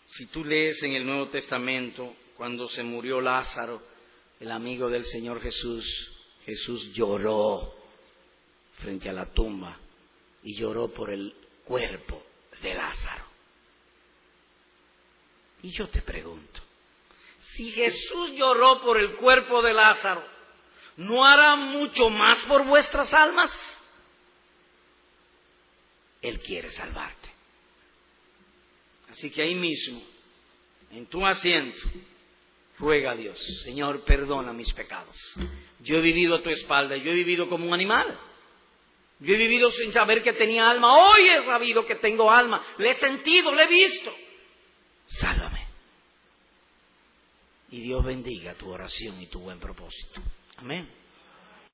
Si 0.08 0.26
tú 0.26 0.44
lees 0.44 0.84
en 0.84 0.94
el 0.94 1.06
Nuevo 1.06 1.30
Testamento, 1.30 2.14
cuando 2.36 2.68
se 2.68 2.84
murió 2.84 3.22
Lázaro, 3.22 3.91
el 4.42 4.52
amigo 4.52 4.90
del 4.90 5.06
Señor 5.06 5.40
Jesús, 5.40 5.86
Jesús 6.46 6.92
lloró 6.94 7.76
frente 8.80 9.08
a 9.08 9.14
la 9.14 9.32
tumba 9.32 9.78
y 10.42 10.56
lloró 10.56 10.92
por 10.92 11.12
el 11.12 11.36
cuerpo 11.64 12.24
de 12.60 12.74
Lázaro. 12.74 13.26
Y 15.62 15.70
yo 15.74 15.88
te 15.90 16.02
pregunto, 16.02 16.60
si 17.56 17.70
Jesús 17.70 18.32
lloró 18.34 18.82
por 18.82 18.98
el 18.98 19.16
cuerpo 19.18 19.62
de 19.62 19.74
Lázaro, 19.74 20.26
¿no 20.98 21.24
hará 21.24 21.56
mucho 21.56 22.10
más 22.10 22.44
por 22.46 22.66
vuestras 22.66 23.14
almas? 23.14 23.52
Él 26.20 26.40
quiere 26.40 26.72
salvarte. 26.72 27.30
Así 29.08 29.30
que 29.30 29.44
ahí 29.44 29.54
mismo, 29.54 30.02
en 30.90 31.06
tu 31.06 31.24
asiento, 31.24 31.78
ruega 32.82 33.12
a 33.12 33.16
Dios, 33.16 33.40
Señor, 33.64 34.04
perdona 34.04 34.52
mis 34.52 34.74
pecados. 34.74 35.16
Yo 35.80 35.98
he 35.98 36.02
vivido 36.02 36.36
a 36.36 36.44
tu 36.44 36.50
espalda, 36.50 36.98
yo 36.98 37.12
he 37.12 37.16
vivido 37.16 37.48
como 37.48 37.68
un 37.68 37.74
animal. 37.74 38.20
Yo 39.20 39.36
he 39.36 39.38
vivido 39.38 39.72
sin 39.72 39.92
saber 39.94 40.24
que 40.24 40.34
tenía 40.34 40.68
alma. 40.68 40.92
Hoy 40.94 41.28
he 41.28 41.46
sabido 41.46 41.86
que 41.86 41.96
tengo 41.96 42.32
alma. 42.32 42.66
Le 42.80 42.90
he 42.90 42.96
sentido, 42.96 43.54
le 43.54 43.64
he 43.64 43.68
visto. 43.68 44.12
Sálvame. 45.06 45.68
Y 47.70 47.82
Dios 47.82 48.04
bendiga 48.04 48.56
tu 48.56 48.70
oración 48.70 49.22
y 49.22 49.28
tu 49.28 49.40
buen 49.40 49.60
propósito. 49.60 50.22
Amén. 50.58 50.90